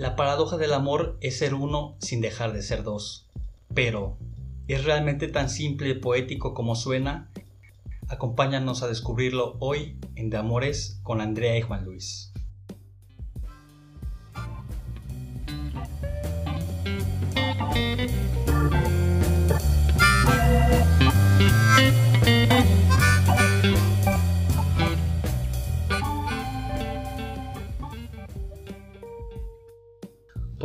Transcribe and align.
La 0.00 0.16
paradoja 0.16 0.56
del 0.56 0.72
amor 0.72 1.18
es 1.20 1.36
ser 1.36 1.52
uno 1.52 1.94
sin 1.98 2.22
dejar 2.22 2.54
de 2.54 2.62
ser 2.62 2.84
dos. 2.84 3.26
Pero, 3.74 4.16
¿es 4.66 4.82
realmente 4.84 5.28
tan 5.28 5.50
simple 5.50 5.90
y 5.90 5.94
poético 5.94 6.54
como 6.54 6.74
suena? 6.74 7.30
Acompáñanos 8.08 8.82
a 8.82 8.88
descubrirlo 8.88 9.58
hoy 9.60 9.98
en 10.16 10.30
De 10.30 10.38
Amores 10.38 10.98
con 11.02 11.20
Andrea 11.20 11.58
y 11.58 11.60
Juan 11.60 11.84
Luis. 11.84 12.29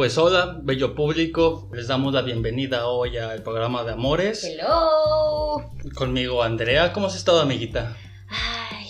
Pues 0.05 0.20
hola, 0.20 0.59
bello 0.62 0.94
público, 0.94 1.68
les 1.73 1.88
damos 1.88 2.14
la 2.14 2.22
bienvenida 2.22 2.86
hoy 2.86 3.18
al 3.18 3.41
programa 3.41 3.84
de 3.84 3.94
Amores. 3.94 4.44
Hello. 4.44 5.68
Conmigo 5.95 6.44
Andrea, 6.44 6.94
¿cómo 6.94 7.08
has 7.08 7.16
estado 7.16 7.41
amiguita? 7.41 7.98
Ay, 8.30 8.86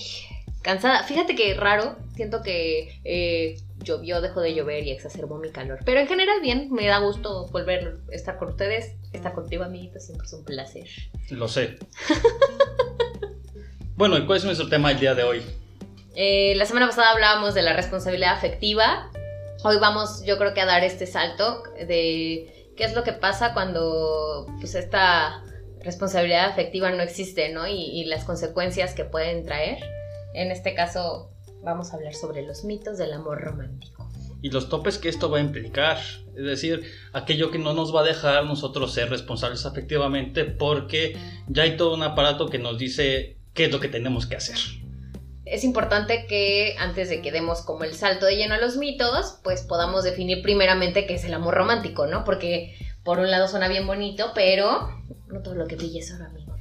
cansada. 0.62 1.04
Fíjate 1.04 1.34
que 1.34 1.54
raro, 1.54 1.96
siento 2.18 2.42
que 2.44 3.00
eh, 3.06 3.56
llovió, 3.82 4.20
dejó 4.20 4.42
de 4.42 4.56
llover 4.56 4.84
y 4.84 4.92
exacerbó 4.92 5.38
mi 5.38 5.52
calor. 5.52 5.80
Pero 5.86 6.02
en 6.02 6.08
general 6.10 6.42
bien, 6.42 6.70
me 6.74 6.86
da 6.86 6.98
gusto 6.98 7.48
volver 7.48 8.00
a 8.12 8.14
estar 8.14 8.38
con 8.38 8.50
ustedes. 8.50 8.96
Estar 9.14 9.34
contigo, 9.34 9.64
amiguita, 9.64 10.02
siempre 10.02 10.28
es 10.28 10.34
un 10.34 10.44
placer. 10.44 10.90
Lo 11.30 11.48
sé. 11.48 11.78
bueno, 13.96 14.18
¿y 14.18 14.26
cuál 14.26 14.40
es 14.40 14.44
nuestro 14.44 14.68
tema 14.68 14.92
el 14.92 15.00
día 15.00 15.16
de 15.16 15.24
hoy? 15.24 15.42
Eh, 16.14 16.56
la 16.58 16.66
semana 16.66 16.88
pasada 16.88 17.12
hablábamos 17.12 17.54
de 17.54 17.62
la 17.62 17.72
responsabilidad 17.72 18.34
afectiva 18.34 19.12
Hoy 19.68 19.78
vamos, 19.80 20.24
yo 20.24 20.38
creo 20.38 20.54
que 20.54 20.62
a 20.62 20.68
dar 20.68 20.84
este 20.84 21.08
salto 21.08 21.64
de 21.76 22.72
qué 22.78 22.84
es 22.84 22.94
lo 22.94 23.02
que 23.02 23.14
pasa 23.14 23.56
cuando 23.56 24.46
pues 24.60 24.76
esta 24.76 25.44
responsabilidad 25.84 26.52
afectiva 26.52 26.92
no 26.92 27.02
existe, 27.02 27.52
¿no? 27.52 27.68
Y, 27.68 28.06
las 28.06 28.26
consecuencias 28.26 28.94
que 28.94 29.06
pueden 29.06 29.44
traer. 29.44 29.80
En 30.36 30.52
este 30.52 30.76
caso 30.76 31.32
vamos 31.64 31.92
a 31.92 31.96
hablar 31.96 32.14
sobre 32.14 32.44
los 32.44 32.64
mitos 32.64 33.00
del 33.00 33.12
amor 33.14 33.42
romántico. 33.42 34.08
Y 34.44 34.52
los 34.52 34.70
topes 34.70 35.00
que 35.00 35.10
esto 35.10 35.32
va 35.32 35.40
a 35.40 35.42
implicar. 35.42 35.98
Es 36.36 36.46
decir, 36.46 36.84
aquello 37.12 37.50
que 37.50 37.58
no 37.58 37.74
nos 37.74 37.94
va 37.94 38.02
a 38.02 38.04
dejar 38.04 38.46
nosotros 38.46 38.94
ser 38.94 39.10
responsables 39.10 39.66
afectivamente 39.66 40.46
porque 40.46 41.18
ya 41.48 41.64
hay 41.64 41.76
todo 41.76 41.96
un 41.96 42.04
aparato 42.04 42.50
que 42.50 42.60
nos 42.60 42.78
dice 42.78 43.40
qué 43.56 43.66
es 43.66 43.72
lo 43.72 43.80
que 43.80 43.88
tenemos 43.88 44.28
que 44.28 44.36
hacer 44.36 44.85
es 45.46 45.64
importante 45.64 46.26
que 46.28 46.76
antes 46.80 47.10
de 47.10 47.22
que 47.22 47.32
demos 47.32 47.62
como 47.62 47.84
el 47.84 47.94
salto 47.94 48.26
de 48.26 48.36
lleno 48.36 48.56
a 48.56 48.60
los 48.60 48.78
mitos, 48.78 49.40
pues 49.44 49.62
podamos 49.62 50.04
definir 50.04 50.42
primeramente 50.42 51.06
qué 51.06 51.16
es 51.16 51.24
el 51.24 51.34
amor 51.34 51.56
romántico, 51.56 52.08
¿no? 52.08 52.24
Porque 52.24 52.76
por 53.04 53.20
un 53.20 53.30
lado 53.30 53.48
suena 53.48 53.68
bien 53.68 53.86
bonito, 53.86 54.32
pero 54.34 54.90
no 55.28 55.42
todo 55.42 55.56
lo 55.56 55.68
que 55.68 55.76
brilla 55.76 56.00
es 56.00 56.12
oro, 56.14 56.26
amigo. 56.26 56.56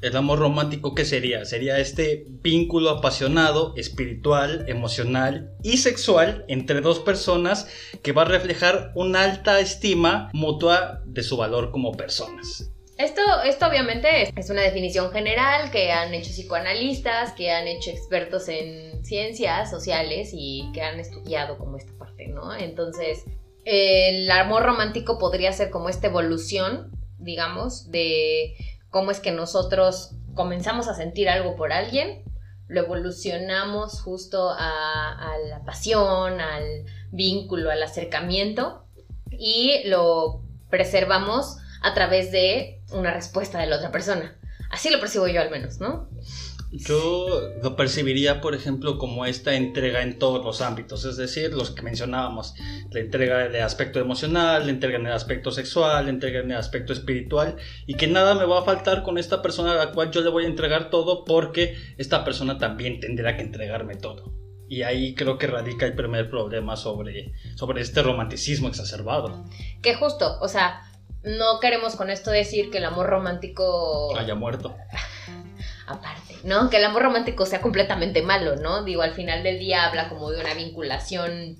El 0.00 0.16
amor 0.16 0.38
romántico, 0.38 0.94
¿qué 0.94 1.04
sería? 1.04 1.44
Sería 1.44 1.78
este 1.78 2.26
vínculo 2.28 2.90
apasionado, 2.90 3.74
espiritual, 3.76 4.64
emocional 4.68 5.52
y 5.62 5.78
sexual 5.78 6.44
entre 6.48 6.80
dos 6.80 7.00
personas 7.00 7.68
que 8.02 8.12
va 8.12 8.22
a 8.22 8.26
reflejar 8.26 8.92
una 8.94 9.22
alta 9.22 9.60
estima 9.60 10.30
mutua 10.34 11.02
de 11.06 11.22
su 11.22 11.36
valor 11.36 11.70
como 11.70 11.92
personas. 11.92 12.73
Esto, 12.96 13.22
esto 13.44 13.66
obviamente 13.66 14.32
es 14.36 14.50
una 14.50 14.62
definición 14.62 15.10
general 15.10 15.72
que 15.72 15.90
han 15.90 16.14
hecho 16.14 16.30
psicoanalistas, 16.30 17.32
que 17.32 17.50
han 17.50 17.66
hecho 17.66 17.90
expertos 17.90 18.48
en 18.48 19.04
ciencias 19.04 19.68
sociales 19.68 20.30
y 20.32 20.70
que 20.72 20.82
han 20.82 21.00
estudiado 21.00 21.58
como 21.58 21.76
esta 21.76 21.92
parte, 21.98 22.28
¿no? 22.28 22.54
Entonces, 22.54 23.24
el 23.64 24.30
amor 24.30 24.62
romántico 24.62 25.18
podría 25.18 25.52
ser 25.52 25.70
como 25.70 25.88
esta 25.88 26.06
evolución, 26.06 26.92
digamos, 27.18 27.90
de 27.90 28.54
cómo 28.90 29.10
es 29.10 29.18
que 29.18 29.32
nosotros 29.32 30.12
comenzamos 30.34 30.86
a 30.86 30.94
sentir 30.94 31.28
algo 31.28 31.56
por 31.56 31.72
alguien, 31.72 32.22
lo 32.68 32.80
evolucionamos 32.80 34.02
justo 34.02 34.50
a, 34.50 35.32
a 35.32 35.38
la 35.38 35.64
pasión, 35.64 36.40
al 36.40 36.84
vínculo, 37.10 37.72
al 37.72 37.82
acercamiento 37.82 38.84
y 39.30 39.82
lo 39.86 40.42
preservamos 40.70 41.58
a 41.84 41.92
través 41.92 42.32
de 42.32 42.80
una 42.92 43.12
respuesta 43.12 43.58
de 43.58 43.66
la 43.66 43.76
otra 43.76 43.92
persona. 43.92 44.36
Así 44.70 44.90
lo 44.90 44.98
percibo 45.00 45.28
yo 45.28 45.40
al 45.40 45.50
menos, 45.50 45.80
¿no? 45.80 46.08
Yo 46.72 47.26
lo 47.62 47.76
percibiría, 47.76 48.40
por 48.40 48.54
ejemplo, 48.54 48.98
como 48.98 49.26
esta 49.26 49.54
entrega 49.54 50.02
en 50.02 50.18
todos 50.18 50.44
los 50.44 50.62
ámbitos, 50.62 51.04
es 51.04 51.16
decir, 51.16 51.52
los 51.52 51.70
que 51.70 51.82
mencionábamos, 51.82 52.54
la 52.90 53.00
entrega 53.00 53.48
de 53.48 53.60
aspecto 53.62 54.00
emocional, 54.00 54.64
la 54.64 54.72
entrega 54.72 54.98
en 54.98 55.06
el 55.06 55.12
aspecto 55.12 55.52
sexual, 55.52 56.06
la 56.06 56.10
entrega 56.10 56.40
en 56.40 56.50
el 56.50 56.56
aspecto 56.56 56.92
espiritual, 56.92 57.56
y 57.86 57.94
que 57.94 58.08
nada 58.08 58.34
me 58.34 58.46
va 58.46 58.60
a 58.60 58.64
faltar 58.64 59.02
con 59.04 59.18
esta 59.18 59.42
persona 59.42 59.72
a 59.72 59.76
la 59.76 59.92
cual 59.92 60.10
yo 60.10 60.22
le 60.22 60.30
voy 60.30 60.44
a 60.44 60.48
entregar 60.48 60.90
todo 60.90 61.24
porque 61.24 61.76
esta 61.98 62.24
persona 62.24 62.58
también 62.58 62.98
tendrá 62.98 63.36
que 63.36 63.42
entregarme 63.42 63.94
todo. 63.94 64.34
Y 64.68 64.82
ahí 64.82 65.14
creo 65.14 65.36
que 65.38 65.46
radica 65.46 65.86
el 65.86 65.94
primer 65.94 66.30
problema 66.30 66.76
sobre, 66.76 67.34
sobre 67.54 67.82
este 67.82 68.02
romanticismo 68.02 68.66
exacerbado. 68.66 69.44
Que 69.82 69.94
justo, 69.94 70.38
o 70.40 70.48
sea, 70.48 70.82
no 71.24 71.58
queremos 71.60 71.96
con 71.96 72.10
esto 72.10 72.30
decir 72.30 72.70
que 72.70 72.78
el 72.78 72.84
amor 72.84 73.06
romántico 73.06 74.16
haya 74.16 74.34
muerto. 74.34 74.76
Aparte, 75.86 76.36
¿no? 76.44 76.70
Que 76.70 76.78
el 76.78 76.84
amor 76.84 77.02
romántico 77.02 77.44
sea 77.44 77.60
completamente 77.60 78.22
malo, 78.22 78.56
¿no? 78.56 78.84
Digo, 78.84 79.02
al 79.02 79.12
final 79.12 79.42
del 79.42 79.58
día 79.58 79.86
habla 79.86 80.08
como 80.08 80.30
de 80.30 80.40
una 80.40 80.54
vinculación, 80.54 81.58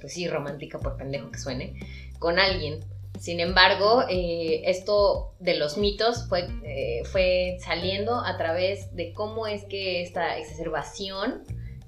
pues 0.00 0.12
sí, 0.12 0.28
romántica 0.28 0.78
por 0.78 0.96
pendejo 0.96 1.30
que 1.30 1.38
suene, 1.38 1.80
con 2.18 2.38
alguien. 2.38 2.80
Sin 3.18 3.40
embargo, 3.40 4.04
eh, 4.08 4.62
esto 4.64 5.34
de 5.38 5.56
los 5.56 5.78
mitos 5.78 6.26
fue, 6.28 6.48
eh, 6.64 7.02
fue 7.04 7.56
saliendo 7.64 8.16
a 8.20 8.36
través 8.36 8.94
de 8.94 9.12
cómo 9.12 9.46
es 9.46 9.64
que 9.64 10.02
esta 10.02 10.38
exacerbación 10.38 11.44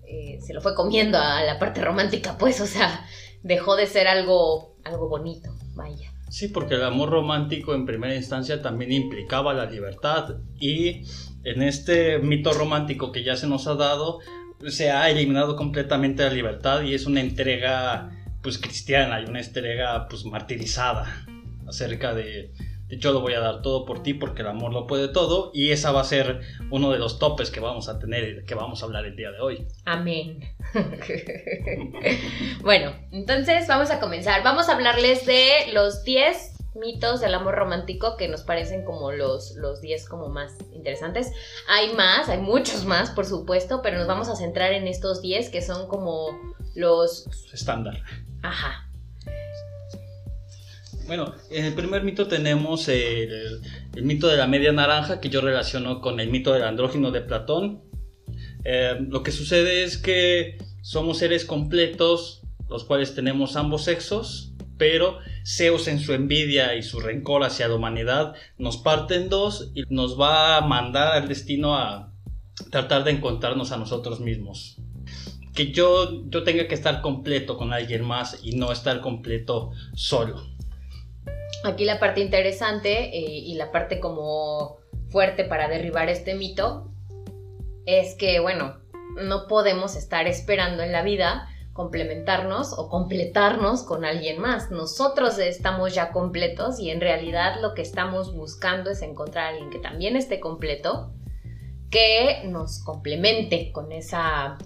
eh, 0.06 0.39
se 0.41 0.55
lo 0.55 0.61
fue 0.61 0.75
comiendo 0.75 1.19
a 1.19 1.43
la 1.43 1.59
parte 1.59 1.83
romántica, 1.83 2.37
pues, 2.39 2.61
o 2.61 2.67
sea, 2.67 3.06
dejó 3.43 3.77
de 3.77 3.87
ser 3.87 4.06
algo, 4.06 4.77
algo 4.85 5.09
bonito, 5.09 5.55
vaya. 5.75 6.13
Sí, 6.34 6.49
porque 6.49 6.75
el 6.75 6.83
amor 6.83 7.11
romántico 7.11 7.77
en 7.77 7.87
primera 7.87 8.17
instancia 8.17 8.61
también 8.61 8.91
implicaba 8.91 9.55
la 9.55 9.67
libertad 9.67 10.39
y 10.59 11.05
en 11.45 11.62
este 11.62 12.19
mito 12.19 12.53
romántico 12.53 13.12
que 13.12 13.22
ya 13.22 13.37
se 13.37 13.47
nos 13.47 13.69
ha 13.69 13.77
dado 13.77 14.19
se 14.67 14.91
ha 14.91 15.09
eliminado 15.11 15.55
completamente 15.55 16.25
la 16.25 16.33
libertad 16.33 16.83
y 16.83 16.94
es 16.94 17.06
una 17.06 17.21
entrega 17.21 18.11
pues 18.43 18.59
cristiana 18.59 19.21
y 19.21 19.27
una 19.27 19.43
entrega 19.43 20.09
pues 20.09 20.25
martirizada 20.25 21.25
acerca 21.69 22.15
de 22.15 22.50
yo 22.89 23.12
lo 23.12 23.21
voy 23.21 23.34
a 23.34 23.41
dar 23.41 23.62
todo 23.62 23.84
por 23.84 24.03
ti 24.03 24.15
porque 24.15 24.43
el 24.43 24.49
amor 24.49 24.72
lo 24.72 24.87
puede 24.87 25.09
todo 25.09 25.50
y 25.55 25.71
esa 25.71 25.93
va 25.93 26.00
a 26.00 26.05
ser 26.05 26.41
uno 26.71 26.91
de 26.91 26.99
los 26.99 27.19
topes 27.19 27.50
que 27.50 27.61
vamos 27.61 27.89
a 27.89 27.99
tener, 27.99 28.45
que 28.45 28.55
vamos 28.55 28.83
a 28.83 28.87
hablar 28.87 29.05
el 29.06 29.17
día 29.17 29.31
de 29.31 29.41
hoy. 29.41 29.67
Amén. 29.84 30.41
bueno, 32.62 32.94
entonces 33.11 33.67
vamos 33.69 33.91
a 33.91 34.00
comenzar. 34.00 34.43
Vamos 34.43 34.69
a 34.69 34.75
hablarles 34.75 35.27
de 35.27 35.73
los 35.73 36.05
10 36.05 36.55
mitos 36.75 37.21
del 37.21 37.34
amor 37.34 37.55
romántico 37.55 38.17
que 38.17 38.28
nos 38.28 38.43
parecen 38.43 38.84
como 38.84 39.12
los, 39.12 39.55
los 39.56 39.81
10 39.81 40.09
como 40.09 40.28
más 40.28 40.53
interesantes. 40.73 41.33
Hay 41.69 41.94
más, 41.94 42.28
hay 42.28 42.39
muchos 42.39 42.84
más, 42.84 43.11
por 43.11 43.27
supuesto, 43.27 43.81
pero 43.83 43.99
nos 43.99 44.06
vamos 44.06 44.28
a 44.28 44.37
centrar 44.37 44.73
en 44.73 44.89
estos 44.89 45.23
10 45.23 45.50
que 45.50 45.62
son 45.62 45.89
como 45.89 46.39
los... 46.75 47.28
Estándar. 47.53 48.03
Ajá, 48.43 48.91
bueno, 51.06 51.34
en 51.50 51.65
el 51.66 51.75
primer 51.75 52.03
mito 52.03 52.26
tenemos 52.26 52.88
el, 52.88 53.60
mito 54.03 54.28
de 54.28 54.37
la 54.37 54.47
media 54.47 54.72
naranja 54.72 55.20
que 55.20 55.28
yo 55.28 55.41
relaciono 55.41 56.00
con 56.00 56.20
el 56.20 56.31
mito 56.31 56.53
del 56.53 56.62
andrógino 56.62 57.10
de 57.10 57.20
Platón. 57.20 57.82
Eh, 58.65 58.97
lo 59.09 59.22
que 59.22 59.32
sucede 59.32 59.84
es 59.84 59.99
que 59.99 60.58
somos 60.82 61.19
seres 61.19 61.44
completos, 61.44 62.43
los 62.69 62.84
cuales 62.84 63.14
tenemos 63.14 63.56
ambos 63.56 63.84
sexos, 63.84 64.55
pero 64.79 65.19
Zeus 65.44 65.88
en 65.88 66.00
su 66.00 66.14
envidia 66.14 66.75
y 66.75 66.82
su 66.82 67.00
rencor 67.00 67.44
hacia 67.44 67.69
la 67.69 67.75
humanidad 67.75 68.34
nos 68.58 68.79
parte 68.79 69.17
en 69.17 69.29
dos 69.29 69.70
y 69.75 69.82
nos 69.90 70.19
va 70.19 70.56
a 70.56 70.62
mandar 70.62 71.12
al 71.12 71.29
destino 71.29 71.76
a 71.76 72.12
tratar 72.70 73.05
de 73.05 73.11
encontrarnos 73.11 73.73
a 73.73 73.76
nosotros 73.76 74.20
mismos. 74.20 74.79
Que 75.55 75.70
yo, 75.70 76.29
yo 76.29 76.43
tenga 76.43 76.67
que 76.67 76.75
estar 76.75 77.00
completo 77.00 77.56
con 77.56 77.73
alguien 77.73 78.05
más 78.05 78.40
y 78.43 78.56
no 78.56 78.73
estar 78.73 79.00
completo 79.00 79.70
solo. 79.94 80.54
Aquí 81.64 81.87
la 81.87 81.99
parte 81.99 82.20
interesante 82.20 83.16
eh, 83.16 83.20
y 83.20 83.55
la 83.55 83.72
parte 83.72 83.99
como 83.99 84.76
fuerte 85.08 85.44
para 85.44 85.66
derribar 85.66 86.11
este 86.11 86.34
mito 86.34 86.93
es 87.87 88.14
que, 88.16 88.38
bueno, 88.38 88.76
no 89.16 89.46
podemos 89.46 89.96
estar 89.96 90.26
esperando 90.26 90.82
en 90.82 90.93
la 90.93 91.02
vida 91.02 91.49
complementarnos 91.72 92.72
o 92.78 92.88
completarnos 92.88 93.82
con 93.82 94.05
alguien 94.05 94.40
más. 94.40 94.70
Nosotros 94.70 95.38
estamos 95.38 95.94
ya 95.94 96.12
completos 96.12 96.78
y 96.78 96.90
en 96.90 97.00
realidad 97.00 97.61
lo 97.62 97.72
que 97.72 97.82
estamos 97.82 98.34
buscando 98.34 98.90
es 98.90 99.00
encontrar 99.00 99.46
a 99.46 99.49
alguien 99.49 99.70
que 99.70 99.78
también 99.78 100.17
esté 100.17 100.40
completo, 100.40 101.12
que 101.90 102.43
nos 102.44 102.78
complemente 102.84 103.72
con 103.72 103.90
esa 103.90 104.58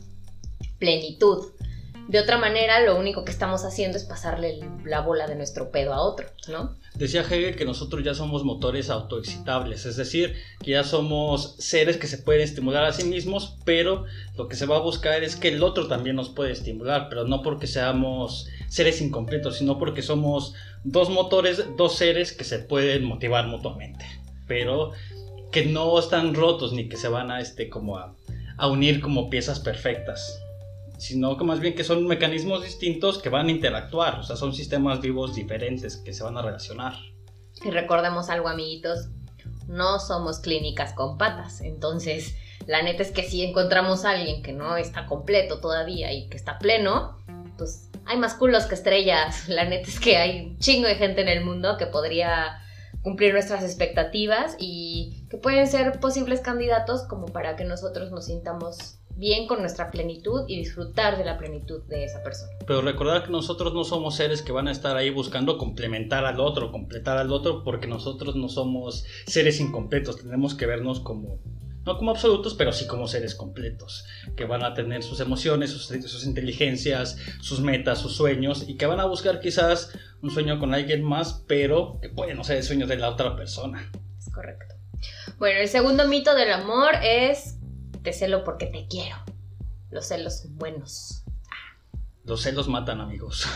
plenitud. 0.80 1.52
De 2.08 2.18
otra 2.18 2.38
manera, 2.38 2.80
lo 2.80 2.98
único 2.98 3.24
que 3.24 3.30
estamos 3.30 3.64
haciendo 3.64 3.98
es 3.98 4.04
pasarle 4.04 4.60
la 4.84 5.00
bola 5.00 5.26
de 5.26 5.34
nuestro 5.34 5.70
pedo 5.70 5.92
a 5.92 6.00
otro, 6.00 6.26
¿no? 6.48 6.76
Decía 6.94 7.22
Hegel 7.22 7.54
que 7.54 7.64
nosotros 7.64 8.02
ya 8.02 8.14
somos 8.14 8.44
motores 8.44 8.90
autoexcitables, 8.90 9.86
es 9.86 9.96
decir, 9.96 10.34
que 10.62 10.72
ya 10.72 10.82
somos 10.82 11.54
seres 11.58 11.96
que 11.96 12.08
se 12.08 12.18
pueden 12.18 12.42
estimular 12.42 12.84
a 12.84 12.92
sí 12.92 13.04
mismos, 13.04 13.56
pero 13.64 14.04
lo 14.36 14.48
que 14.48 14.56
se 14.56 14.66
va 14.66 14.76
a 14.76 14.80
buscar 14.80 15.22
es 15.22 15.36
que 15.36 15.48
el 15.48 15.62
otro 15.62 15.86
también 15.86 16.16
nos 16.16 16.28
puede 16.28 16.52
estimular, 16.52 17.08
pero 17.08 17.24
no 17.24 17.42
porque 17.42 17.68
seamos 17.68 18.48
seres 18.68 19.00
incompletos, 19.00 19.58
sino 19.58 19.78
porque 19.78 20.02
somos 20.02 20.54
dos 20.82 21.08
motores, 21.08 21.64
dos 21.76 21.94
seres 21.94 22.32
que 22.32 22.44
se 22.44 22.58
pueden 22.58 23.04
motivar 23.04 23.46
mutuamente, 23.46 24.04
pero 24.48 24.92
que 25.52 25.66
no 25.66 25.98
están 25.98 26.34
rotos 26.34 26.72
ni 26.72 26.88
que 26.88 26.96
se 26.96 27.08
van 27.08 27.30
a 27.30 27.40
este 27.40 27.68
como 27.68 27.96
a, 27.96 28.16
a 28.56 28.66
unir 28.66 29.00
como 29.00 29.30
piezas 29.30 29.60
perfectas 29.60 30.42
sino 30.98 31.36
que 31.36 31.44
más 31.44 31.60
bien 31.60 31.74
que 31.74 31.84
son 31.84 32.06
mecanismos 32.06 32.62
distintos 32.62 33.18
que 33.18 33.28
van 33.28 33.46
a 33.46 33.50
interactuar, 33.50 34.18
o 34.18 34.22
sea, 34.22 34.36
son 34.36 34.52
sistemas 34.52 35.00
vivos 35.00 35.34
diferentes 35.34 35.96
que 35.96 36.12
se 36.12 36.24
van 36.24 36.36
a 36.36 36.42
relacionar. 36.42 36.94
Y 37.64 37.70
recordemos 37.70 38.28
algo, 38.28 38.48
amiguitos, 38.48 39.08
no 39.66 39.98
somos 40.00 40.40
clínicas 40.40 40.92
con 40.92 41.16
patas, 41.18 41.60
entonces 41.60 42.36
la 42.66 42.82
neta 42.82 43.02
es 43.02 43.12
que 43.12 43.22
si 43.22 43.42
encontramos 43.42 44.04
a 44.04 44.10
alguien 44.10 44.42
que 44.42 44.52
no 44.52 44.76
está 44.76 45.06
completo 45.06 45.60
todavía 45.60 46.12
y 46.12 46.28
que 46.28 46.36
está 46.36 46.58
pleno, 46.58 47.16
pues 47.56 47.88
hay 48.04 48.16
más 48.16 48.34
culos 48.34 48.66
que 48.66 48.74
estrellas, 48.74 49.48
la 49.48 49.64
neta 49.64 49.88
es 49.88 50.00
que 50.00 50.16
hay 50.16 50.46
un 50.46 50.58
chingo 50.58 50.88
de 50.88 50.96
gente 50.96 51.22
en 51.22 51.28
el 51.28 51.44
mundo 51.44 51.76
que 51.78 51.86
podría 51.86 52.60
cumplir 53.02 53.32
nuestras 53.32 53.62
expectativas 53.62 54.56
y 54.58 55.26
que 55.30 55.38
pueden 55.38 55.66
ser 55.66 56.00
posibles 56.00 56.40
candidatos 56.40 57.02
como 57.04 57.26
para 57.26 57.56
que 57.56 57.64
nosotros 57.64 58.10
nos 58.10 58.26
sintamos 58.26 58.97
bien 59.18 59.48
con 59.48 59.60
nuestra 59.60 59.90
plenitud 59.90 60.44
y 60.46 60.56
disfrutar 60.56 61.18
de 61.18 61.24
la 61.24 61.36
plenitud 61.36 61.82
de 61.88 62.04
esa 62.04 62.22
persona. 62.22 62.52
Pero 62.66 62.82
recordar 62.82 63.24
que 63.24 63.30
nosotros 63.30 63.74
no 63.74 63.84
somos 63.84 64.14
seres 64.14 64.42
que 64.42 64.52
van 64.52 64.68
a 64.68 64.72
estar 64.72 64.96
ahí 64.96 65.10
buscando 65.10 65.58
complementar 65.58 66.24
al 66.24 66.40
otro, 66.40 66.70
completar 66.70 67.18
al 67.18 67.32
otro, 67.32 67.64
porque 67.64 67.88
nosotros 67.88 68.36
no 68.36 68.48
somos 68.48 69.04
seres 69.26 69.60
incompletos, 69.60 70.18
tenemos 70.18 70.54
que 70.54 70.66
vernos 70.66 71.00
como 71.00 71.40
no 71.84 71.96
como 71.96 72.10
absolutos, 72.10 72.52
pero 72.52 72.70
sí 72.70 72.86
como 72.86 73.08
seres 73.08 73.34
completos, 73.34 74.04
que 74.36 74.44
van 74.44 74.62
a 74.62 74.74
tener 74.74 75.02
sus 75.02 75.20
emociones, 75.20 75.70
sus, 75.70 75.86
sus, 75.86 76.26
inteligencias, 76.26 77.16
sus 77.40 77.60
metas, 77.60 77.98
sus 77.98 78.14
sueños, 78.14 78.68
y 78.68 78.76
que 78.76 78.84
van 78.84 79.00
a 79.00 79.06
buscar 79.06 79.40
quizás 79.40 79.96
un 80.20 80.30
sueño 80.30 80.58
con 80.58 80.74
alguien 80.74 81.02
más, 81.02 81.44
pero 81.48 81.98
que 82.02 82.10
puede 82.10 82.34
no 82.34 82.44
ser 82.44 82.58
el 82.58 82.62
sueño 82.64 82.86
de 82.86 82.98
la 82.98 83.08
otra 83.08 83.36
persona. 83.36 83.90
Es 84.18 84.30
correcto. 84.30 84.74
Bueno, 85.38 85.60
el 85.60 85.68
segundo 85.68 86.06
mito 86.06 86.34
del 86.34 86.52
amor 86.52 86.90
es 87.02 87.57
te 88.02 88.12
celo 88.12 88.44
porque 88.44 88.66
te 88.66 88.86
quiero. 88.88 89.16
Los 89.90 90.06
celos 90.06 90.40
son 90.40 90.56
buenos. 90.56 91.24
Los 92.24 92.42
celos 92.42 92.68
matan, 92.68 93.00
amigos. 93.00 93.46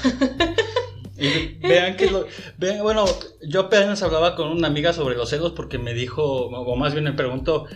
y 1.19 1.59
vean 1.59 1.97
que 1.97 2.11
lo, 2.11 2.27
vean, 2.57 2.83
bueno, 2.83 3.05
yo 3.43 3.61
apenas 3.61 4.03
hablaba 4.03 4.35
con 4.35 4.51
una 4.51 4.69
amiga 4.69 4.93
sobre 4.93 5.15
los 5.15 5.29
celos 5.29 5.53
porque 5.53 5.79
me 5.79 5.95
dijo, 5.95 6.47
o 6.47 6.77
más 6.77 6.95
bien 6.95 7.05
me 7.05 7.13
preguntó 7.13 7.67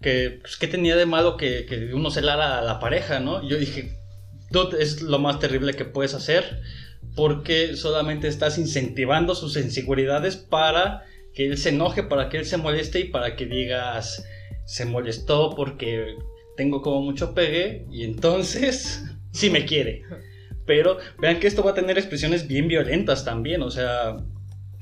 que 0.00 0.38
pues, 0.42 0.56
qué 0.56 0.68
tenía 0.68 0.96
de 0.96 1.06
malo 1.06 1.36
que, 1.36 1.64
que, 1.64 1.94
uno 1.94 2.10
celara 2.10 2.58
a 2.58 2.62
la 2.62 2.80
pareja, 2.80 3.20
¿no? 3.20 3.46
yo 3.48 3.56
dije, 3.56 3.98
es 4.78 5.00
lo 5.00 5.18
más 5.18 5.38
terrible 5.38 5.74
que 5.74 5.86
puedes 5.86 6.12
hacer 6.14 6.60
porque 7.14 7.76
solamente 7.76 8.28
estás 8.28 8.58
incentivando 8.58 9.34
sus 9.34 9.56
inseguridades 9.56 10.36
para 10.36 11.04
que 11.34 11.46
él 11.46 11.58
se 11.58 11.70
enoje, 11.70 12.02
para 12.02 12.28
que 12.28 12.38
él 12.38 12.46
se 12.46 12.56
moleste 12.56 13.00
y 13.00 13.04
para 13.04 13.36
que 13.36 13.46
digas, 13.46 14.24
se 14.64 14.84
molestó 14.84 15.54
porque 15.54 16.16
tengo 16.56 16.82
como 16.82 17.02
mucho 17.02 17.34
pegue 17.34 17.86
y 17.90 18.04
entonces 18.04 19.04
sí 19.32 19.50
me 19.50 19.64
quiere. 19.64 20.02
Pero 20.66 20.98
vean 21.18 21.40
que 21.40 21.48
esto 21.48 21.62
va 21.62 21.72
a 21.72 21.74
tener 21.74 21.98
expresiones 21.98 22.46
bien 22.46 22.68
violentas 22.68 23.24
también, 23.24 23.62
o 23.62 23.70
sea, 23.70 24.16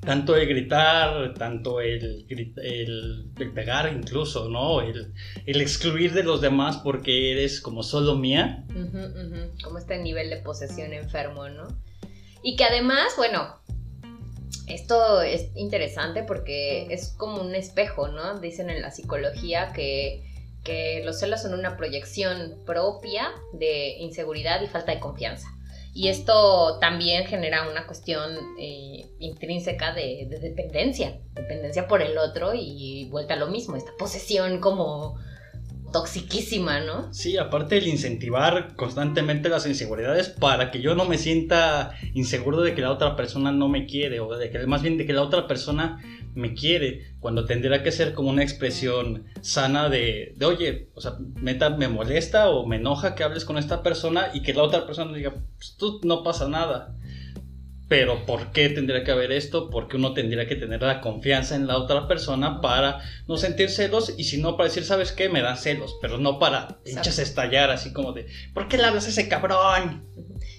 tanto 0.00 0.36
el 0.36 0.46
gritar, 0.46 1.34
tanto 1.34 1.80
el, 1.80 2.26
el, 2.28 3.30
pegar 3.54 3.92
incluso, 3.92 4.48
¿no? 4.48 4.80
El, 4.80 5.12
el, 5.46 5.60
excluir 5.60 6.12
de 6.12 6.22
los 6.22 6.40
demás 6.40 6.78
porque 6.78 7.32
eres 7.32 7.60
como 7.60 7.82
solo 7.82 8.16
mía. 8.16 8.64
Como 9.62 9.78
este 9.78 9.98
nivel 9.98 10.30
de 10.30 10.36
posesión 10.36 10.92
enfermo, 10.92 11.48
¿no? 11.48 11.68
Y 12.42 12.56
que 12.56 12.64
además, 12.64 13.12
bueno, 13.16 13.60
esto 14.74 15.22
es 15.22 15.50
interesante 15.54 16.22
porque 16.22 16.86
es 16.90 17.14
como 17.16 17.40
un 17.40 17.54
espejo, 17.54 18.08
¿no? 18.08 18.38
Dicen 18.40 18.70
en 18.70 18.82
la 18.82 18.90
psicología 18.90 19.72
que, 19.72 20.26
los 21.04 21.18
celos 21.18 21.42
son 21.42 21.54
una 21.54 21.76
proyección 21.76 22.54
propia 22.64 23.32
de 23.52 23.96
inseguridad 23.98 24.62
y 24.62 24.68
falta 24.68 24.92
de 24.92 25.00
confianza. 25.00 25.48
Y 25.92 26.08
esto 26.08 26.78
también 26.78 27.26
genera 27.26 27.68
una 27.68 27.86
cuestión 27.86 28.36
eh, 28.60 29.10
intrínseca 29.18 29.92
de, 29.92 30.28
de, 30.30 30.38
dependencia, 30.38 31.18
dependencia 31.34 31.88
por 31.88 32.02
el 32.02 32.16
otro 32.18 32.52
y 32.54 33.08
vuelta 33.10 33.34
a 33.34 33.38
lo 33.38 33.48
mismo, 33.48 33.74
esta 33.74 33.90
posesión 33.98 34.60
como 34.60 35.18
toxiquísima, 35.92 36.80
¿no? 36.80 37.12
Sí, 37.12 37.36
aparte 37.36 37.78
el 37.78 37.88
incentivar 37.88 38.74
constantemente 38.76 39.48
las 39.48 39.66
inseguridades 39.66 40.28
para 40.28 40.70
que 40.70 40.80
yo 40.80 40.94
no 40.94 41.04
me 41.04 41.18
sienta 41.18 41.92
inseguro 42.14 42.60
de 42.60 42.74
que 42.74 42.82
la 42.82 42.92
otra 42.92 43.16
persona 43.16 43.52
no 43.52 43.68
me 43.68 43.86
quiere 43.86 44.20
o 44.20 44.36
de 44.36 44.50
que 44.50 44.66
más 44.66 44.82
bien 44.82 44.98
de 44.98 45.06
que 45.06 45.12
la 45.12 45.22
otra 45.22 45.46
persona 45.46 46.02
me 46.34 46.54
quiere, 46.54 47.14
cuando 47.18 47.44
tendría 47.44 47.82
que 47.82 47.92
ser 47.92 48.14
como 48.14 48.30
una 48.30 48.42
expresión 48.42 49.24
sana 49.40 49.88
de, 49.88 50.34
de 50.36 50.46
oye, 50.46 50.88
o 50.94 51.00
sea, 51.00 51.16
meta, 51.36 51.70
me 51.70 51.88
molesta 51.88 52.50
o 52.50 52.66
me 52.66 52.76
enoja 52.76 53.14
que 53.14 53.24
hables 53.24 53.44
con 53.44 53.58
esta 53.58 53.82
persona 53.82 54.30
y 54.32 54.42
que 54.42 54.54
la 54.54 54.62
otra 54.62 54.86
persona 54.86 55.12
diga, 55.12 55.34
pues 55.56 55.76
tú 55.76 56.00
no 56.04 56.22
pasa 56.22 56.48
nada. 56.48 56.94
Pero 57.90 58.24
¿por 58.24 58.52
qué 58.52 58.68
tendría 58.68 59.02
que 59.02 59.10
haber 59.10 59.32
esto? 59.32 59.68
Porque 59.68 59.96
uno 59.96 60.14
tendría 60.14 60.46
que 60.46 60.54
tener 60.54 60.80
la 60.80 61.00
confianza 61.00 61.56
en 61.56 61.66
la 61.66 61.76
otra 61.76 62.06
persona 62.06 62.60
para 62.60 63.00
no 63.26 63.36
sentir 63.36 63.68
celos 63.68 64.14
y 64.16 64.22
si 64.22 64.40
no 64.40 64.56
para 64.56 64.68
decir, 64.68 64.84
¿sabes 64.84 65.10
qué? 65.10 65.28
Me 65.28 65.42
dan 65.42 65.56
celos, 65.56 65.98
pero 66.00 66.16
no 66.16 66.38
para 66.38 66.78
hinchas 66.86 67.18
estallar 67.18 67.68
así 67.72 67.92
como 67.92 68.12
de, 68.12 68.28
¿por 68.54 68.68
qué 68.68 68.76
le 68.76 68.84
hablas 68.84 69.06
a 69.06 69.08
ese 69.08 69.28
cabrón? 69.28 70.06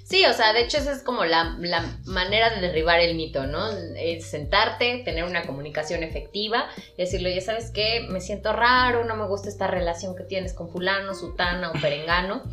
Sí, 0.04 0.26
o 0.26 0.34
sea, 0.34 0.52
de 0.52 0.64
hecho 0.64 0.78
esa 0.78 0.92
es 0.92 1.04
como 1.04 1.24
la, 1.24 1.58
manera 2.04 2.50
de 2.50 2.60
derribar 2.60 3.00
el 3.00 3.16
mito, 3.16 3.48
¿no? 3.48 3.70
Es 3.96 4.30
sentarte, 4.30 5.02
tener 5.06 5.24
una 5.24 5.44
comunicación 5.44 6.04
efectiva 6.04 6.68
y 6.98 7.04
decirle, 7.04 7.34
ya 7.34 7.40
sabes 7.40 7.72
qué, 7.72 8.08
me 8.10 8.20
siento 8.20 8.52
raro, 8.52 9.06
no 9.06 9.16
me 9.16 9.26
gusta 9.26 9.48
esta 9.48 9.68
relación 9.68 10.18
que 10.18 10.26
tienes 10.26 10.54
con 10.54 10.70
fulano, 10.70 11.16
sutana 11.16 11.72
o 11.72 11.80
perengano. 11.80 12.44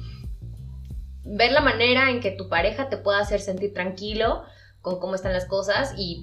Ver 1.25 1.51
la 1.51 1.63
manera 1.63 2.11
en 2.11 2.21
que 2.21 2.31
tu 2.31 2.49
pareja 2.49 2.89
te 2.89 2.97
pueda 2.97 3.19
hacer 3.19 3.41
sentir 3.41 3.75
tranquilo 3.75 4.45
con 4.81 4.99
cómo 5.01 5.15
están 5.15 5.33
las 5.33 5.47
cosas 5.47 5.95
y 5.97 6.23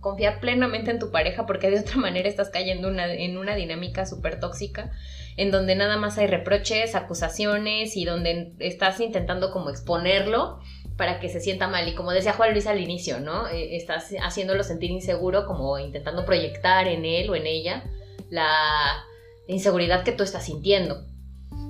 confiar 0.00 0.40
plenamente 0.40 0.90
en 0.90 0.98
tu 0.98 1.10
pareja 1.10 1.46
porque 1.46 1.70
de 1.70 1.80
otra 1.80 1.96
manera 1.96 2.28
estás 2.28 2.50
cayendo 2.50 2.88
en 2.88 3.38
una 3.38 3.54
dinámica 3.54 4.06
súper 4.06 4.40
tóxica 4.40 4.92
en 5.36 5.50
donde 5.50 5.74
nada 5.74 5.96
más 5.96 6.18
hay 6.18 6.26
reproches, 6.26 6.94
acusaciones 6.94 7.96
y 7.96 8.04
donde 8.04 8.54
estás 8.58 9.00
intentando 9.00 9.50
como 9.50 9.70
exponerlo 9.70 10.60
para 10.96 11.20
que 11.20 11.28
se 11.28 11.40
sienta 11.40 11.68
mal. 11.68 11.86
Y 11.88 11.94
como 11.94 12.10
decía 12.10 12.32
Juan 12.32 12.52
Luis 12.52 12.66
al 12.66 12.80
inicio, 12.80 13.20
¿no? 13.20 13.46
Eh, 13.48 13.76
estás 13.76 14.14
haciéndolo 14.22 14.62
sentir 14.62 14.90
inseguro 14.90 15.46
como 15.46 15.78
intentando 15.78 16.24
proyectar 16.24 16.88
en 16.88 17.04
él 17.04 17.28
o 17.28 17.36
en 17.36 17.46
ella 17.46 17.84
la 18.30 19.04
inseguridad 19.46 20.04
que 20.04 20.12
tú 20.12 20.22
estás 20.22 20.46
sintiendo. 20.46 21.04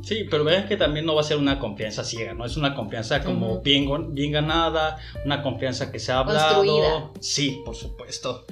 Sí, 0.06 0.25
pero 0.30 0.44
vean 0.44 0.68
que 0.68 0.76
también 0.76 1.04
no 1.04 1.16
va 1.16 1.22
a 1.22 1.25
ser 1.25 1.36
una 1.36 1.58
confianza 1.58 2.04
ciega, 2.04 2.32
¿no? 2.32 2.44
Es 2.44 2.56
una 2.56 2.76
confianza 2.76 3.25
como 3.25 3.60
bien, 3.60 4.14
bien 4.14 4.30
ganada, 4.30 4.98
una 5.25 5.42
confianza 5.42 5.90
que 5.90 5.98
se 5.98 6.12
ha 6.12 6.20
hablado. 6.20 6.58
Construida. 6.58 7.10
Sí, 7.18 7.60
por 7.64 7.75
supuesto. 7.75 8.46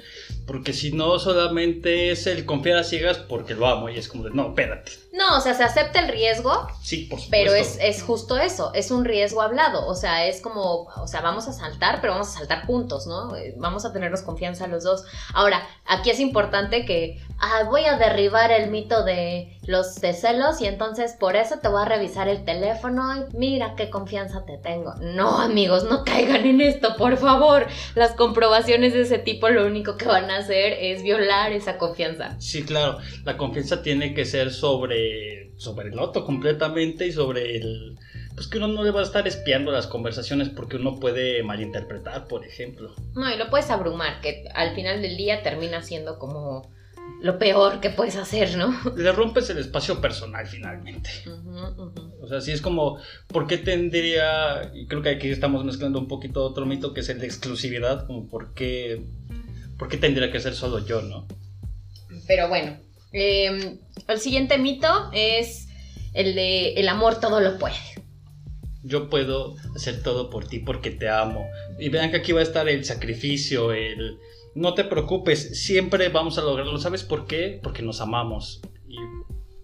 Porque 0.48 0.72
si 0.72 0.90
no, 0.90 1.16
solamente 1.20 2.10
es 2.10 2.26
el 2.26 2.44
confiar 2.44 2.78
a 2.78 2.82
ciegas 2.82 3.18
porque 3.18 3.54
lo 3.54 3.68
amo 3.68 3.88
y 3.88 3.96
es 3.96 4.08
como 4.08 4.24
de, 4.24 4.30
no, 4.30 4.48
espérate. 4.48 5.03
No, 5.14 5.38
o 5.38 5.40
sea, 5.40 5.54
se 5.54 5.62
acepta 5.62 6.00
el 6.00 6.08
riesgo. 6.08 6.66
Sí, 6.82 7.06
por 7.08 7.20
supuesto. 7.20 7.30
Pero 7.30 7.54
es, 7.54 7.78
es, 7.80 8.02
justo 8.02 8.36
eso, 8.36 8.74
es 8.74 8.90
un 8.90 9.04
riesgo 9.04 9.42
hablado. 9.42 9.86
O 9.86 9.94
sea, 9.94 10.26
es 10.26 10.40
como, 10.40 10.88
o 10.96 11.06
sea, 11.06 11.20
vamos 11.20 11.46
a 11.46 11.52
saltar, 11.52 12.00
pero 12.00 12.14
vamos 12.14 12.34
a 12.34 12.38
saltar 12.38 12.66
juntos, 12.66 13.06
¿no? 13.06 13.36
Eh, 13.36 13.54
vamos 13.56 13.84
a 13.84 13.92
tenernos 13.92 14.22
confianza 14.22 14.66
los 14.66 14.82
dos. 14.82 15.04
Ahora, 15.32 15.62
aquí 15.86 16.10
es 16.10 16.18
importante 16.18 16.84
que, 16.84 17.22
ah, 17.38 17.62
voy 17.70 17.84
a 17.84 17.96
derribar 17.96 18.50
el 18.50 18.70
mito 18.70 19.04
de 19.04 19.56
los 19.66 20.00
de 20.00 20.14
celos 20.14 20.60
y 20.60 20.66
entonces 20.66 21.12
por 21.18 21.36
eso 21.36 21.58
te 21.62 21.68
voy 21.68 21.82
a 21.82 21.84
revisar 21.84 22.28
el 22.28 22.44
teléfono 22.44 23.16
y 23.16 23.36
mira 23.36 23.74
qué 23.76 23.90
confianza 23.90 24.44
te 24.44 24.58
tengo. 24.58 24.94
No, 24.96 25.40
amigos, 25.40 25.84
no 25.84 26.04
caigan 26.04 26.44
en 26.44 26.60
esto, 26.60 26.96
por 26.96 27.16
favor. 27.18 27.68
Las 27.94 28.12
comprobaciones 28.12 28.92
de 28.92 29.02
ese 29.02 29.18
tipo 29.18 29.48
lo 29.48 29.64
único 29.64 29.96
que 29.96 30.06
van 30.06 30.28
a 30.30 30.38
hacer 30.38 30.76
es 30.80 31.04
violar 31.04 31.52
esa 31.52 31.78
confianza. 31.78 32.34
Sí, 32.40 32.64
claro, 32.64 32.98
la 33.24 33.36
confianza 33.36 33.80
tiene 33.80 34.12
que 34.12 34.24
ser 34.24 34.52
sobre 34.52 35.03
sobre, 35.56 35.90
el 35.90 35.98
otro 35.98 36.24
completamente 36.24 37.06
y 37.06 37.12
sobre 37.12 37.56
el... 37.56 37.98
Pues 38.34 38.48
que 38.48 38.58
uno 38.58 38.68
no 38.68 38.82
le 38.82 38.90
va 38.90 39.00
a 39.00 39.04
estar 39.04 39.28
espiando 39.28 39.70
las 39.70 39.86
conversaciones 39.86 40.48
porque 40.48 40.76
uno 40.76 40.98
puede 40.98 41.42
malinterpretar, 41.42 42.26
por 42.26 42.44
ejemplo. 42.44 42.94
No, 43.14 43.32
y 43.32 43.36
lo 43.38 43.48
puedes 43.48 43.70
abrumar, 43.70 44.20
que 44.20 44.44
al 44.54 44.74
final 44.74 45.02
del 45.02 45.16
día 45.16 45.42
termina 45.42 45.82
siendo 45.82 46.18
como 46.18 46.68
lo 47.20 47.38
peor 47.38 47.80
que 47.80 47.90
puedes 47.90 48.16
hacer, 48.16 48.56
¿no? 48.56 48.74
Le 48.96 49.12
rompes 49.12 49.48
el 49.50 49.58
espacio 49.58 50.00
personal 50.00 50.46
finalmente. 50.46 51.10
O 52.20 52.26
sea, 52.26 52.40
sí 52.40 52.52
es 52.52 52.60
como, 52.60 52.98
¿por 53.28 53.46
qué 53.46 53.58
tendría, 53.58 54.72
y 54.74 54.86
creo 54.86 55.02
que 55.02 55.10
aquí 55.10 55.28
estamos 55.28 55.64
mezclando 55.64 55.98
un 55.98 56.08
poquito 56.08 56.44
otro 56.44 56.66
mito 56.66 56.92
que 56.92 57.00
es 57.00 57.08
el 57.08 57.20
de 57.20 57.26
exclusividad, 57.26 58.06
como 58.06 58.28
por 58.28 58.52
qué, 58.54 59.06
por 59.78 59.88
qué 59.88 59.96
tendría 59.96 60.30
que 60.32 60.40
ser 60.40 60.54
solo 60.54 60.84
yo, 60.84 61.02
¿no? 61.02 61.26
Pero 62.26 62.48
bueno, 62.48 62.76
em, 63.14 63.78
el 64.08 64.20
siguiente 64.20 64.58
mito 64.58 65.10
es 65.12 65.68
el 66.12 66.34
de 66.34 66.74
el 66.74 66.88
amor 66.88 67.20
todo 67.20 67.40
lo 67.40 67.58
puede. 67.58 67.76
Yo 68.82 69.08
puedo 69.08 69.56
hacer 69.74 70.02
todo 70.02 70.28
por 70.28 70.46
ti 70.46 70.58
porque 70.58 70.90
te 70.90 71.08
amo. 71.08 71.46
Y 71.78 71.88
vean 71.88 72.10
que 72.10 72.18
aquí 72.18 72.32
va 72.32 72.40
a 72.40 72.42
estar 72.42 72.68
el 72.68 72.84
sacrificio, 72.84 73.72
el 73.72 74.18
no 74.54 74.74
te 74.74 74.84
preocupes, 74.84 75.60
siempre 75.60 76.08
vamos 76.10 76.38
a 76.38 76.42
lograrlo. 76.42 76.78
¿Sabes 76.78 77.02
por 77.02 77.26
qué? 77.26 77.58
Porque 77.62 77.82
nos 77.82 78.00
amamos. 78.00 78.60
Y 78.88 78.96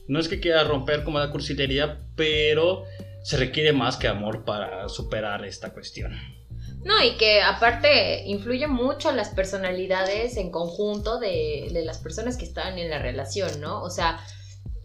no 0.09 0.19
es 0.19 0.29
que 0.29 0.41
quiera 0.41 0.65
romper 0.65 1.05
como 1.05 1.19
la 1.19 1.31
cursilería, 1.31 2.01
pero 2.17 2.85
se 3.23 3.37
requiere 3.37 3.73
más 3.73 3.97
que 3.97 4.09
amor 4.09 4.45
para 4.45 4.89
superar 4.89 5.45
esta 5.45 5.73
cuestión. 5.73 6.40
No, 6.85 7.03
y 7.03 7.17
que 7.17 7.43
aparte 7.43 8.25
influye 8.27 8.67
mucho 8.67 9.13
las 9.13 9.29
personalidades 9.31 10.37
en 10.37 10.51
conjunto 10.51 11.19
de, 11.19 11.69
de, 11.73 11.85
las 11.85 11.99
personas 11.99 12.39
que 12.39 12.47
están 12.47 12.79
en 12.79 12.89
la 12.89 12.99
relación, 12.99 13.61
¿no? 13.61 13.83
O 13.83 13.91
sea, 13.91 14.21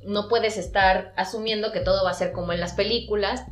no 0.03 0.27
puedes 0.27 0.57
estar 0.57 1.13
asumiendo 1.15 1.71
que 1.71 1.79
todo 1.79 2.03
va 2.03 2.11
a 2.11 2.15
ser 2.15 2.33
como 2.33 2.51
en 2.51 2.59
las 2.59 2.73
películas, 2.73 3.45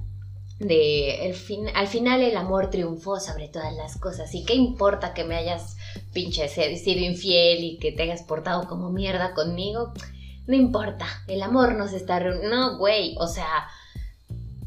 de 0.60 1.26
el 1.26 1.34
fin, 1.34 1.68
al 1.76 1.88
final 1.88 2.22
el 2.22 2.38
amor 2.38 2.70
triunfó 2.70 3.20
sobre 3.20 3.48
todas 3.48 3.74
las 3.74 3.98
cosas. 3.98 4.34
¿Y 4.36 4.46
qué 4.46 4.54
importa 4.54 5.14
que 5.14 5.24
me 5.24 5.36
hayas 5.36 5.78
pinche 6.14 6.48
sido 6.48 7.00
infiel 7.00 7.64
y 7.64 7.78
que 7.78 7.92
te 7.92 8.04
hayas 8.04 8.24
portado 8.24 8.68
como 8.68 8.90
mierda 8.90 9.34
conmigo? 9.34 9.94
No 10.46 10.56
importa, 10.56 11.06
el 11.28 11.42
amor 11.42 11.76
nos 11.76 11.94
está 11.94 12.20
No, 12.20 12.78
güey, 12.78 13.16
o 13.20 13.28
sea, 13.28 13.68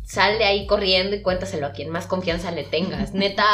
sal 0.07 0.39
de 0.39 0.45
ahí 0.45 0.67
corriendo 0.67 1.17
y 1.17 1.23
cuéntaselo 1.23 1.67
a 1.67 1.73
quien 1.73 1.91
más 1.91 2.07
confianza 2.07 2.53
le 2.53 2.65
tengas. 2.65 3.13
Neta, 3.15 3.45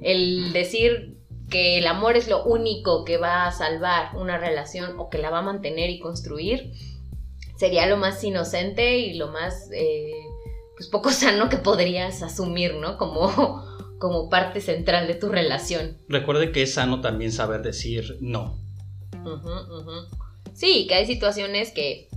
el 0.00 0.52
decir 0.52 1.18
que 1.50 1.78
el 1.78 1.86
amor 1.86 2.16
es 2.16 2.28
lo 2.28 2.44
único 2.44 3.04
que 3.04 3.18
va 3.18 3.46
a 3.46 3.52
salvar 3.52 4.16
una 4.16 4.38
relación 4.38 4.98
o 4.98 5.10
que 5.10 5.18
la 5.18 5.30
va 5.30 5.40
a 5.40 5.42
mantener 5.42 5.90
y 5.90 5.98
construir, 5.98 6.72
sería 7.58 7.86
lo 7.86 7.96
más 7.96 8.22
inocente 8.24 8.98
y 8.98 9.14
lo 9.14 9.28
más... 9.28 9.68
Eh, 9.74 10.12
pues 10.76 10.88
poco 10.88 11.10
sano 11.10 11.50
que 11.50 11.58
podrías 11.58 12.22
asumir, 12.22 12.76
¿no? 12.76 12.96
Como, 12.96 13.66
como 13.98 14.30
parte 14.30 14.62
central 14.62 15.08
de 15.08 15.14
tu 15.14 15.28
relación. 15.28 15.98
Recuerde 16.08 16.52
que 16.52 16.62
es 16.62 16.72
sano 16.72 17.02
también 17.02 17.32
saber 17.32 17.60
decir 17.60 18.16
no. 18.20 18.56
Sí, 20.54 20.86
que 20.86 20.94
hay 20.94 21.06
situaciones 21.06 21.72
que 21.72 22.08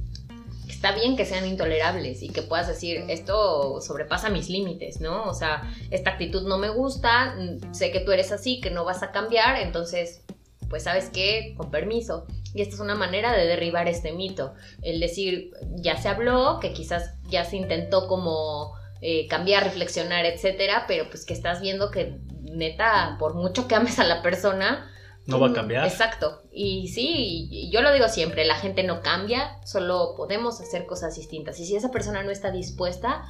está 0.83 0.99
bien 0.99 1.15
que 1.15 1.23
sean 1.25 1.47
intolerables 1.47 2.21
y 2.23 2.27
que 2.27 2.41
puedas 2.41 2.67
decir, 2.67 3.05
esto 3.07 3.79
sobrepasa 3.79 4.29
mis 4.29 4.49
límites, 4.49 4.99
¿no? 4.99 5.23
O 5.29 5.33
sea, 5.33 5.73
esta 5.91 6.09
actitud 6.09 6.45
no 6.45 6.57
me 6.57 6.67
gusta, 6.67 7.37
sé 7.71 7.89
que 7.91 8.01
tú 8.01 8.11
eres 8.11 8.33
así, 8.33 8.59
que 8.59 8.69
no 8.69 8.83
vas 8.83 9.01
a 9.01 9.13
cambiar, 9.13 9.61
entonces, 9.61 10.25
pues 10.69 10.83
sabes 10.83 11.09
qué, 11.09 11.53
con 11.55 11.71
permiso. 11.71 12.27
Y 12.53 12.61
esta 12.61 12.75
es 12.75 12.81
una 12.81 12.95
manera 12.95 13.31
de 13.31 13.45
derribar 13.45 13.87
este 13.87 14.11
mito. 14.11 14.55
El 14.81 14.99
decir, 14.99 15.51
ya 15.77 15.95
se 15.95 16.09
habló, 16.09 16.59
que 16.59 16.73
quizás 16.73 17.13
ya 17.29 17.45
se 17.45 17.55
intentó 17.55 18.09
como 18.09 18.73
eh, 18.99 19.29
cambiar, 19.29 19.63
reflexionar, 19.63 20.25
etcétera, 20.25 20.83
pero 20.85 21.09
pues 21.09 21.23
que 21.23 21.33
estás 21.33 21.61
viendo 21.61 21.91
que 21.91 22.17
neta, 22.41 23.15
por 23.19 23.35
mucho 23.35 23.69
que 23.69 23.75
ames 23.75 23.99
a 23.99 24.03
la 24.03 24.21
persona, 24.21 24.92
no 25.25 25.39
va 25.39 25.49
a 25.49 25.53
cambiar. 25.53 25.87
Exacto. 25.87 26.41
Y 26.51 26.89
sí, 26.89 27.69
yo 27.71 27.81
lo 27.81 27.93
digo 27.93 28.09
siempre, 28.09 28.45
la 28.45 28.55
gente 28.55 28.83
no 28.83 29.01
cambia, 29.01 29.57
solo 29.65 30.15
podemos 30.17 30.59
hacer 30.59 30.85
cosas 30.85 31.15
distintas. 31.15 31.59
Y 31.59 31.65
si 31.65 31.75
esa 31.75 31.91
persona 31.91 32.23
no 32.23 32.31
está 32.31 32.51
dispuesta, 32.51 33.23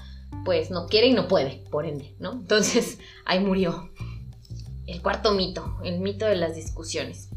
pues 0.46 0.72
no 0.72 0.88
quiere 0.88 1.08
y 1.08 1.14
no 1.14 1.28
puede, 1.28 1.64
por 1.70 1.86
ende, 1.86 2.16
¿no? 2.20 2.34
Entonces, 2.34 2.98
ahí 3.26 3.40
murió. 3.40 3.92
El 4.86 5.02
cuarto 5.02 5.32
mito, 5.32 5.78
el 5.84 6.00
mito 6.00 6.26
de 6.26 6.36
las 6.36 6.56
discusiones. 6.56 7.30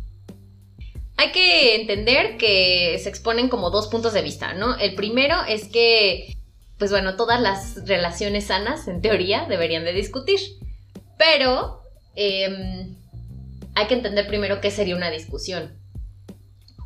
Hay 1.19 1.33
que 1.33 1.77
entender 1.77 2.37
que 2.37 2.99
se 3.03 3.09
exponen 3.09 3.49
como 3.49 3.71
dos 3.71 3.89
puntos 3.89 4.13
de 4.13 4.23
vista, 4.23 4.53
¿no? 4.55 4.77
El 4.77 4.95
primero 4.95 5.37
es 5.49 5.69
que, 5.69 6.37
pues 6.79 6.91
bueno, 6.91 7.17
todas 7.17 7.41
las 7.41 7.87
relaciones 7.87 8.47
sanas, 8.47 8.89
en 8.89 9.01
teoría, 9.01 9.47
deberían 9.49 9.85
de 9.85 9.93
discutir. 9.93 10.41
Pero 11.17 11.83
em, 12.17 12.97
hay 13.77 13.89
que 13.89 13.95
entender 13.95 14.27
primero 14.27 14.63
qué 14.63 14.71
sería 14.71 14.97
una 14.97 15.11
discusión. 15.11 15.79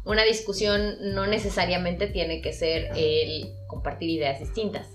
Una 0.04 0.24
discusión 0.24 0.96
no 1.14 1.26
necesariamente 1.26 2.08
tiene 2.08 2.42
que 2.42 2.52
ser 2.52 2.90
el 2.96 3.54
compartir 3.68 4.10
ideas 4.10 4.40
distintas. 4.40 4.88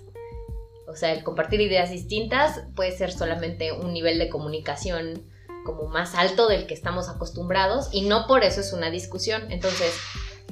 O 0.86 0.94
sea, 0.94 1.12
el 1.12 1.24
compartir 1.24 1.62
ideas 1.62 1.90
distintas 1.90 2.60
puede 2.76 2.92
ser 2.92 3.12
solamente 3.12 3.72
un 3.72 3.94
nivel 3.94 4.18
de 4.18 4.28
comunicación 4.28 5.26
como 5.64 5.86
más 5.86 6.14
alto 6.14 6.48
del 6.48 6.66
que 6.66 6.74
estamos 6.74 7.08
acostumbrados 7.08 7.88
y 7.92 8.02
no 8.02 8.26
por 8.26 8.44
eso 8.44 8.60
es 8.60 8.74
una 8.74 8.90
discusión. 8.90 9.50
Entonces, 9.50 9.98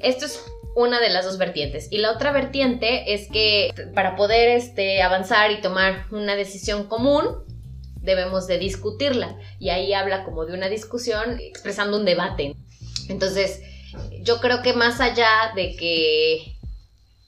esto 0.00 0.24
es 0.24 0.42
una 0.74 0.98
de 0.98 1.10
las 1.10 1.26
dos 1.26 1.36
vertientes. 1.36 1.88
Y 1.90 1.98
la 1.98 2.10
otra 2.10 2.32
vertiente 2.32 3.12
es 3.12 3.28
que 3.30 3.70
para 3.94 4.16
poder 4.16 4.48
este, 4.48 5.02
avanzar 5.02 5.50
y 5.50 5.60
tomar 5.60 6.06
una 6.10 6.36
decisión 6.36 6.84
común, 6.84 7.43
debemos 8.04 8.46
de 8.46 8.58
discutirla. 8.58 9.36
Y 9.58 9.70
ahí 9.70 9.92
habla 9.92 10.24
como 10.24 10.44
de 10.44 10.54
una 10.54 10.68
discusión 10.68 11.38
expresando 11.40 11.96
un 11.96 12.04
debate. 12.04 12.54
Entonces, 13.08 13.62
yo 14.22 14.40
creo 14.40 14.62
que 14.62 14.74
más 14.74 15.00
allá 15.00 15.52
de 15.54 15.74
que, 15.76 16.56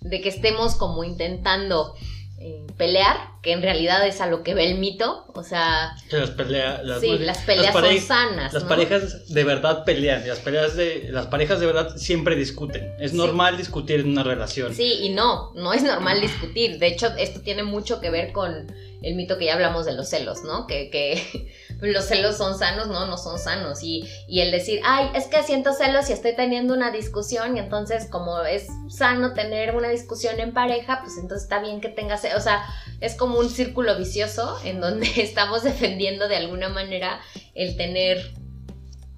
de 0.01 0.21
que 0.21 0.29
estemos 0.29 0.75
como 0.77 1.05
intentando 1.05 1.95
eh, 2.39 2.67
pelear, 2.77 3.17
que 3.43 3.53
en 3.53 3.63
realidad 3.63 4.07
es 4.07 4.21
a 4.21 4.27
lo 4.27 4.43
que 4.43 4.55
ve 4.55 4.71
el 4.71 4.79
mito, 4.79 5.25
o 5.35 5.43
sea... 5.43 5.97
las, 6.11 6.31
peleas 6.31 7.73
son 7.73 8.01
sanas. 8.01 8.53
Las 8.53 8.65
parejas 8.65 9.33
de 9.33 9.45
verdad 9.45 9.85
pelean, 9.85 10.27
las, 10.27 10.41
peleas 10.41 10.77
de, 10.77 11.09
las 11.11 11.29
parejas 11.29 11.61
de 11.61 11.67
verdad 11.67 11.97
siempre 11.97 12.37
discuten. 12.37 12.93
Es 12.99 13.15
normal 13.15 13.57
discutir 13.57 14.01
en 14.01 14.11
una 14.11 14.23
relación. 14.23 14.75
Sí, 14.75 14.99
y 15.01 15.11
no, 15.11 15.53
no 15.55 15.73
es 15.73 15.83
normal 15.83 16.21
discutir. 16.21 16.79
De 16.79 16.89
hecho, 16.89 17.09
esto 17.17 17.41
tiene 17.41 17.63
mucho 17.63 18.01
que 18.01 18.11
ver 18.11 18.33
con 18.33 18.71
el 19.03 19.15
mito 19.15 19.39
que 19.39 19.47
ya 19.47 19.55
hablamos 19.55 19.87
de 19.87 19.93
los 19.93 20.09
celos, 20.09 20.43
¿no? 20.45 20.67
Que, 20.67 20.91
que 20.91 21.51
los 21.81 22.05
celos 22.05 22.37
son 22.37 22.59
sanos, 22.59 22.89
no, 22.89 23.07
no 23.07 23.19
son 23.19 23.39
sanos. 23.39 23.83
Y, 23.83 24.09
y, 24.27 24.41
el 24.41 24.51
decir, 24.51 24.81
ay, 24.85 25.11
es 25.15 25.27
que 25.27 25.43
siento 25.43 25.73
celos 25.73 26.09
y 26.11 26.13
estoy 26.13 26.35
teniendo 26.35 26.75
una 26.75 26.91
discusión 26.91 27.57
y 27.57 27.61
entonces 27.61 28.09
como 28.11 28.41
es 28.43 28.67
sano 28.89 29.35
tener 29.35 29.75
una 29.75 29.89
discusión 29.89 30.41
en 30.41 30.53
pareja, 30.53 31.01
pues 31.03 31.17
entonces 31.17 31.45
está 31.45 31.61
bien 31.61 31.81
que 31.81 31.89
tengas, 31.89 32.25
o 32.37 32.41
sea, 32.41 32.65
es 33.01 33.15
como 33.15 33.39
un 33.39 33.51
círculo 33.51 33.97
vicioso 33.97 34.59
en 34.65 34.81
donde 34.81 35.09
estamos 35.17 35.63
defendiendo 35.63 36.29
de 36.29 36.37
alguna 36.37 36.69
manera 36.69 37.21
el 37.55 37.77
tener 37.77 38.33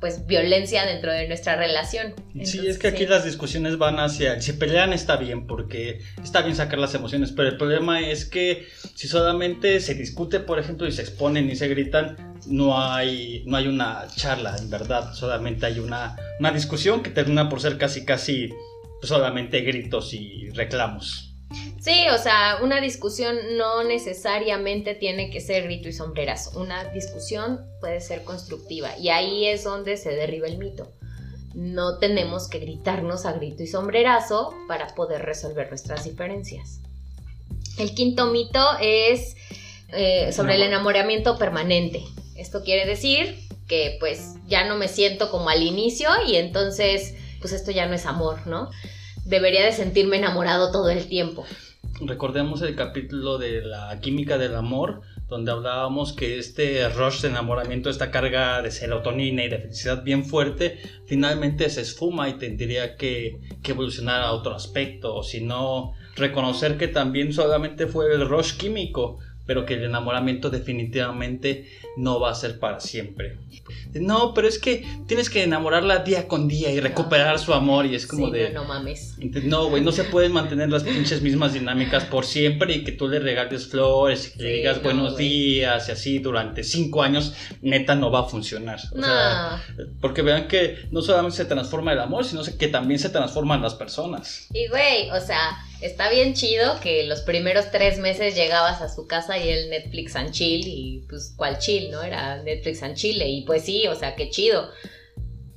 pues 0.01 0.27
violencia 0.27 0.87
dentro 0.87 1.13
de 1.13 1.27
nuestra 1.27 1.57
relación. 1.57 2.15
sí, 2.45 2.67
es 2.67 2.79
que 2.79 2.89
aquí 2.89 3.07
las 3.07 3.25
discusiones 3.25 3.79
van 3.79 3.99
hacia, 3.99 4.41
si 4.41 4.53
pelean 4.53 4.93
está 4.93 5.17
bien, 5.17 5.47
porque 5.47 6.01
está 6.23 6.43
bien 6.43 6.55
sacar 6.55 6.79
las 6.79 6.95
emociones, 6.95 7.33
pero 7.33 7.49
el 7.49 7.57
problema 7.57 8.01
es 8.01 8.25
que 8.25 8.67
si 8.95 9.09
solamente 9.09 9.81
se 9.81 9.95
discute, 9.95 10.41
por 10.41 10.59
ejemplo, 10.59 10.87
y 10.87 10.93
se 10.93 11.03
exponen 11.03 11.51
y 11.51 11.57
se 11.57 11.69
gritan, 11.69 12.17
no 12.47 12.81
hay, 12.81 13.43
no 13.47 13.57
hay 13.57 13.67
una 13.67 14.07
charla, 14.15 14.57
en 14.57 14.71
verdad, 14.71 15.13
solamente 15.15 15.67
hay 15.67 15.81
una, 15.81 16.17
una 16.39 16.53
discusión 16.53 17.03
que 17.03 17.11
termina 17.11 17.49
por 17.49 17.61
ser 17.61 17.77
casi, 17.77 18.05
casi 18.05 18.51
solamente 19.03 19.61
gritos 19.63 20.15
y 20.15 20.51
reclamos. 20.51 21.28
Sí, 21.89 22.07
o 22.15 22.19
sea, 22.19 22.59
una 22.63 22.83
discusión 22.83 23.57
no 23.57 23.83
necesariamente 23.83 24.95
tiene 24.95 25.31
que 25.31 25.41
ser 25.41 25.63
grito 25.63 25.89
y 25.89 25.95
sombreras. 25.95 26.55
Una 26.55 26.85
discusión 26.85 27.65
puede 27.81 28.03
ser 28.03 28.25
constructiva 28.25 28.91
y 28.99 29.09
ahí 29.09 29.47
es 29.47 29.65
donde 29.65 29.97
se 29.97 30.11
derriba 30.11 30.49
el 30.49 30.59
mito. 30.59 30.93
No 31.55 31.97
tenemos 31.97 32.47
que 32.49 32.59
gritarnos 32.59 33.25
a 33.25 33.33
grito 33.33 33.63
y 33.63 33.69
sombrerazo 33.69 34.53
para 34.69 34.89
poder 34.89 35.23
resolver 35.23 35.71
nuestras 35.71 36.05
diferencias. 36.05 36.81
El 37.79 37.95
quinto 37.95 38.27
mito 38.27 38.63
es 38.83 39.35
eh, 39.89 40.31
sobre 40.35 40.57
el 40.57 40.65
enamoramiento 40.65 41.39
permanente. 41.39 42.05
Esto 42.37 42.65
quiere 42.65 42.85
decir 42.85 43.35
que 43.67 43.97
pues 43.99 44.35
ya 44.47 44.67
no 44.67 44.77
me 44.77 44.89
siento 44.89 45.31
como 45.31 45.49
al 45.49 45.63
inicio 45.63 46.11
y 46.27 46.37
entonces 46.37 47.15
pues 47.41 47.55
esto 47.55 47.71
ya 47.71 47.87
no 47.87 47.95
es 47.95 48.05
amor, 48.05 48.47
¿no? 48.47 48.69
Debería 49.25 49.65
de 49.65 49.73
sentirme 49.73 50.19
enamorado 50.19 50.71
todo 50.71 50.91
el 50.91 51.09
tiempo 51.09 51.47
recordemos 52.01 52.63
el 52.63 52.77
capítulo 52.77 53.39
de 53.39 53.63
la 53.63 53.99
química 54.01 54.39
del 54.39 54.55
amor, 54.55 55.01
donde 55.29 55.51
hablábamos 55.51 56.13
que 56.13 56.39
este 56.39 56.89
rush 56.89 57.21
de 57.23 57.29
enamoramiento, 57.29 57.91
esta 57.91 58.11
carga 58.11 58.63
de 58.63 58.71
serotonina 58.71 59.45
y 59.45 59.49
de 59.49 59.59
felicidad 59.59 60.03
bien 60.03 60.25
fuerte, 60.25 60.79
finalmente 61.07 61.69
se 61.71 61.83
esfuma 61.83 62.29
y 62.29 62.35
tendría 62.35 62.97
que, 62.97 63.41
evolucionar 63.65 64.23
a 64.23 64.33
otro 64.33 64.55
aspecto, 64.55 65.15
o 65.15 65.23
si 65.23 65.43
no, 65.43 65.93
reconocer 66.17 66.79
que 66.79 66.89
también 66.89 67.35
solamente 67.35 67.87
fue 67.87 68.15
el 68.15 68.27
rush 68.27 68.57
químico, 68.57 69.19
pero 69.49 69.65
que 69.65 69.75
el 69.75 69.85
enamoramiento 69.85 70.51
definitivamente 70.51 71.67
no 71.97 72.21
va 72.21 72.31
a 72.31 72.35
ser 72.35 72.59
para 72.61 72.81
siempre. 72.81 73.39
No, 73.95 74.35
pero 74.35 74.47
es 74.47 74.59
que 74.59 74.87
tienes 75.07 75.31
que 75.31 75.43
enamorarla 75.43 75.99
día 76.05 76.29
con 76.29 76.47
día 76.49 76.71
y 76.71 76.79
recuperar 76.81 77.39
su 77.39 77.55
amor 77.55 77.87
y 77.87 77.95
es 77.95 78.07
como 78.07 78.27
Sí, 78.27 78.33
de... 78.33 78.51
no, 78.51 78.63
no 78.63 78.69
mames. 78.69 79.17
No, 79.45 79.69
güey, 79.71 79.83
no 79.83 79.91
se 79.91 80.05
pueden 80.05 80.33
mantener 80.33 80.69
las 80.69 80.85
pinches 80.85 81.23
mismas 81.23 81.55
dinámicas 81.55 82.05
por 82.05 82.27
siempre 82.27 82.75
y 82.75 82.85
que 82.85 82.93
tú 82.93 83.09
le 83.09 83.19
regales 83.21 83.67
flores 83.69 84.29
y 84.35 84.37
que 84.39 84.45
le 84.45 84.51
Sí, 84.51 84.57
digas 84.59 84.77
no, 84.77 84.83
buenos 84.83 85.13
güey. 85.15 85.29
días 85.29 85.89
y 85.89 85.93
así 85.93 86.19
durante 86.19 86.63
cinco 86.63 87.03
años, 87.03 87.33
neta 87.63 87.95
no 87.95 88.11
va 88.11 88.21
a 88.21 88.25
funcionar. 88.25 88.79
O 88.93 89.01
sea, 89.03 89.63
No. 89.79 89.85
porque 90.03 90.21
vean 90.23 90.47
que 90.47 90.77
no 90.91 91.01
solamente 91.01 91.39
se 91.39 91.47
transforma 91.47 91.93
el 91.95 92.01
amor, 92.01 92.27
sino 92.27 92.43
que 92.59 92.69
también 92.69 93.01
se 93.01 93.09
transforman 93.09 93.63
las 93.63 93.75
personas. 93.75 94.47
Y 94.53 94.69
güey, 94.69 95.11
o 95.11 95.21
sea, 95.21 95.57
está 95.81 96.11
bien 96.11 96.35
chido 96.35 96.81
que 96.81 97.05
los 97.05 97.21
primeros 97.23 97.71
tres 97.71 97.99
meses 97.99 98.35
llegabas 98.35 98.83
a 98.83 98.89
su 98.89 99.07
casa 99.07 99.39
y 99.39 99.49
el 99.49 99.71
Netflix 99.71 100.17
and 100.17 100.33
chill 100.33 100.67
y 100.67 101.05
pues 101.09 101.35
cuál 101.37 101.59
chill, 101.59 101.91
¿no? 101.91 102.03
Era 102.03 102.43
Netflix 102.43 102.83
and 102.83 102.95
Chile 102.97 103.29
y 103.29 103.43
pues 103.43 103.65
sí, 103.65 103.87
o 103.87 103.95
sea, 103.95 104.15
qué 104.15 104.31
chido. 104.31 104.71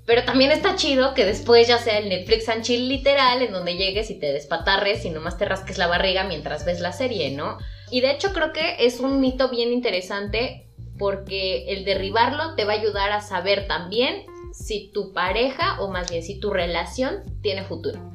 Pero 0.05 0.23
también 0.25 0.51
está 0.51 0.75
chido 0.75 1.13
que 1.13 1.25
después 1.25 1.67
ya 1.67 1.77
sea 1.77 1.97
el 1.97 2.09
Netflix 2.09 2.49
and 2.49 2.63
chill 2.63 2.89
literal 2.89 3.41
en 3.41 3.51
donde 3.51 3.77
llegues 3.77 4.09
y 4.09 4.19
te 4.19 4.31
despatarres 4.31 5.05
y 5.05 5.09
nomás 5.09 5.37
te 5.37 5.45
rasques 5.45 5.77
la 5.77 5.87
barriga 5.87 6.23
mientras 6.23 6.65
ves 6.65 6.79
la 6.79 6.91
serie, 6.91 7.31
¿no? 7.31 7.57
Y 7.89 8.01
de 8.01 8.11
hecho 8.11 8.33
creo 8.33 8.51
que 8.53 8.85
es 8.85 8.99
un 8.99 9.21
mito 9.21 9.49
bien 9.49 9.71
interesante 9.71 10.67
porque 10.97 11.65
el 11.69 11.85
derribarlo 11.85 12.55
te 12.55 12.65
va 12.65 12.73
a 12.73 12.79
ayudar 12.79 13.11
a 13.11 13.21
saber 13.21 13.67
también 13.67 14.25
si 14.53 14.91
tu 14.91 15.13
pareja 15.13 15.79
o 15.81 15.89
más 15.89 16.09
bien 16.11 16.23
si 16.23 16.39
tu 16.39 16.51
relación 16.51 17.23
tiene 17.41 17.63
futuro. 17.63 18.10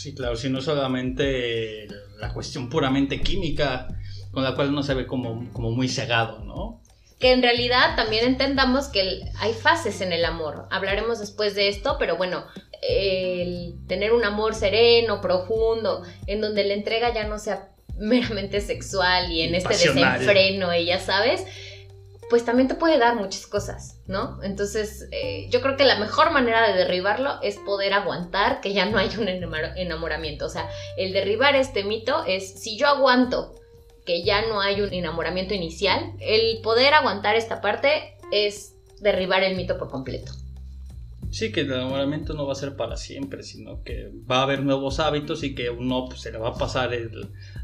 Sí, 0.00 0.14
claro, 0.14 0.34
si 0.34 0.48
no 0.48 0.62
solamente 0.62 1.86
la 2.18 2.32
cuestión 2.32 2.70
puramente 2.70 3.20
química, 3.20 3.86
con 4.30 4.42
la 4.42 4.54
cual 4.54 4.70
uno 4.70 4.82
se 4.82 4.94
ve 4.94 5.06
como, 5.06 5.52
como 5.52 5.72
muy 5.72 5.88
cegado, 5.88 6.42
¿no? 6.42 6.80
que 7.18 7.32
en 7.32 7.42
realidad 7.42 7.96
también 7.96 8.24
entendamos 8.24 8.88
que 8.88 9.20
hay 9.38 9.52
fases 9.52 10.00
en 10.00 10.14
el 10.14 10.24
amor. 10.24 10.66
Hablaremos 10.70 11.20
después 11.20 11.54
de 11.54 11.68
esto, 11.68 11.96
pero 11.98 12.16
bueno, 12.16 12.46
el 12.80 13.74
tener 13.86 14.14
un 14.14 14.24
amor 14.24 14.54
sereno, 14.54 15.20
profundo, 15.20 16.02
en 16.26 16.40
donde 16.40 16.64
la 16.64 16.72
entrega 16.72 17.12
ya 17.12 17.26
no 17.26 17.38
sea 17.38 17.68
meramente 17.98 18.62
sexual 18.62 19.30
y 19.30 19.42
en 19.42 19.54
este 19.54 19.68
Pasional. 19.68 20.18
desenfreno, 20.18 20.74
y 20.74 20.86
ya 20.86 20.98
sabes, 20.98 21.44
pues 22.30 22.44
también 22.44 22.68
te 22.68 22.76
puede 22.76 22.96
dar 22.98 23.16
muchas 23.16 23.46
cosas, 23.46 23.98
¿no? 24.06 24.40
Entonces, 24.42 25.08
eh, 25.10 25.48
yo 25.50 25.60
creo 25.60 25.76
que 25.76 25.84
la 25.84 25.98
mejor 25.98 26.30
manera 26.30 26.66
de 26.68 26.78
derribarlo 26.78 27.42
es 27.42 27.56
poder 27.58 27.92
aguantar 27.92 28.60
que 28.60 28.72
ya 28.72 28.86
no 28.86 28.98
hay 28.98 29.08
un 29.18 29.26
enamor- 29.26 29.72
enamoramiento. 29.76 30.46
O 30.46 30.48
sea, 30.48 30.70
el 30.96 31.12
derribar 31.12 31.56
este 31.56 31.82
mito 31.84 32.24
es, 32.24 32.60
si 32.62 32.78
yo 32.78 32.86
aguanto 32.86 33.56
que 34.06 34.22
ya 34.22 34.46
no 34.48 34.60
hay 34.60 34.80
un 34.80 34.92
enamoramiento 34.94 35.54
inicial, 35.54 36.12
el 36.20 36.62
poder 36.62 36.94
aguantar 36.94 37.34
esta 37.34 37.60
parte 37.60 38.14
es 38.32 38.74
derribar 39.00 39.42
el 39.42 39.56
mito 39.56 39.76
por 39.76 39.90
completo. 39.90 40.32
Sí, 41.32 41.52
que 41.52 41.60
el 41.60 41.72
enamoramiento 41.72 42.34
no 42.34 42.46
va 42.46 42.52
a 42.52 42.56
ser 42.56 42.76
para 42.76 42.96
siempre, 42.96 43.42
sino 43.42 43.82
que 43.82 44.10
va 44.30 44.38
a 44.38 44.42
haber 44.42 44.62
nuevos 44.62 44.98
hábitos 45.00 45.42
y 45.42 45.54
que 45.54 45.70
uno 45.70 46.06
pues, 46.08 46.22
se 46.22 46.32
le 46.32 46.38
va 46.38 46.50
a 46.50 46.54
pasar 46.54 46.90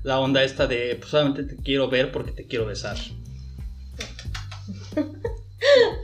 la 0.02 0.20
onda 0.20 0.44
esta 0.44 0.66
de 0.66 0.96
pues, 0.96 1.10
solamente 1.10 1.44
te 1.44 1.56
quiero 1.62 1.88
ver 1.88 2.12
porque 2.12 2.32
te 2.32 2.46
quiero 2.46 2.66
besar. 2.66 2.96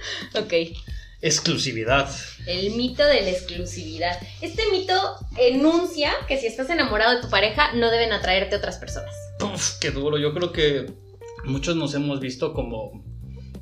Ok. 0.34 0.52
Exclusividad. 1.20 2.10
El 2.46 2.72
mito 2.72 3.04
de 3.04 3.20
la 3.20 3.30
exclusividad. 3.30 4.18
Este 4.40 4.62
mito 4.72 4.94
enuncia 5.38 6.12
que 6.26 6.36
si 6.36 6.46
estás 6.46 6.68
enamorado 6.68 7.14
de 7.14 7.22
tu 7.22 7.30
pareja 7.30 7.72
no 7.74 7.90
deben 7.90 8.12
atraerte 8.12 8.56
otras 8.56 8.78
personas. 8.78 9.14
Uf, 9.40 9.78
qué 9.80 9.92
duro. 9.92 10.18
Yo 10.18 10.34
creo 10.34 10.50
que 10.50 10.86
muchos 11.44 11.76
nos 11.76 11.94
hemos 11.94 12.18
visto 12.18 12.52
como, 12.52 13.04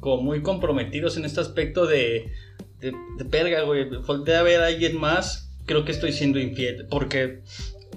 como 0.00 0.22
muy 0.22 0.42
comprometidos 0.42 1.18
en 1.18 1.26
este 1.26 1.40
aspecto 1.40 1.86
de, 1.86 2.32
de, 2.78 2.92
de 3.18 3.24
verga, 3.24 3.60
güey. 3.62 3.84
Voltea 3.84 4.40
a 4.40 4.42
ver 4.42 4.62
a 4.62 4.68
alguien 4.68 4.96
más, 4.96 5.50
creo 5.66 5.84
que 5.84 5.92
estoy 5.92 6.12
siendo 6.12 6.38
infiel. 6.38 6.86
Porque 6.88 7.42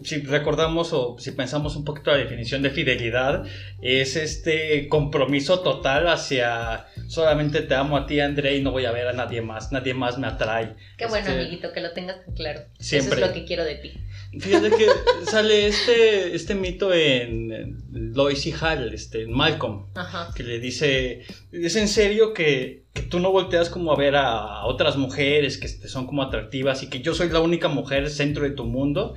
si 0.04 0.22
recordamos 0.22 0.92
o 0.94 1.16
si 1.20 1.32
pensamos 1.32 1.76
un 1.76 1.86
poquito 1.86 2.12
la 2.12 2.18
definición 2.18 2.62
de 2.62 2.70
fidelidad, 2.70 3.46
es 3.82 4.16
este 4.16 4.88
compromiso 4.90 5.62
total 5.62 6.08
hacia 6.10 6.88
solamente 7.08 7.62
te 7.62 7.76
amo 7.76 7.98
a 7.98 8.06
ti, 8.06 8.20
André, 8.20 8.58
y 8.58 8.62
no 8.62 8.72
voy 8.72 8.86
a 8.86 8.92
ver 8.92 9.08
a 9.08 9.14
nadie 9.14 9.42
más. 9.42 9.72
Nadie 9.72 9.94
más 9.94 10.18
me 10.18 10.28
atrae. 10.28 10.76
Qué 10.98 11.06
bueno, 11.06 11.28
Este, 11.28 11.40
amiguito, 11.40 11.72
que 11.72 11.82
lo 11.82 11.92
tengas 11.92 12.24
tan 12.26 12.34
claro. 12.34 12.62
Siempre. 12.80 13.16
Eso 13.16 13.26
es 13.26 13.30
lo 13.30 13.34
que 13.34 13.46
quiero 13.46 13.64
de 13.64 13.76
ti. 13.76 13.94
Fíjate 14.40 14.70
que 14.72 14.88
sale 15.30 15.68
este, 15.68 16.36
este 16.36 16.56
mito 16.56 16.94
en, 16.94 17.84
Lois 17.92 18.46
y 18.46 18.54
Hal, 18.60 18.94
este, 18.94 19.24
en 19.24 19.34
Malcolm, 19.34 19.88
Ajá. 19.96 20.30
que 20.36 20.44
le 20.44 20.60
dice, 20.60 21.24
¿es 21.52 21.76
en 21.76 21.88
serio 21.88 22.34
que, 22.34 22.86
que 22.94 23.04
tú 23.04 23.20
no 23.20 23.32
volteas 23.32 23.70
como 23.70 23.92
a 23.92 23.96
ver 23.96 24.16
a, 24.16 24.66
otras 24.66 24.98
mujeres 24.98 25.58
que 25.58 25.68
te 25.68 25.88
son 25.88 26.08
como 26.08 26.24
atractivas 26.24 26.84
y 26.84 26.90
que 26.90 27.02
yo 27.02 27.14
soy 27.14 27.30
la 27.30 27.42
única 27.42 27.68
mujer 27.68 28.10
centro 28.10 28.44
de 28.44 28.52
tu 28.52 28.66
mundo? 28.66 29.14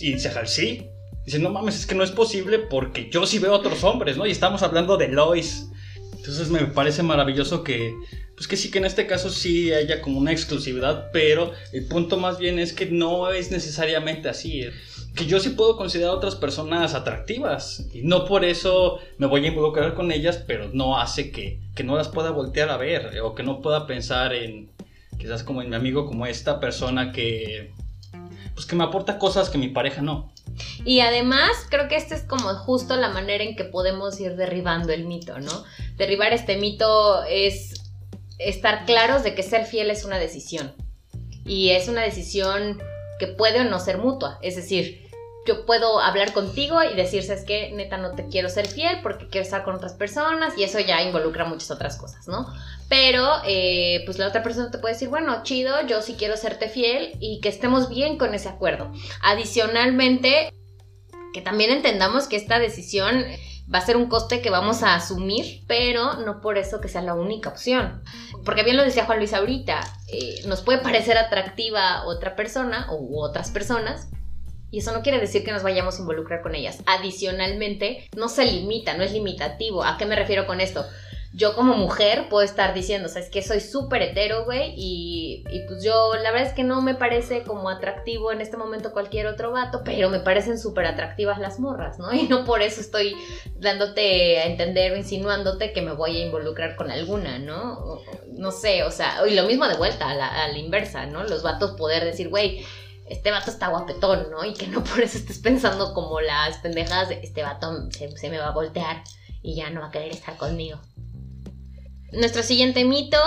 Y 0.00 0.14
dice 0.14 0.28
Hal, 0.28 0.48
sí. 0.48 0.88
Dice, 1.24 1.38
no 1.38 1.50
mames, 1.50 1.76
es 1.76 1.86
que 1.86 1.94
no 1.94 2.02
es 2.02 2.10
posible 2.10 2.58
porque 2.58 3.10
yo 3.10 3.26
sí 3.26 3.38
veo 3.38 3.52
a 3.52 3.58
otros 3.58 3.84
hombres, 3.84 4.16
¿no? 4.16 4.26
Y 4.26 4.30
estamos 4.30 4.62
hablando 4.62 4.96
de 4.96 5.08
Lois. 5.08 5.69
Entonces 6.20 6.50
me 6.50 6.66
parece 6.66 7.02
maravilloso 7.02 7.64
que, 7.64 7.94
pues 8.34 8.46
que 8.46 8.58
sí 8.58 8.70
que 8.70 8.76
en 8.76 8.84
este 8.84 9.06
caso 9.06 9.30
sí 9.30 9.72
haya 9.72 10.02
como 10.02 10.18
una 10.18 10.32
exclusividad, 10.32 11.10
pero 11.14 11.52
el 11.72 11.86
punto 11.86 12.18
más 12.18 12.38
bien 12.38 12.58
es 12.58 12.74
que 12.74 12.86
no 12.86 13.30
es 13.30 13.50
necesariamente 13.50 14.28
así. 14.28 14.66
Que 15.14 15.24
yo 15.24 15.40
sí 15.40 15.48
puedo 15.50 15.78
considerar 15.78 16.10
a 16.10 16.16
otras 16.16 16.36
personas 16.36 16.92
atractivas 16.92 17.86
y 17.94 18.02
no 18.02 18.26
por 18.26 18.44
eso 18.44 18.98
me 19.16 19.26
voy 19.26 19.46
a 19.46 19.48
involucrar 19.48 19.94
con 19.94 20.12
ellas, 20.12 20.36
pero 20.46 20.68
no 20.74 21.00
hace 21.00 21.30
que, 21.30 21.58
que 21.74 21.84
no 21.84 21.96
las 21.96 22.08
pueda 22.08 22.30
voltear 22.30 22.68
a 22.68 22.76
ver 22.76 23.18
o 23.22 23.34
que 23.34 23.42
no 23.42 23.62
pueda 23.62 23.86
pensar 23.86 24.34
en 24.34 24.68
quizás 25.18 25.42
como 25.42 25.62
en 25.62 25.70
mi 25.70 25.76
amigo, 25.76 26.04
como 26.06 26.26
esta 26.26 26.60
persona 26.60 27.12
que 27.12 27.72
pues 28.54 28.66
que 28.66 28.76
me 28.76 28.84
aporta 28.84 29.18
cosas 29.18 29.48
que 29.48 29.56
mi 29.56 29.68
pareja 29.68 30.02
no. 30.02 30.30
Y 30.84 31.00
además, 31.00 31.50
creo 31.68 31.88
que 31.88 31.96
esta 31.96 32.14
es 32.14 32.22
como 32.22 32.54
justo 32.54 32.96
la 32.96 33.10
manera 33.10 33.44
en 33.44 33.56
que 33.56 33.64
podemos 33.64 34.18
ir 34.20 34.36
derribando 34.36 34.92
el 34.92 35.06
mito, 35.06 35.38
¿no? 35.38 35.64
Derribar 35.96 36.32
este 36.32 36.56
mito 36.56 37.22
es 37.24 37.74
estar 38.38 38.86
claros 38.86 39.22
de 39.22 39.34
que 39.34 39.42
ser 39.42 39.66
fiel 39.66 39.90
es 39.90 40.04
una 40.04 40.18
decisión. 40.18 40.74
Y 41.44 41.70
es 41.70 41.88
una 41.88 42.02
decisión 42.02 42.80
que 43.18 43.26
puede 43.26 43.60
o 43.60 43.64
no 43.64 43.78
ser 43.80 43.98
mutua. 43.98 44.38
Es 44.42 44.56
decir, 44.56 45.09
yo 45.50 45.66
puedo 45.66 45.98
hablar 46.00 46.32
contigo 46.32 46.80
y 46.84 46.94
decir, 46.94 47.24
¿sabes 47.24 47.44
qué? 47.44 47.72
Neta, 47.74 47.96
no 47.96 48.12
te 48.12 48.28
quiero 48.28 48.48
ser 48.48 48.68
fiel 48.68 49.00
porque 49.02 49.26
quiero 49.26 49.44
estar 49.44 49.64
con 49.64 49.74
otras 49.74 49.94
personas 49.94 50.56
y 50.56 50.62
eso 50.62 50.78
ya 50.78 51.02
involucra 51.02 51.44
muchas 51.44 51.72
otras 51.72 51.96
cosas, 51.96 52.28
¿no? 52.28 52.46
Pero, 52.88 53.28
eh, 53.44 54.02
pues 54.06 54.18
la 54.18 54.28
otra 54.28 54.44
persona 54.44 54.70
te 54.70 54.78
puede 54.78 54.94
decir, 54.94 55.08
bueno, 55.08 55.42
chido, 55.42 55.84
yo 55.88 56.02
sí 56.02 56.14
quiero 56.16 56.36
serte 56.36 56.68
fiel 56.68 57.16
y 57.18 57.40
que 57.40 57.48
estemos 57.48 57.88
bien 57.88 58.16
con 58.16 58.32
ese 58.32 58.48
acuerdo. 58.48 58.92
Adicionalmente, 59.22 60.52
que 61.34 61.40
también 61.40 61.70
entendamos 61.70 62.28
que 62.28 62.36
esta 62.36 62.60
decisión 62.60 63.24
va 63.72 63.78
a 63.78 63.86
ser 63.86 63.96
un 63.96 64.06
coste 64.06 64.40
que 64.42 64.50
vamos 64.50 64.84
a 64.84 64.94
asumir, 64.94 65.64
pero 65.66 66.14
no 66.14 66.40
por 66.40 66.58
eso 66.58 66.80
que 66.80 66.88
sea 66.88 67.02
la 67.02 67.14
única 67.14 67.48
opción. 67.48 68.02
Porque 68.44 68.62
bien 68.62 68.76
lo 68.76 68.84
decía 68.84 69.04
Juan 69.04 69.18
Luis 69.18 69.34
ahorita, 69.34 69.80
eh, 70.12 70.42
nos 70.46 70.62
puede 70.62 70.78
parecer 70.78 71.18
atractiva 71.18 72.04
otra 72.04 72.36
persona 72.36 72.86
u 72.92 73.20
otras 73.20 73.50
personas, 73.50 74.08
y 74.70 74.78
eso 74.78 74.92
no 74.92 75.02
quiere 75.02 75.18
decir 75.18 75.44
que 75.44 75.52
nos 75.52 75.62
vayamos 75.62 75.96
a 75.96 76.00
involucrar 76.00 76.42
con 76.42 76.54
ellas. 76.54 76.82
Adicionalmente, 76.86 78.08
no 78.16 78.28
se 78.28 78.44
limita, 78.44 78.96
no 78.96 79.02
es 79.02 79.12
limitativo. 79.12 79.84
¿A 79.84 79.98
qué 79.98 80.06
me 80.06 80.16
refiero 80.16 80.46
con 80.46 80.60
esto? 80.60 80.84
Yo 81.32 81.54
como 81.54 81.74
mujer 81.76 82.28
puedo 82.28 82.44
estar 82.44 82.74
diciendo, 82.74 83.08
sabes 83.08 83.30
que 83.30 83.42
soy 83.42 83.60
súper 83.60 84.02
hetero, 84.02 84.44
güey, 84.46 84.74
y, 84.76 85.44
pues 85.68 85.82
yo 85.84 86.12
la 86.20 86.32
verdad 86.32 86.48
es 86.48 86.54
que 86.54 86.64
no 86.64 86.82
me 86.82 86.96
parece 86.96 87.44
como 87.44 87.70
atractivo 87.70 88.32
en 88.32 88.40
este 88.40 88.56
momento 88.56 88.92
cualquier 88.92 89.28
otro 89.28 89.52
vato, 89.52 89.82
pero 89.84 90.10
me 90.10 90.18
parecen 90.18 90.58
súper 90.58 90.86
atractivas 90.86 91.38
las 91.38 91.60
morras, 91.60 92.00
¿no? 92.00 92.12
Y 92.20 92.24
no 92.24 92.44
por 92.44 92.62
eso 92.62 92.80
estoy 92.80 93.14
dándote 93.56 94.40
a 94.40 94.46
entender 94.46 94.90
o 94.92 94.96
insinuándote 94.96 95.72
que 95.72 95.82
me 95.82 95.92
voy 95.92 96.16
a 96.16 96.26
involucrar 96.26 96.74
con 96.74 96.90
alguna, 96.90 97.38
¿no? 97.38 98.00
No 98.32 98.50
sé, 98.50 98.82
o 98.82 98.90
sea, 98.90 99.24
y 99.28 99.34
lo 99.34 99.44
mismo 99.44 99.68
de 99.68 99.76
vuelta, 99.76 100.10
a 100.10 100.14
la, 100.14 100.44
a 100.44 100.48
la 100.48 100.58
inversa, 100.58 101.06
¿no? 101.06 101.22
Los 101.22 101.44
vatos 101.44 101.72
poder 101.72 102.04
decir, 102.04 102.28
güey, 102.28 102.64
este 103.10 103.30
vato 103.30 103.50
está 103.50 103.68
guapetón, 103.68 104.30
¿no? 104.30 104.44
Y 104.44 104.54
que 104.54 104.66
no 104.68 104.82
por 104.84 105.00
eso 105.00 105.18
estés 105.18 105.38
pensando 105.38 105.92
como 105.92 106.20
las 106.20 106.58
pendejadas 106.58 107.10
de 107.10 107.20
este 107.22 107.42
vato 107.42 107.90
se, 107.90 108.16
se 108.16 108.30
me 108.30 108.38
va 108.38 108.48
a 108.48 108.54
voltear 108.54 109.02
y 109.42 109.56
ya 109.56 109.70
no 109.70 109.80
va 109.80 109.88
a 109.88 109.90
querer 109.90 110.12
estar 110.12 110.36
conmigo. 110.36 110.78
Nuestro 112.12 112.42
siguiente 112.42 112.84
mito 112.84 113.18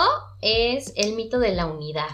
es 0.42 0.92
el 0.96 1.14
mito 1.14 1.38
de 1.38 1.54
la 1.54 1.66
unidad. 1.66 2.08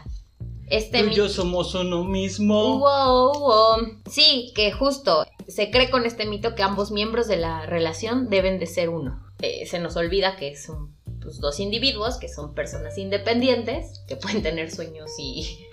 Este 0.68 1.02
Tú 1.02 1.08
y 1.10 1.14
yo 1.14 1.28
somos 1.28 1.74
uno 1.74 2.04
mismo. 2.04 2.78
Wow, 2.78 3.38
wow. 3.40 4.02
Sí, 4.08 4.52
que 4.54 4.70
justo 4.70 5.26
se 5.48 5.70
cree 5.72 5.90
con 5.90 6.06
este 6.06 6.26
mito 6.26 6.54
que 6.54 6.62
ambos 6.62 6.92
miembros 6.92 7.26
de 7.26 7.38
la 7.38 7.66
relación 7.66 8.30
deben 8.30 8.60
de 8.60 8.66
ser 8.66 8.88
uno. 8.88 9.20
Eh, 9.42 9.66
se 9.66 9.80
nos 9.80 9.96
olvida 9.96 10.36
que 10.36 10.56
son 10.56 10.94
pues, 11.20 11.40
dos 11.40 11.58
individuos, 11.58 12.18
que 12.18 12.28
son 12.28 12.54
personas 12.54 12.98
independientes, 12.98 14.04
que 14.06 14.14
pueden 14.14 14.42
tener 14.42 14.70
sueños 14.70 15.10
y 15.18 15.66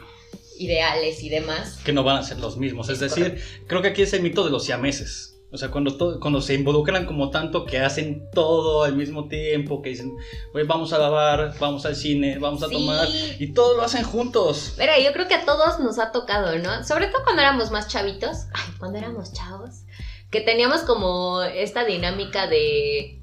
ideales 0.60 1.24
y 1.24 1.30
demás. 1.30 1.80
que 1.84 1.94
no 1.94 2.04
van 2.04 2.18
a 2.18 2.24
ser 2.24 2.40
los 2.40 2.58
mismos. 2.58 2.90
Es 2.90 3.00
decir, 3.00 3.42
creo 3.68 3.82
que 3.82 3.90
aquí 3.90 4.02
es 4.02 4.14
el 4.14 4.22
mito 4.22 4.44
de 4.44 4.52
los 4.52 4.66
siameses. 4.66 5.34
O 5.50 5.58
sea, 5.58 5.72
cuando, 5.72 5.96
todo, 5.96 6.20
cuando 6.20 6.42
se 6.42 6.56
involucran 6.56 7.06
como 7.06 7.30
tanto 7.30 7.64
que 7.66 7.80
hacen 7.80 8.30
todo 8.34 8.84
al 8.84 8.98
mismo 8.98 9.30
tiempo, 9.30 9.82
que 9.82 9.92
dicen, 9.92 10.12
güey, 10.52 10.66
vamos 10.66 10.92
a 10.92 10.98
lavar, 10.98 11.54
vamos 11.58 11.86
al 11.86 11.96
cine, 11.96 12.38
vamos 12.38 12.62
a 12.64 12.68
Sí. 12.68 12.74
tomar, 12.74 13.08
y 13.40 13.54
todo 13.54 13.78
lo 13.78 13.84
hacen 13.84 14.04
juntos. 14.04 14.74
Pero 14.76 14.92
yo 15.02 15.14
creo 15.14 15.30
que 15.30 15.36
a 15.36 15.46
todos 15.46 15.80
nos 15.80 16.00
ha 16.00 16.12
tocado, 16.12 16.58
¿no? 16.60 16.84
Sobre 16.84 17.08
todo 17.08 17.24
cuando 17.24 17.42
éramos 17.44 17.72
más 17.72 17.88
chavitos, 17.88 18.48
ay, 18.54 18.74
cuando 18.78 18.98
éramos 18.98 19.32
chavos, 19.32 19.84
que 20.32 20.42
teníamos 20.42 20.82
como 20.82 21.42
esta 21.42 21.86
dinámica 21.86 22.48
de, 22.48 23.22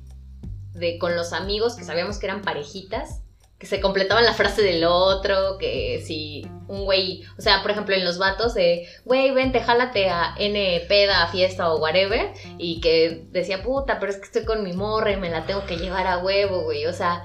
de 0.73 0.97
con 0.99 1.15
los 1.17 1.35
amigos 1.35 1.75
que 1.77 1.85
sabíamos 1.85 2.17
que 2.19 2.25
eran 2.25 2.41
parejitas, 2.41 3.21
que 3.59 3.67
se 3.67 3.81
completaban 3.81 4.25
la 4.25 4.35
frase 4.35 4.63
del 4.63 4.85
otro, 4.85 5.59
que 5.59 6.03
si 6.05 6.47
un 6.67 6.85
güey, 6.85 7.25
o 7.39 7.43
sea, 7.43 7.63
por 7.63 7.71
ejemplo 7.71 7.95
en 7.95 8.05
los 8.05 8.19
vatos 8.19 8.55
de, 8.55 8.89
güey, 9.05 9.31
vente, 9.31 9.61
jálate 9.61 10.09
a 10.09 10.35
N 10.39 10.85
peda, 10.89 11.29
fiesta 11.29 11.73
o 11.73 11.79
whatever, 11.79 12.33
y 12.59 12.81
que 12.81 13.27
decía, 13.31 13.63
puta, 13.63 14.01
pero 14.01 14.13
es 14.13 14.19
que 14.19 14.25
estoy 14.25 14.45
con 14.45 14.63
mi 14.63 14.73
morra 14.73 15.13
y 15.13 15.17
me 15.17 15.31
la 15.31 15.47
tengo 15.47 15.65
que 15.67 15.77
llevar 15.77 16.07
a 16.07 16.19
huevo, 16.19 16.63
güey, 16.63 16.87
o 16.87 16.93
sea, 16.93 17.25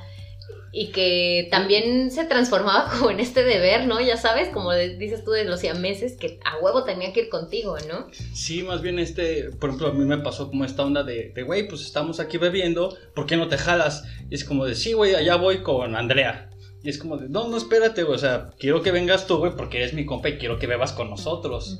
y 0.71 0.91
que 0.91 1.47
también 1.49 2.11
se 2.11 2.25
transformaba 2.25 2.91
como 2.97 3.09
en 3.11 3.19
este 3.19 3.43
deber, 3.43 3.87
¿no? 3.87 3.99
Ya 4.01 4.17
sabes, 4.17 4.49
como 4.49 4.71
de- 4.71 4.97
dices 4.97 5.23
tú 5.23 5.31
de 5.31 5.45
los 5.45 5.59
siameses, 5.61 6.15
que 6.15 6.39
a 6.45 6.57
huevo 6.63 6.83
tenía 6.83 7.11
que 7.11 7.21
ir 7.21 7.29
contigo, 7.29 7.75
¿no? 7.87 8.07
Sí, 8.33 8.61
más 8.63 8.81
bien 8.81 8.99
este, 8.99 9.49
por 9.59 9.69
ejemplo, 9.69 9.87
a 9.89 9.93
mí 9.93 10.05
me 10.05 10.19
pasó 10.19 10.47
como 10.49 10.65
esta 10.65 10.83
onda 10.85 11.03
de, 11.03 11.31
de, 11.33 11.43
güey, 11.43 11.67
pues 11.67 11.81
estamos 11.81 12.19
aquí 12.19 12.37
bebiendo, 12.37 12.95
¿por 13.15 13.25
qué 13.25 13.35
no 13.35 13.47
te 13.47 13.57
jalas? 13.57 14.03
Y 14.29 14.35
es 14.35 14.43
como 14.45 14.65
de, 14.65 14.75
sí, 14.75 14.93
güey, 14.93 15.15
allá 15.15 15.35
voy 15.37 15.63
con 15.63 15.95
Andrea. 15.95 16.49
Y 16.81 16.89
es 16.89 16.97
como 16.97 17.17
de, 17.17 17.27
no, 17.27 17.47
no, 17.49 17.57
espérate, 17.57 18.03
güey, 18.03 18.15
o 18.15 18.19
sea, 18.19 18.51
quiero 18.57 18.81
que 18.81 18.91
vengas 18.91 19.27
tú, 19.27 19.37
güey, 19.37 19.51
porque 19.57 19.79
eres 19.79 19.93
mi 19.93 20.05
compa 20.05 20.29
y 20.29 20.37
quiero 20.37 20.59
que 20.59 20.67
bebas 20.67 20.93
con 20.93 21.09
nosotros. 21.09 21.79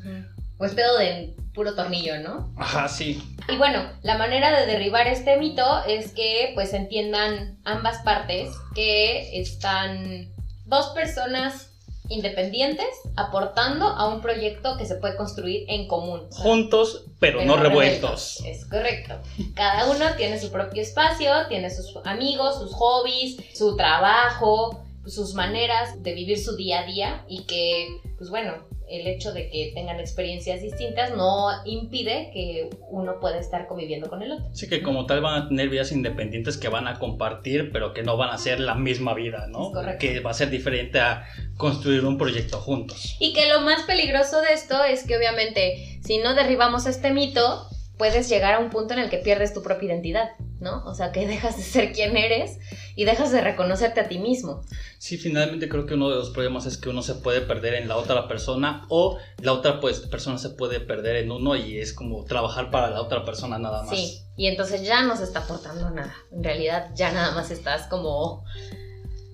Pues 0.60 0.74
pedo 0.74 0.98
de 0.98 1.36
puro 1.54 1.74
tornillo, 1.74 2.20
¿no? 2.20 2.54
Ajá, 2.58 2.90
sí. 2.90 3.24
Y 3.48 3.56
bueno, 3.56 3.82
la 4.04 4.18
manera 4.18 4.60
de 4.60 4.66
derribar 4.66 5.08
este 5.08 5.38
mito 5.38 5.64
es 5.88 6.12
que 6.12 6.52
pues 6.54 6.74
entiendan 6.74 7.58
ambas 7.64 8.00
partes 8.04 8.50
que 8.76 9.40
están 9.40 10.34
dos 10.66 10.88
personas 10.90 11.70
independientes 12.10 12.88
aportando 13.16 13.86
a 13.86 14.10
un 14.10 14.22
proyecto 14.22 14.76
que 14.78 14.86
se 14.86 14.96
puede 14.96 15.16
construir 15.16 15.64
en 15.70 15.88
común. 15.88 16.28
Juntos, 16.32 17.06
pero, 17.20 17.46
no 17.46 17.56
revueltos. 17.56 18.42
Es 18.46 18.66
correcto. 18.66 19.16
Cada 19.56 19.90
uno 19.90 20.06
tiene 20.18 20.42
su 20.42 20.52
propio 20.52 20.82
espacio, 20.82 21.32
tiene 21.48 21.70
sus 21.70 21.96
amigos, 22.04 22.60
sus 22.60 22.74
hobbies, 22.74 23.38
su 23.56 23.78
trabajo, 23.78 24.84
sus 25.06 25.36
maneras 25.36 26.04
de 26.04 26.14
vivir 26.14 26.38
su 26.38 26.58
día 26.58 26.82
a 26.82 26.86
día 26.86 27.26
y 27.30 27.44
que, 27.44 27.88
pues 28.18 28.30
bueno, 28.30 28.68
el 28.90 29.08
hecho 29.08 29.32
de 29.32 29.50
que 29.50 29.72
tengan 29.74 30.00
experiencias 30.00 30.62
distintas 30.62 31.16
no 31.16 31.50
impide 31.66 32.32
que 32.34 32.70
uno 32.90 33.20
pueda 33.20 33.40
estar 33.40 33.68
conviviendo 33.68 34.10
con 34.10 34.22
el 34.22 34.32
otro. 34.34 34.46
Sí 34.54 34.68
que 34.68 34.82
como 34.82 35.06
tal 35.06 35.22
van 35.22 35.44
a 35.44 35.48
tener 35.48 35.70
vidas 35.70 35.92
independientes 35.92 36.58
que 36.58 36.70
van 36.70 36.88
a 36.88 37.00
compartir, 37.00 37.72
pero 37.72 37.94
que 37.94 38.04
no 38.04 38.18
van 38.18 38.30
a 38.30 38.38
ser 38.38 38.60
la 38.60 38.76
misma 38.76 39.14
vida, 39.14 39.48
¿no? 39.48 39.72
Correcto. 39.72 40.00
Que 40.00 40.20
va 40.20 40.32
a 40.32 40.34
ser 40.34 40.50
diferente 40.50 41.00
a 41.00 41.26
construir 41.58 42.06
un 42.06 42.18
proyecto 42.18 42.60
juntos. 42.60 43.16
Y 43.20 43.34
que 43.34 43.48
lo 43.48 43.62
más 43.62 43.84
peligroso 43.84 44.42
de 44.42 44.54
esto 44.54 44.84
es 44.84 45.06
que 45.06 45.18
obviamente 45.18 46.00
si 46.04 46.18
no 46.18 46.34
derribamos 46.34 46.86
este 46.86 47.12
mito, 47.12 47.68
puedes 48.00 48.30
llegar 48.30 48.56
a 48.56 48.60
un 48.60 48.70
punto 48.70 48.94
en 48.94 49.02
el 49.02 49.10
que 49.10 49.18
pierdes 49.18 49.54
tu 49.54 49.62
propia 49.62 49.90
identidad, 49.90 50.30
¿no? 50.62 50.84
O 50.86 50.96
sea, 50.96 51.12
que 51.12 51.28
dejas 51.28 51.58
de 51.58 51.64
ser 51.64 51.92
quien 51.92 52.18
eres 52.18 52.58
y 52.96 53.04
dejas 53.06 53.32
de 53.32 53.42
reconocerte 53.42 54.00
a 54.00 54.08
ti 54.08 54.18
mismo. 54.18 54.64
Sí, 54.98 55.18
finalmente 55.18 55.70
creo 55.70 55.86
que 55.86 55.94
uno 55.94 56.10
de 56.10 56.16
los 56.16 56.32
problemas 56.32 56.66
es 56.66 56.78
que 56.78 56.90
uno 56.90 57.04
se 57.04 57.16
puede 57.16 57.42
perder 57.42 57.76
en 57.76 57.90
la 57.90 57.98
otra 57.98 58.28
persona 58.28 58.86
o 58.90 59.20
la 59.42 59.52
otra 59.52 59.82
pues, 59.82 60.00
persona 60.00 60.38
se 60.38 60.50
puede 60.50 60.80
perder 60.80 61.18
en 61.18 61.32
uno 61.32 61.56
y 61.56 61.78
es 61.78 61.94
como 61.94 62.24
trabajar 62.24 62.72
para 62.72 62.90
la 62.90 63.02
otra 63.02 63.26
persona 63.26 63.60
nada 63.60 63.84
más. 63.84 63.96
Sí, 63.96 64.22
y 64.38 64.48
entonces 64.48 64.82
ya 64.82 65.04
no 65.04 65.18
se 65.18 65.26
está 65.26 65.40
aportando 65.40 65.90
nada. 65.92 66.16
En 66.32 66.44
realidad 66.44 66.92
ya 66.96 67.12
nada 67.12 67.36
más 67.36 67.52
estás 67.52 67.88
como 67.88 68.46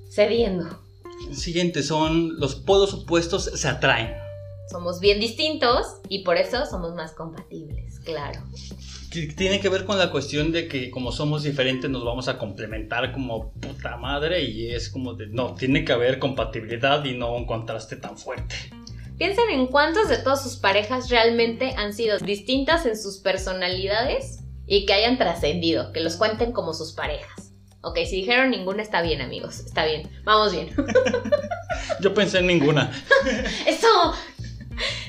cediendo. 0.10 0.82
Siguiente 1.32 1.84
son 1.84 2.39
los 2.39 2.56
polos 2.56 2.93
opuestos 2.95 3.45
se 3.45 3.67
atraen. 3.67 4.25
Somos 4.69 4.99
bien 4.99 5.19
distintos 5.19 5.86
y 6.10 6.23
por 6.23 6.38
eso 6.38 6.65
somos 6.65 6.95
más 6.95 7.12
compatibles, 7.12 7.99
claro. 7.99 8.41
Tiene 9.38 9.60
que 9.60 9.69
ver 9.69 9.86
con 9.86 9.97
la 9.97 10.12
cuestión 10.12 10.51
de 10.51 10.67
que 10.67 10.91
como 10.91 11.12
somos 11.12 11.43
diferentes 11.43 11.89
nos 11.89 12.04
vamos 12.04 12.28
a 12.28 12.38
complementar 12.38 13.13
como 13.13 13.51
puta 13.54 13.95
madre 13.97 14.43
y 14.43 14.71
es 14.71 14.89
como 14.89 15.13
de 15.13 15.28
no, 15.28 15.54
tiene 15.54 15.86
que 15.86 15.93
haber 15.93 16.19
compatibilidad 16.19 17.04
y 17.06 17.13
no 17.15 17.34
un 17.34 17.45
contraste 17.45 17.95
tan 17.95 18.17
fuerte. 18.17 18.56
Piensen 19.17 19.49
en 19.51 19.67
cuántas 19.67 20.10
de 20.10 20.17
todas 20.17 20.43
sus 20.43 20.58
parejas 20.58 21.10
realmente 21.10 21.73
han 21.78 21.93
sido 21.93 22.17
distintas 22.17 22.86
en 22.86 22.97
sus 22.97 23.19
personalidades 23.19 24.39
y 24.67 24.86
que 24.86 24.93
hayan 24.93 25.17
trascendido, 25.17 25.93
que 25.93 26.01
los 26.01 26.17
cuenten 26.17 26.51
como 26.51 26.73
sus 26.73 26.91
parejas. 26.91 27.54
Ok, 27.82 27.99
si 27.99 28.15
dijeron 28.17 28.49
ninguna 28.49 28.82
está 28.82 29.04
bien 29.04 29.21
amigos, 29.21 29.60
está 29.60 29.86
bien, 29.86 30.10
vamos 30.23 30.51
bien. 30.51 30.69
Yo 32.01 32.13
pensé 32.13 32.39
en 32.39 32.47
ninguna. 32.47 32.91
Eso. 33.67 33.88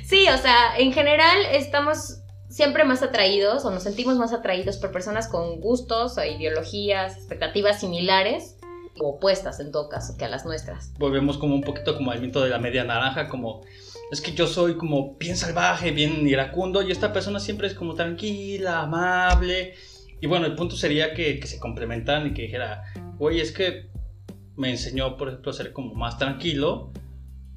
Sí, 0.07 0.29
o 0.33 0.39
sea, 0.39 0.79
en 0.79 0.93
general 0.93 1.37
estamos 1.51 2.21
siempre 2.49 2.85
más 2.85 3.03
atraídos 3.03 3.65
o 3.65 3.73
nos 3.73 3.83
sentimos 3.83 4.17
más 4.19 4.33
atraídos 4.33 4.77
por 4.77 4.93
personas 4.93 5.27
con 5.27 5.61
gustos, 5.61 6.17
ideologías, 6.19 7.17
expectativas 7.17 7.81
similares 7.81 8.57
o 9.01 9.17
opuestas 9.17 9.59
en 9.59 9.73
todo 9.73 9.89
caso 9.89 10.17
que 10.17 10.25
a 10.25 10.29
las 10.29 10.45
nuestras. 10.45 10.93
Volvemos 10.97 11.39
como 11.39 11.57
un 11.57 11.63
poquito 11.63 11.97
como 11.97 12.13
al 12.13 12.21
mito 12.21 12.41
de 12.41 12.51
la 12.51 12.59
media 12.59 12.85
naranja, 12.85 13.29
como 13.29 13.63
es 14.13 14.21
que 14.21 14.31
yo 14.31 14.47
soy 14.47 14.77
como 14.77 15.17
bien 15.17 15.37
salvaje, 15.37 15.91
bien 15.91 16.25
iracundo 16.25 16.83
y 16.83 16.93
esta 16.93 17.13
persona 17.13 17.41
siempre 17.41 17.67
es 17.67 17.75
como 17.75 17.95
tranquila, 17.95 18.83
amable. 18.83 19.75
Y 20.21 20.29
bueno, 20.29 20.47
el 20.47 20.55
punto 20.55 20.77
sería 20.77 21.15
que, 21.15 21.41
que 21.41 21.49
se 21.49 21.59
complementaran 21.59 22.29
y 22.29 22.33
que 22.33 22.43
dijera, 22.43 22.85
güey, 23.19 23.41
es 23.41 23.51
que 23.51 23.91
me 24.55 24.71
enseñó, 24.71 25.17
por 25.17 25.31
ejemplo, 25.31 25.51
a 25.51 25.55
ser 25.55 25.73
como 25.73 25.95
más 25.95 26.17
tranquilo. 26.17 26.93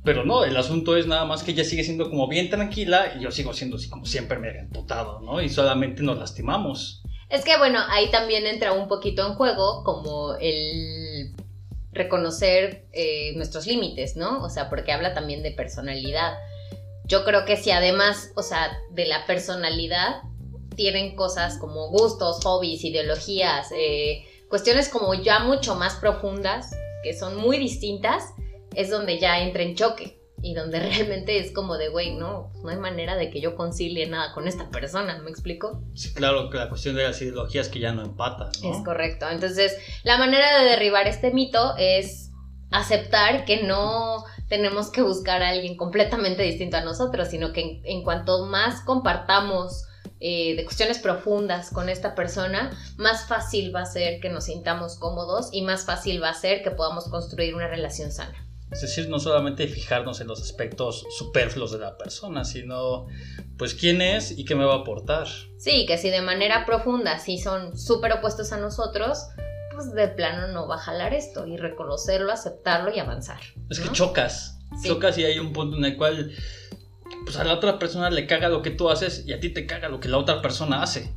Pero 0.03 0.23
no, 0.23 0.45
el 0.45 0.55
asunto 0.55 0.95
es 0.95 1.07
nada 1.07 1.25
más 1.25 1.43
que 1.43 1.51
ella 1.51 1.63
sigue 1.63 1.83
siendo 1.83 2.09
como 2.09 2.27
bien 2.27 2.49
tranquila 2.49 3.13
y 3.17 3.23
yo 3.23 3.31
sigo 3.31 3.53
siendo 3.53 3.75
así 3.75 3.89
como 3.89 4.05
siempre 4.05 4.39
mega 4.39 4.59
emputado, 4.59 5.19
¿no? 5.19 5.41
Y 5.41 5.49
solamente 5.49 6.03
nos 6.03 6.17
lastimamos. 6.17 7.03
Es 7.29 7.43
que 7.43 7.57
bueno, 7.57 7.79
ahí 7.89 8.09
también 8.09 8.47
entra 8.47 8.71
un 8.71 8.87
poquito 8.87 9.27
en 9.27 9.35
juego 9.35 9.83
como 9.83 10.35
el 10.39 11.35
reconocer 11.91 12.87
eh, 12.93 13.33
nuestros 13.35 13.67
límites, 13.67 14.15
¿no? 14.15 14.41
O 14.43 14.49
sea, 14.49 14.69
porque 14.69 14.91
habla 14.91 15.13
también 15.13 15.43
de 15.43 15.51
personalidad. 15.51 16.37
Yo 17.05 17.25
creo 17.25 17.45
que 17.45 17.57
si 17.57 17.71
además, 17.71 18.31
o 18.35 18.41
sea, 18.41 18.71
de 18.91 19.05
la 19.05 19.25
personalidad 19.25 20.21
tienen 20.75 21.15
cosas 21.15 21.57
como 21.57 21.89
gustos, 21.89 22.39
hobbies, 22.43 22.83
ideologías, 22.83 23.71
eh, 23.75 24.23
cuestiones 24.49 24.89
como 24.89 25.13
ya 25.13 25.39
mucho 25.39 25.75
más 25.75 25.95
profundas, 25.95 26.71
que 27.03 27.17
son 27.17 27.35
muy 27.35 27.57
distintas, 27.57 28.33
es 28.75 28.89
donde 28.89 29.19
ya 29.19 29.39
entra 29.41 29.63
en 29.63 29.75
choque 29.75 30.19
y 30.41 30.53
donde 30.53 30.79
realmente 30.79 31.39
es 31.39 31.51
como 31.51 31.77
de, 31.77 31.89
güey, 31.89 32.15
no, 32.15 32.51
no 32.63 32.69
hay 32.69 32.77
manera 32.77 33.15
de 33.15 33.29
que 33.29 33.41
yo 33.41 33.55
concilie 33.55 34.07
nada 34.07 34.33
con 34.33 34.47
esta 34.47 34.69
persona, 34.69 35.19
¿me 35.19 35.29
explico? 35.29 35.83
Sí, 35.93 36.13
claro 36.13 36.49
que 36.49 36.57
la 36.57 36.69
cuestión 36.69 36.95
de 36.95 37.03
las 37.03 37.21
ideologías 37.21 37.69
que 37.69 37.79
ya 37.79 37.93
no 37.93 38.03
empatan, 38.03 38.49
¿no? 38.63 38.71
Es 38.71 38.83
correcto. 38.83 39.29
Entonces, 39.29 39.77
la 40.03 40.17
manera 40.17 40.59
de 40.59 40.69
derribar 40.69 41.07
este 41.07 41.31
mito 41.31 41.75
es 41.77 42.31
aceptar 42.71 43.45
que 43.45 43.63
no 43.63 44.23
tenemos 44.47 44.91
que 44.91 45.01
buscar 45.01 45.41
a 45.43 45.49
alguien 45.49 45.75
completamente 45.77 46.43
distinto 46.43 46.77
a 46.77 46.81
nosotros, 46.81 47.27
sino 47.29 47.53
que 47.53 47.61
en, 47.61 47.81
en 47.83 48.03
cuanto 48.03 48.45
más 48.45 48.81
compartamos 48.81 49.85
eh, 50.21 50.55
de 50.57 50.65
cuestiones 50.65 50.99
profundas 50.99 51.69
con 51.69 51.87
esta 51.87 52.13
persona, 52.13 52.71
más 52.97 53.25
fácil 53.27 53.73
va 53.73 53.83
a 53.83 53.85
ser 53.85 54.19
que 54.19 54.29
nos 54.29 54.45
sintamos 54.45 54.97
cómodos 54.97 55.47
y 55.53 55.61
más 55.61 55.85
fácil 55.85 56.21
va 56.21 56.29
a 56.29 56.33
ser 56.33 56.61
que 56.61 56.71
podamos 56.71 57.07
construir 57.07 57.55
una 57.55 57.69
relación 57.69 58.11
sana. 58.11 58.48
Es 58.71 58.81
decir, 58.81 59.09
no 59.09 59.19
solamente 59.19 59.67
fijarnos 59.67 60.21
en 60.21 60.27
los 60.27 60.41
aspectos 60.41 61.03
superfluos 61.17 61.71
de 61.71 61.79
la 61.79 61.97
persona, 61.97 62.45
sino 62.45 63.07
pues 63.57 63.73
quién 63.73 64.01
es 64.01 64.37
y 64.37 64.45
qué 64.45 64.53
me 64.55 64.63
va 64.63 64.75
a 64.75 64.77
aportar. 64.79 65.27
Sí, 65.57 65.85
que 65.87 65.97
si 65.97 66.09
de 66.11 66.21
manera 66.21 66.65
profunda 66.65 67.17
sí 67.17 67.39
son 67.39 67.77
súper 67.77 68.13
opuestos 68.13 68.51
a 68.51 68.57
nosotros, 68.57 69.25
pues 69.73 69.91
de 69.93 70.07
plano 70.09 70.47
no 70.49 70.67
va 70.67 70.75
a 70.75 70.79
jalar 70.79 71.13
esto 71.15 71.47
y 71.47 71.57
reconocerlo, 71.57 72.31
aceptarlo 72.31 72.93
y 72.95 72.99
avanzar. 72.99 73.39
Es 73.69 73.79
que 73.79 73.89
chocas, 73.91 74.59
Sí. 74.81 74.87
chocas 74.87 75.17
y 75.17 75.25
hay 75.25 75.39
un 75.39 75.51
punto 75.51 75.77
en 75.77 75.85
el 75.85 75.97
cual 75.97 76.31
pues 77.25 77.37
a 77.37 77.43
la 77.43 77.53
otra 77.53 77.79
persona 77.79 78.11
le 78.11 78.27
caga 78.27 78.49
lo 78.49 78.61
que 78.61 78.69
tú 78.69 78.89
haces 78.89 79.23
y 79.25 79.33
a 79.33 79.39
ti 79.39 79.49
te 79.49 79.65
caga 79.65 79.89
lo 79.89 79.99
que 79.99 80.09
la 80.09 80.17
otra 80.19 80.41
persona 80.43 80.83
hace. 80.83 81.11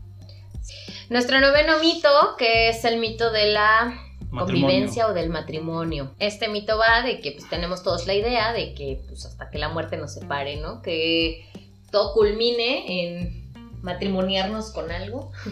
Nuestro 1.11 1.39
noveno 1.41 1.79
mito, 1.81 2.09
que 2.39 2.71
es 2.71 2.85
el 2.87 2.99
mito 2.99 3.31
de 3.31 3.47
la. 3.53 3.95
Convivencia 4.33 5.07
o 5.07 5.15
del 5.15 5.31
matrimonio. 5.31 6.15
Este 6.19 6.49
mito 6.49 6.79
va 6.79 7.03
de 7.03 7.21
que 7.21 7.33
pues, 7.33 7.49
tenemos 7.49 7.83
todos 7.83 8.07
la 8.07 8.15
idea 8.15 8.53
de 8.53 8.75
que 8.75 9.03
pues, 9.07 9.25
hasta 9.27 9.51
que 9.51 9.59
la 9.59 9.69
muerte 9.69 9.97
nos 9.97 10.15
separe, 10.15 10.57
¿no? 10.57 10.83
Que 10.83 11.47
todo 11.91 12.13
culmine 12.15 13.03
en 13.03 13.53
matrimoniarnos 13.83 14.71
con 14.73 14.91
algo. 14.91 15.31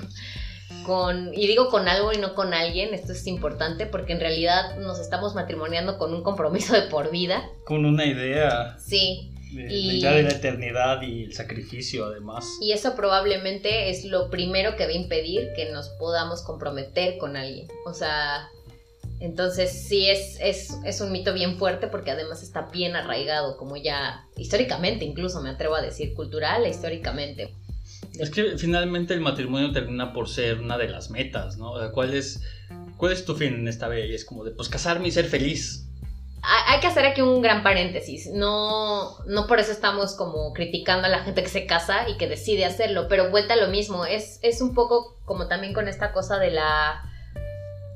Con, 0.87 1.35
y 1.35 1.47
digo 1.47 1.69
con 1.69 1.89
algo 1.89 2.13
y 2.13 2.17
no 2.19 2.35
con 2.35 2.55
alguien, 2.55 2.95
esto 2.95 3.13
es 3.13 3.27
importante 3.27 3.87
porque 3.87 4.13
en 4.13 4.21
realidad 4.21 4.79
nos 4.79 4.99
estamos 4.99 5.35
matrimoniando 5.35 5.99
con 5.99 6.15
un 6.15 6.23
compromiso 6.23 6.73
de 6.73 6.83
por 6.83 7.11
vida. 7.11 7.51
Con 7.65 7.85
una 7.85 8.07
idea. 8.07 8.79
Sí, 8.79 9.33
la 9.53 9.73
idea 9.73 10.13
de 10.13 10.23
la 10.23 10.31
eternidad 10.31 11.03
y 11.03 11.25
el 11.25 11.33
sacrificio 11.35 12.07
además. 12.07 12.47
Y 12.61 12.73
eso 12.73 12.95
probablemente 12.95 13.91
es 13.91 14.05
lo 14.05 14.31
primero 14.31 14.77
que 14.77 14.85
va 14.85 14.91
a 14.91 14.95
impedir 14.95 15.53
que 15.55 15.71
nos 15.73 15.89
podamos 15.91 16.43
comprometer 16.43 17.19
con 17.19 17.37
alguien. 17.37 17.67
O 17.85 17.93
sea, 17.93 18.49
entonces 19.21 19.71
sí 19.87 20.09
es, 20.09 20.39
es, 20.41 20.79
es, 20.83 21.01
un 21.03 21.13
mito 21.13 21.35
bien 21.35 21.59
fuerte 21.59 21.89
porque 21.89 22.11
además 22.11 22.43
está 22.43 22.63
bien 22.73 22.97
arraigado, 22.97 23.59
como 23.59 23.77
ya 23.77 24.25
históricamente, 24.39 25.05
incluso 25.05 25.43
me 25.43 25.51
atrevo 25.51 25.75
a 25.75 25.83
decir 25.83 26.15
cultural 26.15 26.65
e 26.65 26.71
históricamente. 26.71 27.55
Es 28.19 28.31
que 28.31 28.57
finalmente 28.57 29.13
el 29.13 29.21
matrimonio 29.21 29.73
termina 29.73 30.15
por 30.15 30.29
ser 30.29 30.61
una 30.61 30.79
de 30.79 30.89
las 30.89 31.11
metas, 31.11 31.59
¿no? 31.59 31.75
¿Cuál 31.93 32.15
es, 32.15 32.41
cuál 32.97 33.13
es 33.13 33.27
tu 33.27 33.35
fin 33.35 33.55
en 33.55 33.69
esta 33.69 33.89
vida? 33.89 34.07
Y 34.07 34.15
es 34.15 34.25
como 34.25 34.43
de, 34.43 34.53
pues 34.53 34.71
casarme 34.71 35.09
y 35.09 35.11
ser 35.11 35.27
feliz. 35.27 35.87
Hay 36.43 36.81
que 36.81 36.87
hacer 36.87 37.05
aquí 37.05 37.21
un 37.21 37.43
gran 37.43 37.63
paréntesis. 37.63 38.31
No, 38.33 39.19
no 39.27 39.47
por 39.47 39.61
eso 39.61 39.71
estamos 39.71 40.15
como 40.15 40.55
criticando 40.55 41.07
a 41.07 41.11
la 41.11 41.19
gente 41.19 41.43
que 41.43 41.51
se 41.51 41.67
casa 41.67 42.09
y 42.09 42.17
que 42.17 42.27
decide 42.27 42.65
hacerlo, 42.65 43.07
pero 43.07 43.31
vuelta 43.31 43.53
a 43.53 43.59
lo 43.59 43.69
mismo. 43.69 44.07
Es, 44.07 44.39
es 44.43 44.63
un 44.63 44.75
poco 44.75 45.19
como 45.27 45.47
también 45.47 45.75
con 45.75 45.87
esta 45.89 46.13
cosa 46.13 46.39
de 46.39 46.51
la, 46.51 47.03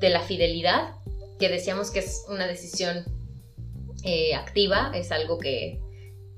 de 0.00 0.10
la 0.10 0.20
fidelidad 0.20 0.92
que 1.38 1.48
decíamos 1.48 1.90
que 1.90 2.00
es 2.00 2.24
una 2.28 2.46
decisión 2.46 3.04
eh, 4.04 4.34
activa, 4.34 4.92
es 4.94 5.12
algo 5.12 5.38
que, 5.38 5.80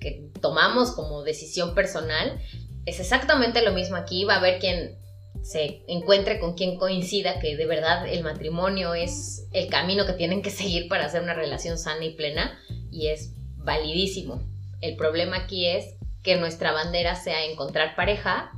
que 0.00 0.30
tomamos 0.40 0.92
como 0.92 1.22
decisión 1.22 1.74
personal, 1.74 2.40
es 2.84 3.00
exactamente 3.00 3.62
lo 3.62 3.72
mismo 3.72 3.96
aquí, 3.96 4.24
va 4.24 4.34
a 4.34 4.38
haber 4.38 4.58
quien 4.58 4.98
se 5.42 5.84
encuentre 5.86 6.40
con 6.40 6.54
quien 6.54 6.76
coincida 6.76 7.38
que 7.38 7.56
de 7.56 7.66
verdad 7.66 8.08
el 8.08 8.24
matrimonio 8.24 8.94
es 8.94 9.46
el 9.52 9.68
camino 9.68 10.06
que 10.06 10.12
tienen 10.12 10.42
que 10.42 10.50
seguir 10.50 10.88
para 10.88 11.06
hacer 11.06 11.22
una 11.22 11.34
relación 11.34 11.78
sana 11.78 12.04
y 12.04 12.14
plena 12.14 12.58
y 12.90 13.08
es 13.08 13.34
validísimo. 13.56 14.42
El 14.80 14.96
problema 14.96 15.36
aquí 15.36 15.66
es 15.66 15.94
que 16.22 16.36
nuestra 16.36 16.72
bandera 16.72 17.14
sea 17.14 17.44
encontrar 17.44 17.94
pareja 17.94 18.50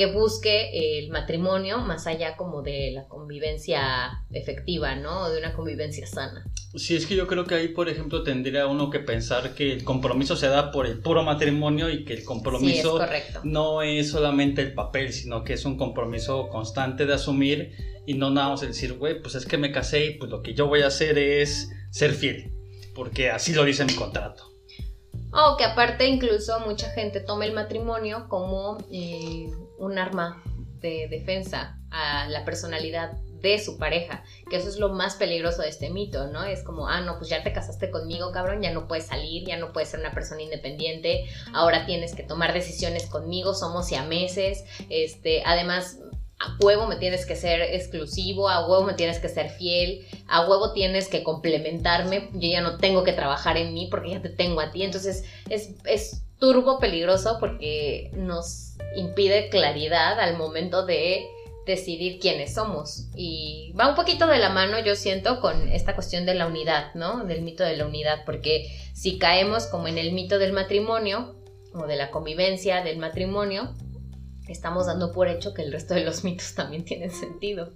que 0.00 0.06
busque 0.06 0.98
el 0.98 1.10
matrimonio 1.10 1.76
más 1.76 2.06
allá 2.06 2.34
como 2.34 2.62
de 2.62 2.90
la 2.90 3.06
convivencia 3.06 4.24
efectiva, 4.30 4.96
¿no? 4.96 5.28
De 5.28 5.38
una 5.38 5.52
convivencia 5.52 6.06
sana. 6.06 6.42
Sí, 6.74 6.96
es 6.96 7.04
que 7.04 7.14
yo 7.14 7.26
creo 7.26 7.44
que 7.44 7.54
ahí, 7.56 7.68
por 7.68 7.86
ejemplo, 7.90 8.22
tendría 8.22 8.66
uno 8.66 8.88
que 8.88 9.00
pensar 9.00 9.54
que 9.54 9.74
el 9.74 9.84
compromiso 9.84 10.36
se 10.36 10.46
da 10.46 10.70
por 10.70 10.86
el 10.86 11.00
puro 11.00 11.22
matrimonio 11.22 11.90
y 11.90 12.06
que 12.06 12.14
el 12.14 12.24
compromiso 12.24 12.98
no 13.44 13.82
es 13.82 14.10
solamente 14.10 14.62
el 14.62 14.72
papel, 14.72 15.12
sino 15.12 15.44
que 15.44 15.52
es 15.52 15.66
un 15.66 15.76
compromiso 15.76 16.48
constante 16.48 17.04
de 17.04 17.12
asumir 17.12 17.72
y 18.06 18.14
no 18.14 18.30
nada 18.30 18.48
más 18.48 18.62
decir, 18.62 18.94
güey, 18.94 19.20
pues 19.20 19.34
es 19.34 19.44
que 19.44 19.58
me 19.58 19.70
casé 19.70 20.06
y 20.06 20.10
pues 20.14 20.30
lo 20.30 20.40
que 20.40 20.54
yo 20.54 20.66
voy 20.66 20.80
a 20.80 20.86
hacer 20.86 21.18
es 21.18 21.68
ser 21.90 22.12
fiel, 22.14 22.54
porque 22.94 23.28
así 23.28 23.52
lo 23.52 23.64
dice 23.66 23.84
mi 23.84 23.92
contrato. 23.92 24.50
O 25.32 25.58
que 25.58 25.64
aparte 25.64 26.06
incluso 26.08 26.58
mucha 26.60 26.88
gente 26.90 27.20
toma 27.20 27.44
el 27.44 27.52
matrimonio 27.52 28.26
como 28.28 28.78
eh, 28.90 29.46
un 29.80 29.98
arma 29.98 30.42
de 30.80 31.08
defensa 31.08 31.78
a 31.90 32.28
la 32.28 32.44
personalidad 32.44 33.12
de 33.40 33.58
su 33.58 33.78
pareja, 33.78 34.22
que 34.50 34.56
eso 34.56 34.68
es 34.68 34.78
lo 34.78 34.90
más 34.90 35.14
peligroso 35.14 35.62
de 35.62 35.70
este 35.70 35.90
mito, 35.90 36.26
¿no? 36.28 36.44
Es 36.44 36.62
como, 36.62 36.88
ah, 36.88 37.00
no, 37.00 37.16
pues 37.18 37.30
ya 37.30 37.42
te 37.42 37.52
casaste 37.52 37.90
conmigo, 37.90 38.32
cabrón, 38.32 38.62
ya 38.62 38.70
no 38.70 38.86
puedes 38.86 39.06
salir, 39.06 39.46
ya 39.46 39.56
no 39.56 39.72
puedes 39.72 39.88
ser 39.88 40.00
una 40.00 40.12
persona 40.12 40.42
independiente, 40.42 41.24
ahora 41.54 41.86
tienes 41.86 42.14
que 42.14 42.22
tomar 42.22 42.52
decisiones 42.52 43.06
conmigo, 43.06 43.54
somos 43.54 43.86
siameses, 43.86 44.64
este, 44.90 45.42
además 45.46 45.98
a 46.38 46.56
huevo 46.62 46.86
me 46.86 46.96
tienes 46.96 47.26
que 47.26 47.36
ser 47.36 47.60
exclusivo, 47.60 48.48
a 48.48 48.66
huevo 48.66 48.84
me 48.84 48.94
tienes 48.94 49.18
que 49.18 49.28
ser 49.28 49.50
fiel, 49.50 50.06
a 50.26 50.48
huevo 50.48 50.72
tienes 50.72 51.08
que 51.08 51.22
complementarme, 51.22 52.30
yo 52.34 52.48
ya 52.48 52.60
no 52.60 52.76
tengo 52.76 53.04
que 53.04 53.12
trabajar 53.12 53.56
en 53.56 53.74
mí 53.74 53.88
porque 53.90 54.10
ya 54.10 54.22
te 54.22 54.30
tengo 54.30 54.60
a 54.60 54.70
ti, 54.70 54.82
entonces 54.82 55.24
es, 55.48 55.74
es 55.84 56.22
turbo 56.40 56.78
peligroso 56.80 57.36
porque 57.38 58.10
nos 58.14 58.74
impide 58.96 59.48
claridad 59.50 60.18
al 60.18 60.36
momento 60.36 60.84
de 60.84 61.26
decidir 61.66 62.18
quiénes 62.18 62.54
somos. 62.54 63.08
Y 63.14 63.72
va 63.78 63.88
un 63.88 63.94
poquito 63.94 64.26
de 64.26 64.38
la 64.38 64.48
mano, 64.48 64.80
yo 64.80 64.96
siento, 64.96 65.40
con 65.40 65.68
esta 65.68 65.94
cuestión 65.94 66.26
de 66.26 66.34
la 66.34 66.46
unidad, 66.46 66.94
¿no? 66.94 67.24
Del 67.24 67.42
mito 67.42 67.62
de 67.62 67.76
la 67.76 67.86
unidad, 67.86 68.24
porque 68.24 68.66
si 68.94 69.18
caemos 69.18 69.66
como 69.66 69.86
en 69.86 69.98
el 69.98 70.12
mito 70.12 70.38
del 70.38 70.52
matrimonio 70.52 71.36
o 71.74 71.86
de 71.86 71.96
la 71.96 72.10
convivencia 72.10 72.82
del 72.82 72.98
matrimonio, 72.98 73.74
estamos 74.48 74.86
dando 74.86 75.12
por 75.12 75.28
hecho 75.28 75.54
que 75.54 75.62
el 75.62 75.70
resto 75.70 75.94
de 75.94 76.04
los 76.04 76.24
mitos 76.24 76.54
también 76.54 76.84
tienen 76.84 77.10
sentido. 77.10 77.70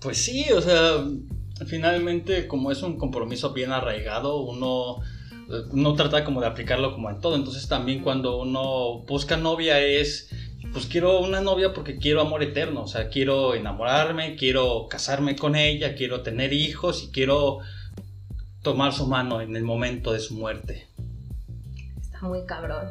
Pues 0.00 0.18
sí, 0.18 0.46
o 0.52 0.62
sea, 0.62 1.04
finalmente 1.66 2.46
como 2.46 2.70
es 2.70 2.82
un 2.82 2.96
compromiso 2.96 3.52
bien 3.52 3.72
arraigado, 3.72 4.38
uno 4.38 5.00
no 5.72 5.94
trata 5.94 6.24
como 6.24 6.40
de 6.40 6.46
aplicarlo 6.46 6.92
como 6.92 7.10
en 7.10 7.20
todo. 7.20 7.36
Entonces 7.36 7.68
también 7.68 8.02
cuando 8.02 8.38
uno 8.38 9.00
busca 9.06 9.36
novia 9.36 9.80
es, 9.80 10.30
pues 10.72 10.86
quiero 10.86 11.20
una 11.20 11.40
novia 11.40 11.72
porque 11.72 11.96
quiero 11.96 12.20
amor 12.20 12.42
eterno. 12.42 12.82
O 12.82 12.86
sea, 12.86 13.08
quiero 13.08 13.54
enamorarme, 13.54 14.36
quiero 14.36 14.86
casarme 14.88 15.36
con 15.36 15.56
ella, 15.56 15.94
quiero 15.94 16.22
tener 16.22 16.52
hijos 16.52 17.04
y 17.04 17.10
quiero 17.10 17.58
tomar 18.62 18.92
su 18.92 19.06
mano 19.06 19.40
en 19.40 19.56
el 19.56 19.64
momento 19.64 20.12
de 20.12 20.20
su 20.20 20.34
muerte. 20.34 20.88
Está 22.00 22.20
muy 22.22 22.44
cabrón. 22.44 22.88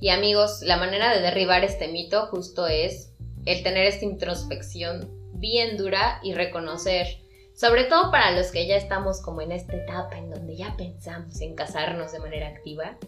Y 0.00 0.08
amigos, 0.08 0.62
la 0.62 0.76
manera 0.76 1.14
de 1.14 1.20
derribar 1.20 1.64
este 1.64 1.88
mito 1.88 2.26
justo 2.26 2.66
es 2.66 3.12
el 3.44 3.62
tener 3.62 3.86
esta 3.86 4.04
introspección 4.04 5.08
bien 5.34 5.76
dura 5.76 6.20
y 6.22 6.34
reconocer 6.34 7.06
sobre 7.56 7.84
todo 7.84 8.10
para 8.10 8.32
los 8.32 8.50
que 8.50 8.66
ya 8.66 8.76
estamos 8.76 9.22
como 9.22 9.40
en 9.40 9.50
esta 9.50 9.74
etapa 9.74 10.18
en 10.18 10.28
donde 10.28 10.56
ya 10.56 10.76
pensamos 10.76 11.40
en 11.40 11.54
casarnos 11.54 12.12
de 12.12 12.20
manera 12.20 12.48
activa. 12.48 12.98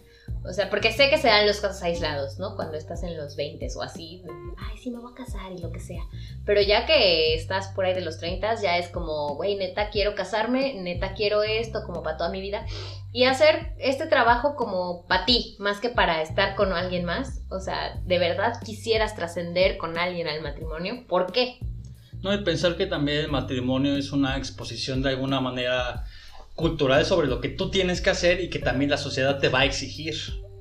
O 0.43 0.51
sea, 0.53 0.69
porque 0.71 0.91
sé 0.91 1.09
que 1.09 1.19
se 1.19 1.27
dan 1.27 1.45
los 1.45 1.59
casos 1.59 1.83
aislados, 1.83 2.39
¿no? 2.39 2.55
Cuando 2.55 2.75
estás 2.75 3.03
en 3.03 3.15
los 3.15 3.35
20 3.35 3.67
o 3.75 3.83
así, 3.83 4.23
ay, 4.57 4.77
sí, 4.79 4.89
me 4.89 4.99
voy 4.99 5.11
a 5.11 5.15
casar 5.15 5.51
y 5.51 5.59
lo 5.59 5.71
que 5.71 5.79
sea. 5.79 6.01
Pero 6.45 6.61
ya 6.61 6.87
que 6.87 7.35
estás 7.35 7.67
por 7.69 7.85
ahí 7.85 7.93
de 7.93 8.01
los 8.01 8.17
30, 8.17 8.55
ya 8.55 8.77
es 8.79 8.87
como, 8.87 9.35
güey, 9.35 9.55
neta 9.55 9.91
quiero 9.91 10.15
casarme, 10.15 10.73
neta 10.81 11.13
quiero 11.13 11.43
esto 11.43 11.83
como 11.85 12.01
para 12.01 12.17
toda 12.17 12.29
mi 12.31 12.41
vida. 12.41 12.65
Y 13.11 13.25
hacer 13.25 13.73
este 13.77 14.07
trabajo 14.07 14.55
como 14.55 15.05
para 15.05 15.25
ti, 15.25 15.57
más 15.59 15.79
que 15.79 15.89
para 15.89 16.23
estar 16.23 16.55
con 16.55 16.73
alguien 16.73 17.05
más. 17.05 17.41
O 17.51 17.59
sea, 17.59 17.99
de 18.03 18.17
verdad 18.17 18.59
quisieras 18.65 19.15
trascender 19.15 19.77
con 19.77 19.97
alguien 19.99 20.27
al 20.27 20.41
matrimonio. 20.41 21.05
¿Por 21.07 21.31
qué? 21.31 21.59
No, 22.21 22.33
y 22.33 22.39
pensar 22.39 22.75
que 22.75 22.85
también 22.85 23.19
el 23.19 23.31
matrimonio 23.31 23.95
es 23.95 24.11
una 24.11 24.37
exposición 24.37 25.01
de 25.01 25.09
alguna 25.09 25.39
manera 25.39 26.05
cultural 26.53 27.05
sobre 27.05 27.27
lo 27.27 27.39
que 27.39 27.49
tú 27.49 27.71
tienes 27.71 28.01
que 28.01 28.09
hacer 28.09 28.41
y 28.41 28.49
que 28.49 28.59
también 28.59 28.91
la 28.91 28.97
sociedad 28.97 29.39
te 29.39 29.47
va 29.47 29.61
a 29.61 29.65
exigir. 29.65 30.15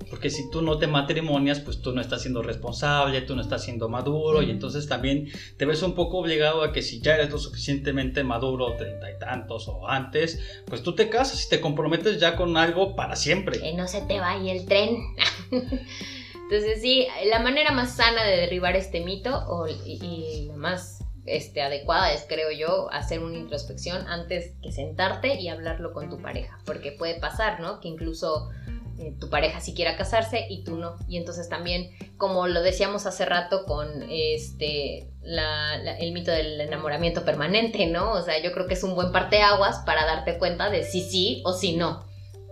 Porque 0.09 0.31
si 0.31 0.49
tú 0.51 0.63
no 0.63 0.79
te 0.79 0.87
matrimonias, 0.87 1.61
pues 1.61 1.83
tú 1.83 1.93
no 1.93 2.01
estás 2.01 2.23
siendo 2.23 2.43
responsable, 2.43 3.21
tú 3.23 3.35
no 3.37 3.43
estás 3.43 3.65
siendo 3.65 3.89
maduro 3.89 4.41
y 4.43 4.51
entonces 4.51 4.89
también 4.89 5.31
te 5.59 5.67
ves 5.67 5.83
un 5.83 5.95
poco 5.95 6.19
obligado 6.19 6.63
a 6.63 6.73
que 6.73 6.81
si 6.81 7.03
ya 7.03 7.15
eres 7.15 7.31
lo 7.31 7.39
suficientemente 7.39 8.25
maduro, 8.25 8.75
treinta 8.77 9.11
y 9.11 9.19
tantos 9.19 9.69
o 9.69 9.87
antes, 9.87 10.63
pues 10.67 10.83
tú 10.83 10.95
te 10.95 11.11
casas 11.11 11.45
y 11.45 11.49
te 11.51 11.61
comprometes 11.61 12.19
ya 12.19 12.37
con 12.37 12.57
algo 12.57 12.97
para 12.97 13.17
siempre. 13.17 13.61
Que 13.61 13.75
no 13.75 13.87
se 13.87 14.01
te 14.03 14.19
vaya 14.19 14.53
el 14.53 14.65
tren. 14.65 14.97
entonces 15.51 16.81
sí, 16.81 17.07
la 17.29 17.41
manera 17.41 17.73
más 17.73 17.97
sana 17.97 18.25
de 18.25 18.37
derribar 18.37 18.77
este 18.77 19.01
mito 19.05 19.37
o, 19.47 19.67
y 19.69 20.47
la 20.47 20.57
más 20.57 20.98
este, 21.37 21.63
adecuada 21.63 22.13
es, 22.13 22.25
creo 22.29 22.51
yo, 22.51 22.91
hacer 22.91 23.21
una 23.21 23.39
introspección 23.39 24.07
antes 24.09 24.53
que 24.63 24.73
sentarte 24.73 25.41
y 25.41 25.49
hablarlo 25.49 25.93
con 25.93 26.09
tu 26.09 26.21
pareja, 26.21 26.59
porque 26.65 26.93
puede 26.93 27.19
pasar, 27.19 27.61
¿no? 27.61 27.81
Que 27.81 27.89
incluso 27.89 28.51
eh, 28.99 29.15
tu 29.19 29.31
pareja 29.31 29.61
sí 29.61 29.75
quiera 29.75 29.97
casarse 29.97 30.47
y 30.49 30.65
tú 30.65 30.77
no. 30.77 30.97
Y 31.09 31.19
entonces 31.19 31.49
también, 31.49 31.91
como 32.17 32.49
lo 32.49 32.63
decíamos 32.63 33.07
hace 33.07 33.25
rato 33.25 33.65
con 33.65 33.89
este, 34.11 35.09
el 35.23 36.13
mito 36.13 36.33
del 36.33 36.61
enamoramiento 36.61 37.25
permanente, 37.25 37.87
¿no? 37.87 38.13
O 38.13 38.23
sea, 38.23 38.43
yo 38.43 38.53
creo 38.53 38.67
que 38.67 38.75
es 38.75 38.83
un 38.83 38.97
buen 38.97 39.13
parteaguas 39.13 39.79
para 39.87 40.05
darte 40.05 40.39
cuenta 40.39 40.69
de 40.69 40.83
si 40.83 41.03
sí 41.03 41.43
o 41.45 41.53
si 41.53 41.77
no. 41.77 42.08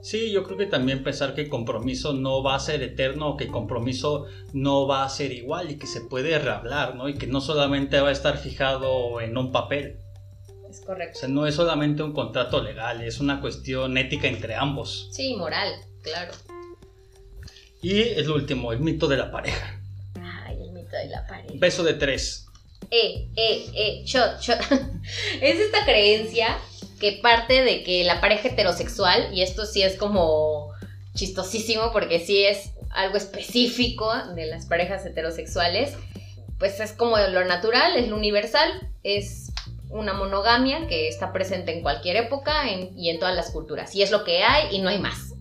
Sí, 0.07 0.31
yo 0.31 0.45
creo 0.45 0.57
que 0.57 0.67
también 0.67 1.03
pensar 1.03 1.35
que 1.35 1.41
el 1.41 1.49
compromiso 1.49 2.13
no 2.13 2.41
va 2.41 2.55
a 2.55 2.61
ser 2.61 2.81
eterno 2.85 3.37
que 3.37 3.43
el 3.43 3.51
compromiso 3.51 4.27
no 4.53 4.87
va 4.87 5.05
a 5.05 5.09
ser 5.09 5.33
igual 5.33 5.73
y 5.73 5.79
que 5.79 5.89
se 5.89 6.01
puede 6.01 6.39
rehablar, 6.39 6.95
¿no? 6.95 7.09
Y 7.09 7.15
que 7.15 7.27
no 7.27 7.41
solamente 7.41 7.99
va 7.99 8.11
a 8.11 8.13
estar 8.13 8.39
fijado 8.39 9.21
en 9.21 9.37
un 9.37 9.51
papel. 9.51 9.99
Es 10.71 10.81
correcto. 10.83 11.17
O 11.17 11.21
sea, 11.23 11.29
no 11.29 11.45
es 11.45 11.57
solamente 11.57 12.05
un 12.05 12.13
contrato 12.13 12.63
legal, 12.63 13.03
es 13.03 13.19
una 13.19 13.41
cuestión 13.41 13.99
ética 13.99 14.29
entre 14.29 14.55
ambos. 14.55 15.09
Sí, 15.11 15.35
moral, 15.35 15.73
claro. 16.03 16.35
Y 17.83 18.03
el 18.03 18.31
último, 18.31 18.73
el 18.73 18.79
mito 18.79 19.09
de 19.09 19.17
la 19.17 19.33
pareja. 19.33 19.83
Ay, 20.23 20.57
el 20.63 20.71
mito 20.71 20.97
de 20.97 21.09
la 21.09 21.27
pareja. 21.27 21.53
Beso 21.57 21.83
de 21.83 21.95
tres. 21.95 22.47
Eh, 22.93 23.29
eh, 23.35 23.67
eh, 23.75 24.03
shot, 24.05 24.39
shot. 24.41 24.61
es 25.41 25.59
esta 25.59 25.85
creencia 25.85 26.59
que 27.01 27.19
parte 27.23 27.63
de 27.63 27.83
que 27.83 28.05
la 28.05 28.21
pareja 28.21 28.49
heterosexual, 28.49 29.29
y 29.33 29.43
esto 29.43 29.67
sí 29.67 29.83
es 29.83 29.97
como 29.97 30.73
chistosísimo 31.15 31.93
porque 31.93 32.21
sí 32.21 32.45
es 32.45 32.71
algo 32.91 33.17
específico 33.17 34.11
de 34.35 34.47
las 34.47 34.67
parejas 34.67 35.05
heterosexuales, 35.05 35.95
pues 36.59 36.81
es 36.81 36.93
como 36.93 37.19
lo 37.19 37.45
natural, 37.45 37.97
es 37.97 38.09
lo 38.09 38.17
universal, 38.17 38.71
es 39.03 39.53
una 39.91 40.15
monogamia 40.15 40.87
que 40.89 41.09
está 41.09 41.33
presente 41.33 41.73
en 41.73 41.83
cualquier 41.83 42.17
época 42.17 42.65
y 42.71 43.09
en 43.09 43.19
todas 43.19 43.37
las 43.37 43.51
culturas. 43.51 43.95
Y 43.95 44.03
es 44.03 44.11
lo 44.11 44.25
que 44.25 44.43
hay 44.43 44.75
y 44.75 44.81
no 44.81 44.89
hay 44.89 44.99
más. 44.99 45.37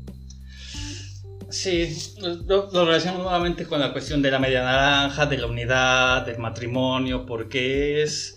Sí, 1.49 1.95
lo, 2.19 2.69
lo, 2.71 2.85
nuevamente 2.85 3.65
con 3.65 3.79
la 3.79 3.93
cuestión 3.93 4.21
de 4.21 4.29
la 4.31 4.39
media 4.39 4.63
naranja, 4.63 5.25
de 5.25 5.37
la 5.37 5.47
unidad, 5.47 6.25
del 6.25 6.37
matrimonio, 6.37 7.25
porque 7.25 8.03
es 8.03 8.34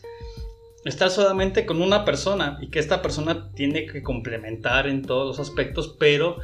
estar 0.88 1.10
solamente 1.10 1.66
con 1.66 1.82
una 1.82 2.04
persona 2.04 2.58
y 2.60 2.70
que 2.70 2.78
esta 2.78 3.02
persona 3.02 3.50
tiene 3.54 3.86
que 3.86 4.02
complementar 4.02 4.86
en 4.86 5.02
todos 5.02 5.26
los 5.26 5.48
aspectos, 5.48 5.96
pero 5.98 6.38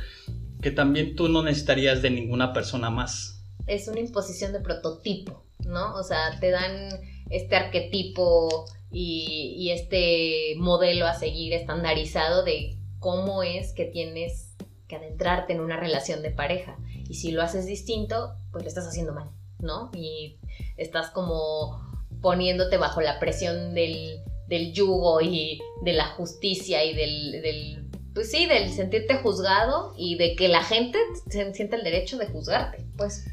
que 0.61 0.71
también 0.71 1.15
tú 1.15 1.29
no 1.29 1.43
necesitarías 1.43 2.03
de 2.03 2.11
ninguna 2.11 2.53
persona 2.53 2.91
más. 2.91 3.43
Es 3.67 3.89
una 3.89 4.01
imposición 4.01 4.53
de 4.53 4.61
prototipo, 4.61 5.45
¿no? 5.67 5.95
O 5.95 6.03
sea, 6.03 6.39
te 6.41 6.51
dan 6.51 6.89
este 7.31 7.57
arquetipo 7.57 8.67
y, 8.91 9.55
y 9.57 9.71
este 9.71 10.55
modelo 10.59 11.07
a 11.07 11.15
seguir 11.15 11.53
estandarizado 11.53 12.45
de 12.45 12.79
cómo 12.99 13.43
es 13.43 13.73
que 13.73 13.85
tienes 13.85 14.55
que 14.89 14.97
adentrarte 14.97 15.53
en 15.53 15.61
una 15.61 15.79
relación 15.79 16.23
de 16.23 16.31
pareja. 16.31 16.79
Y 17.09 17.15
si 17.15 17.33
lo 17.33 17.43
haces 17.43 17.67
distinto, 17.67 18.35
pues 18.53 18.65
lo 18.65 18.69
estás 18.69 18.87
haciendo 18.87 19.13
mal, 19.13 19.31
¿no? 19.59 19.91
Y 19.95 20.39
estás 20.77 21.11
como 21.11 21.81
poniéndote 22.23 22.79
bajo 22.79 23.03
la 23.03 23.21
presión 23.21 23.75
del, 23.75 24.23
del 24.49 24.73
yugo 24.73 25.21
y 25.21 25.61
de 25.83 25.93
la 25.93 26.07
justicia 26.07 26.85
y 26.85 26.95
del, 26.95 27.43
del, 27.43 27.85
pues 28.15 28.31
sí, 28.31 28.47
del 28.47 28.71
sentirte 28.71 29.17
juzgado 29.17 29.95
y 29.97 30.17
de 30.17 30.37
que 30.37 30.49
la 30.49 30.63
gente 30.63 30.99
siente 31.29 31.77
el 31.77 31.85
derecho 31.85 32.19
de 32.19 32.27
juzgarte, 32.27 32.85
pues. 32.97 33.25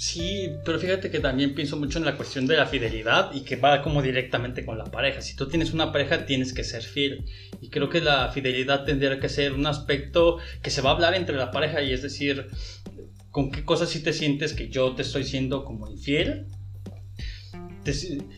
Sí, 0.00 0.48
pero 0.64 0.78
fíjate 0.78 1.10
que 1.10 1.20
también 1.20 1.54
pienso 1.54 1.76
mucho 1.76 1.98
en 1.98 2.06
la 2.06 2.16
cuestión 2.16 2.46
de 2.46 2.56
la 2.56 2.64
fidelidad 2.64 3.34
y 3.34 3.42
que 3.42 3.56
va 3.56 3.82
como 3.82 4.00
directamente 4.00 4.64
con 4.64 4.78
la 4.78 4.84
pareja. 4.84 5.20
Si 5.20 5.36
tú 5.36 5.46
tienes 5.46 5.74
una 5.74 5.92
pareja, 5.92 6.24
tienes 6.24 6.54
que 6.54 6.64
ser 6.64 6.82
fiel. 6.82 7.26
Y 7.60 7.68
creo 7.68 7.90
que 7.90 8.00
la 8.00 8.30
fidelidad 8.30 8.86
tendría 8.86 9.20
que 9.20 9.28
ser 9.28 9.52
un 9.52 9.66
aspecto 9.66 10.38
que 10.62 10.70
se 10.70 10.80
va 10.80 10.88
a 10.88 10.94
hablar 10.94 11.14
entre 11.14 11.36
la 11.36 11.50
pareja 11.50 11.82
y 11.82 11.92
es 11.92 12.00
decir, 12.00 12.46
con 13.30 13.50
qué 13.50 13.62
cosas 13.62 13.90
sí 13.90 14.02
te 14.02 14.14
sientes 14.14 14.54
que 14.54 14.70
yo 14.70 14.94
te 14.94 15.02
estoy 15.02 15.24
siendo 15.24 15.66
como 15.66 15.90
infiel. 15.90 16.46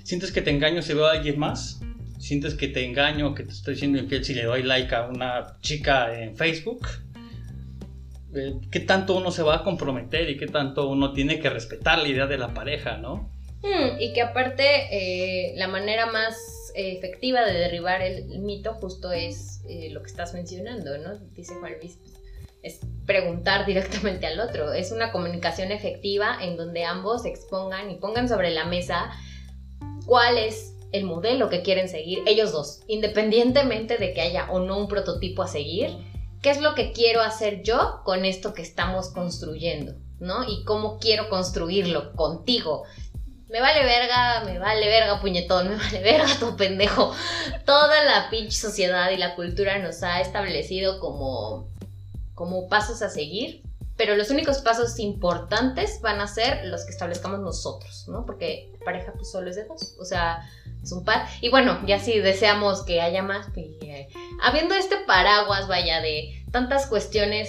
¿Sientes 0.03 0.33
que 0.33 0.43
te 0.43 0.51
engaño 0.51 0.83
si 0.83 0.95
veo 0.95 1.07
a 1.07 1.13
alguien 1.13 1.39
más? 1.39 1.81
¿Sientes 2.23 2.55
que 2.55 2.69
te 2.69 2.85
engaño, 2.85 3.35
que 3.35 3.43
te 3.43 3.51
estoy 3.51 3.75
siendo 3.75 3.99
infiel 3.99 4.25
si 4.25 4.33
le 4.33 4.45
doy 4.45 4.63
like 4.63 4.95
a 4.95 5.09
una 5.09 5.59
chica 5.61 6.17
en 6.17 6.37
Facebook? 6.37 6.87
Eh, 8.33 8.61
qué 8.71 8.79
tanto 8.79 9.17
uno 9.17 9.33
se 9.33 9.43
va 9.43 9.57
a 9.57 9.65
comprometer 9.65 10.31
y 10.31 10.37
qué 10.37 10.47
tanto 10.47 10.89
uno 10.89 11.15
tiene 11.15 11.41
que 11.41 11.51
respetar 11.51 11.99
la 11.99 12.07
idea 12.07 12.29
de 12.29 12.39
la 12.39 12.55
pareja, 12.55 12.97
¿no? 12.97 13.29
Hmm, 13.63 13.99
y 13.99 14.13
que 14.13 14.23
aparte 14.23 14.63
eh, 14.93 15.55
la 15.57 15.67
manera 15.67 16.07
más 16.07 16.37
efectiva 16.77 17.45
de 17.45 17.55
derribar 17.55 18.03
el, 18.03 18.39
mito 18.39 18.75
justo 18.75 19.11
es 19.11 19.61
eh, 19.69 19.91
lo 19.91 20.01
que 20.01 20.07
estás 20.07 20.33
mencionando, 20.33 20.97
¿no? 20.99 21.19
Dice 21.35 21.55
Juan 21.57 21.73
Luis, 21.81 21.99
es 22.63 22.79
preguntar 23.05 23.67
directamente 23.67 24.29
al 24.29 24.39
otro, 24.39 24.73
es 24.73 24.93
una 24.93 25.11
comunicación 25.11 25.73
efectiva 25.73 26.39
en 26.41 26.57
donde 26.57 26.85
ambos 26.85 27.25
expongan 27.25 27.91
y 27.91 27.97
pongan 27.97 28.29
sobre 28.29 28.51
la 28.51 28.65
mesa 28.65 29.11
cuál 30.07 30.39
es 30.39 30.73
el 30.93 31.05
modelo 31.05 31.49
que 31.49 31.63
quieren 31.63 31.89
seguir, 31.89 32.21
ellos 32.27 32.53
dos, 32.53 32.81
independientemente 32.87 33.97
de 33.99 34.13
que 34.13 34.21
haya 34.21 34.51
o 34.51 34.61
no 34.61 34.79
un 34.79 34.89
prototipo 34.89 35.43
a 35.43 35.49
seguir 35.49 35.91
¿Qué 36.43 36.51
es 36.51 36.61
lo 36.61 36.75
que 36.75 36.91
quiero 36.91 37.23
hacer 37.23 37.63
yo 37.63 38.01
con 38.05 38.25
esto 38.25 38.53
que 38.53 38.63
estamos 38.63 39.11
construyendo? 39.11 39.95
¿No? 40.19 40.43
Y 40.43 40.65
cómo 40.65 40.99
quiero 40.99 41.29
construirlo 41.29 42.13
contigo. 42.15 42.83
Me 43.49 43.61
vale 43.61 43.85
verga, 43.85 44.43
me 44.45 44.59
vale 44.59 44.89
verga, 44.89 45.21
puñetón, 45.21 45.69
me 45.69 45.77
vale 45.77 46.01
verga, 46.03 46.27
tu 46.41 46.57
pendejo. 46.57 47.15
Toda 47.65 48.03
la 48.05 48.29
pinche 48.29 48.59
sociedad 48.59 49.11
y 49.13 49.19
la 49.19 49.37
cultura 49.37 49.79
nos 49.79 50.03
ha 50.03 50.21
establecido 50.21 50.99
como, 50.99 51.69
como 52.35 52.69
pasos 52.69 53.03
a 53.03 53.09
seguir, 53.09 53.63
pero 54.03 54.17
los 54.17 54.31
únicos 54.31 54.59
pasos 54.59 54.99
importantes 54.99 56.01
van 56.01 56.21
a 56.21 56.27
ser 56.27 56.65
los 56.65 56.85
que 56.85 56.91
establezcamos 56.91 57.39
nosotros, 57.39 58.07
¿no? 58.09 58.27
Porque 58.27 58.73
pareja 58.85 59.13
pues 59.13 59.31
solo 59.31 59.49
es 59.49 59.55
de 59.55 59.63
dos, 59.63 59.95
o 60.01 60.05
sea, 60.05 60.41
es 60.83 60.91
un 60.91 61.05
par. 61.05 61.29
Y 61.41 61.51
bueno, 61.51 61.81
ya 61.87 62.01
si 62.01 62.19
deseamos 62.19 62.83
que 62.83 63.01
haya 63.01 63.23
más, 63.23 63.47
pues, 63.55 63.69
habiendo 64.43 64.75
este 64.75 64.97
paraguas, 65.07 65.69
vaya, 65.69 66.01
de 66.01 66.45
tantas 66.51 66.87
cuestiones, 66.87 67.49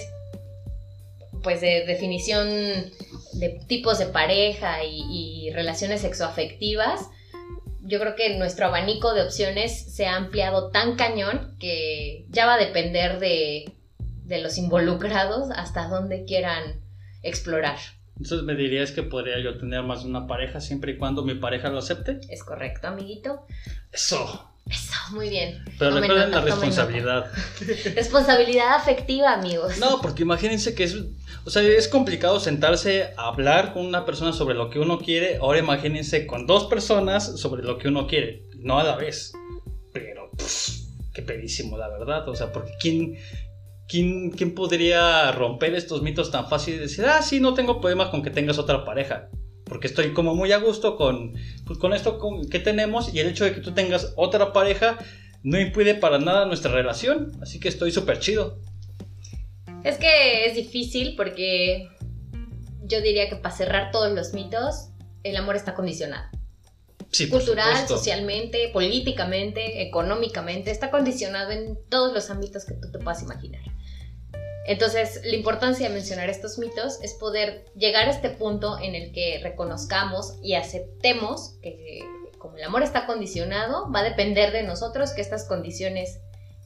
pues 1.42 1.60
de 1.60 1.86
definición 1.86 2.48
de 3.32 3.60
tipos 3.66 3.98
de 3.98 4.06
pareja 4.06 4.84
y, 4.84 5.50
relaciones 5.54 6.02
sexoafectivas, 6.02 7.00
yo 7.80 7.98
creo 7.98 8.14
que 8.14 8.38
nuestro 8.38 8.66
abanico 8.66 9.12
de 9.12 9.22
opciones 9.22 9.92
se 9.92 10.06
ha 10.06 10.14
ampliado 10.14 10.70
tan 10.70 10.94
cañón 10.94 11.56
que 11.58 12.26
ya 12.28 12.46
va 12.46 12.54
a 12.54 12.58
depender 12.58 13.18
de, 13.18 13.74
de 14.24 14.42
los 14.42 14.58
involucrados 14.58 15.50
hasta 15.54 15.88
dónde 15.88 16.24
quieran 16.24 16.80
explorar. 17.22 17.78
Entonces 18.16 18.42
me 18.44 18.54
dirías 18.54 18.92
que 18.92 19.02
podría 19.02 19.40
yo 19.40 19.58
tener 19.58 19.82
más 19.82 20.04
de 20.04 20.10
una 20.10 20.26
pareja 20.26 20.60
siempre 20.60 20.92
y 20.92 20.96
cuando 20.98 21.24
mi 21.24 21.34
pareja 21.34 21.68
lo 21.68 21.78
acepte. 21.78 22.20
Es 22.28 22.44
correcto, 22.44 22.86
amiguito. 22.86 23.46
Eso. 23.92 24.50
Eso, 24.70 24.94
muy 25.10 25.28
bien. 25.28 25.62
Pero 25.78 26.00
recuerden 26.00 26.30
la 26.30 26.40
responsabilidad. 26.40 27.30
responsabilidad 27.94 28.74
afectiva, 28.74 29.34
amigos. 29.34 29.78
No, 29.78 30.00
porque 30.00 30.22
imagínense 30.22 30.74
que 30.74 30.84
es, 30.84 30.96
o 31.44 31.50
sea, 31.50 31.62
es 31.62 31.86
complicado 31.88 32.40
sentarse 32.40 33.12
a 33.18 33.28
hablar 33.28 33.74
con 33.74 33.84
una 33.84 34.06
persona 34.06 34.32
sobre 34.32 34.54
lo 34.54 34.70
que 34.70 34.78
uno 34.78 34.98
quiere. 34.98 35.36
Ahora 35.36 35.58
imagínense 35.58 36.26
con 36.26 36.46
dos 36.46 36.64
personas 36.64 37.38
sobre 37.38 37.62
lo 37.62 37.76
que 37.76 37.88
uno 37.88 38.06
quiere, 38.06 38.44
no 38.56 38.78
a 38.78 38.84
la 38.84 38.96
vez. 38.96 39.34
Pero, 39.92 40.30
qué 41.12 41.20
pedísimo, 41.20 41.76
la 41.76 41.88
verdad. 41.88 42.26
O 42.26 42.34
sea, 42.34 42.50
porque 42.50 42.72
quién, 42.80 43.18
¿Quién, 43.88 44.32
podría 44.54 45.30
romper 45.32 45.74
estos 45.74 46.02
mitos 46.02 46.30
tan 46.30 46.48
fácil 46.48 46.74
y 46.74 46.78
decir, 46.78 47.04
ah, 47.04 47.20
sí, 47.22 47.40
no 47.40 47.54
tengo 47.54 47.80
problema 47.80 48.10
con 48.10 48.22
que 48.22 48.30
tengas 48.30 48.58
otra 48.58 48.84
pareja? 48.84 49.28
Porque 49.64 49.86
estoy 49.86 50.12
como 50.12 50.34
muy 50.34 50.52
a 50.52 50.58
gusto 50.58 50.96
con, 50.96 51.34
pues, 51.66 51.78
con 51.78 51.92
esto 51.92 52.18
que 52.50 52.58
tenemos 52.58 53.14
y 53.14 53.20
el 53.20 53.28
hecho 53.28 53.44
de 53.44 53.54
que 53.54 53.60
tú 53.60 53.72
tengas 53.72 54.12
otra 54.16 54.52
pareja 54.52 54.98
no 55.42 55.60
impide 55.60 55.94
para 55.94 56.18
nada 56.18 56.46
nuestra 56.46 56.72
relación. 56.72 57.32
Así 57.42 57.60
que 57.60 57.68
estoy 57.68 57.90
súper 57.90 58.18
chido. 58.18 58.58
Es 59.84 59.98
que 59.98 60.46
es 60.46 60.54
difícil 60.54 61.14
porque 61.14 61.88
yo 62.84 63.00
diría 63.02 63.28
que 63.28 63.36
para 63.36 63.54
cerrar 63.54 63.90
todos 63.90 64.12
los 64.12 64.32
mitos, 64.32 64.88
el 65.22 65.36
amor 65.36 65.56
está 65.56 65.74
condicionado. 65.74 66.28
Sí, 67.14 67.28
Cultural, 67.28 67.86
socialmente, 67.86 68.70
políticamente, 68.72 69.82
económicamente, 69.82 70.72
está 70.72 70.90
condicionado 70.90 71.52
en 71.52 71.78
todos 71.88 72.12
los 72.12 72.28
ámbitos 72.28 72.64
que 72.64 72.74
tú 72.74 72.90
te 72.90 72.98
puedas 72.98 73.22
imaginar. 73.22 73.62
Entonces, 74.66 75.20
la 75.24 75.36
importancia 75.36 75.88
de 75.88 75.94
mencionar 75.94 76.28
estos 76.28 76.58
mitos 76.58 76.98
es 77.02 77.14
poder 77.14 77.66
llegar 77.76 78.08
a 78.08 78.10
este 78.10 78.30
punto 78.30 78.78
en 78.80 78.96
el 78.96 79.12
que 79.12 79.38
reconozcamos 79.44 80.38
y 80.42 80.54
aceptemos 80.54 81.56
que 81.62 82.00
como 82.38 82.56
el 82.56 82.64
amor 82.64 82.82
está 82.82 83.06
condicionado, 83.06 83.90
va 83.92 84.00
a 84.00 84.04
depender 84.04 84.52
de 84.52 84.64
nosotros 84.64 85.12
que 85.12 85.20
estas 85.20 85.44
condiciones 85.44 86.18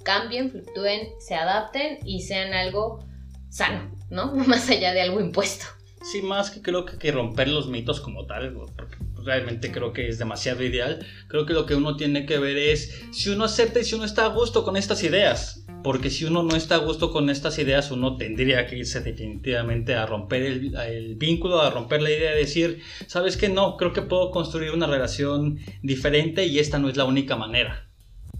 cambien, 0.03 0.51
fluctúen, 0.51 1.11
se 1.21 1.35
adapten 1.35 1.99
y 2.07 2.23
sean 2.23 2.55
algo 2.55 3.05
sano, 3.51 3.95
¿no? 4.09 4.35
Más 4.47 4.71
allá 4.71 4.95
de 4.95 5.03
algo 5.03 5.21
impuesto. 5.21 5.67
Sí, 6.11 6.23
más 6.23 6.51
que 6.51 6.63
creo 6.63 6.85
que, 6.85 6.97
que 6.97 7.13
romper 7.13 7.49
los 7.49 7.69
mitos 7.69 8.01
como 8.01 8.25
tal, 8.25 8.55
porque 8.55 8.97
realmente 9.25 9.73
creo 9.73 9.93
que 9.93 10.09
es 10.09 10.19
demasiado 10.19 10.63
ideal. 10.63 11.05
Creo 11.29 11.47
que 11.47 11.53
lo 11.53 11.67
que 11.67 11.75
uno 11.75 11.97
tiene 11.97 12.27
que 12.27 12.39
ver 12.39 12.57
es 12.57 13.03
si 13.13 13.31
uno 13.31 13.45
acepta 13.45 13.81
y 13.81 13.85
si 13.85 13.95
uno 13.95 14.05
está 14.05 14.25
a 14.25 14.29
gusto 14.29 14.65
con 14.65 14.77
estas 14.77 15.03
ideas. 15.03 15.65
Porque 15.83 16.11
si 16.11 16.25
uno 16.25 16.43
no 16.43 16.57
está 16.57 16.75
a 16.75 16.79
gusto 16.79 17.13
con 17.13 17.31
estas 17.31 17.59
ideas, 17.59 17.91
uno 17.91 18.17
tendría 18.17 18.67
que 18.67 18.77
irse 18.77 19.01
definitivamente 19.01 19.95
a 19.95 20.07
romper 20.07 20.43
el, 20.43 21.15
vínculo, 21.17 21.61
a 21.61 21.71
romper 21.71 22.03
la 22.03 22.11
idea 22.11 22.33
de 22.33 22.39
decir, 22.39 22.83
¿sabes 23.07 23.37
qué? 23.37 23.49
No, 23.49 23.77
creo 23.77 23.93
que 23.93 24.03
puedo 24.03 24.31
construir 24.31 24.73
una 24.73 24.87
relación 24.87 25.61
diferente 25.83 26.47
y 26.47 26.59
esta 26.59 26.79
no 26.79 26.89
es 26.89 26.97
la 26.97 27.05
única 27.05 27.37
manera 27.37 27.85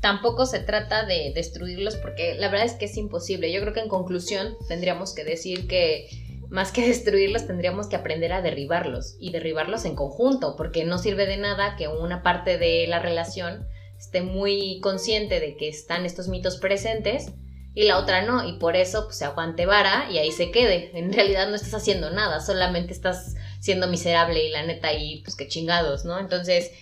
tampoco 0.01 0.47
se 0.47 0.61
trata 0.61 1.05
de 1.07 1.33
destruirlos 1.35 1.97
porque 1.97 2.37
la 2.37 2.49
verdad 2.49 2.67
es 2.67 2.75
que 2.75 2.85
es 2.85 2.97
imposible. 2.97 3.53
Yo 3.53 3.61
creo 3.61 3.73
que 3.73 3.81
en 3.81 3.89
conclusión 3.89 4.55
tendríamos 4.69 5.13
que 5.13 5.25
decir 5.25 5.67
que 5.67 6.09
más 6.51 6.73
que 6.73 6.83
destruirlos, 6.87 7.47
tendríamos 7.47 7.89
que 7.89 7.97
aprender 7.97 8.33
a 8.33 8.43
derribarlos 8.43 9.17
y 9.19 9.31
derribarlos 9.31 9.85
en 9.85 9.95
conjunto, 9.95 10.57
porque 10.57 10.85
no 10.85 10.99
sirve 10.99 11.27
de 11.27 11.37
nada 11.37 11.77
que 11.77 11.89
una 11.89 12.23
parte 12.23 12.59
de 12.59 12.87
la 12.87 12.99
relación 12.99 13.67
esté 13.99 14.23
muy 14.23 14.81
consciente 14.81 15.41
de 15.41 15.57
que 15.57 15.69
están 15.69 16.07
estos 16.07 16.29
mitos 16.29 16.57
presentes 16.59 17.33
y 17.75 17.85
la 17.85 17.99
otra 17.99 18.23
no, 18.23 18.49
y 18.49 18.59
por 18.59 18.77
eso 18.77 19.05
pues, 19.05 19.19
se 19.19 19.25
aguante 19.25 19.67
vara 19.67 20.09
y 20.11 20.19
ahí 20.19 20.33
se 20.33 20.51
quede. 20.51 20.91
En 20.99 21.13
realidad 21.13 21.49
no 21.49 21.55
estás 21.55 21.75
haciendo 21.75 22.11
nada, 22.11 22.41
solamente 22.41 22.93
estás 22.93 23.35
siendo 23.61 23.87
miserable 23.89 24.45
y 24.45 24.51
la 24.51 24.65
neta 24.65 24.93
y 24.93 25.23
pues 25.23 25.37
que 25.37 25.49
chingados, 25.49 26.05
¿no? 26.05 26.19
Entonces, 26.19 26.73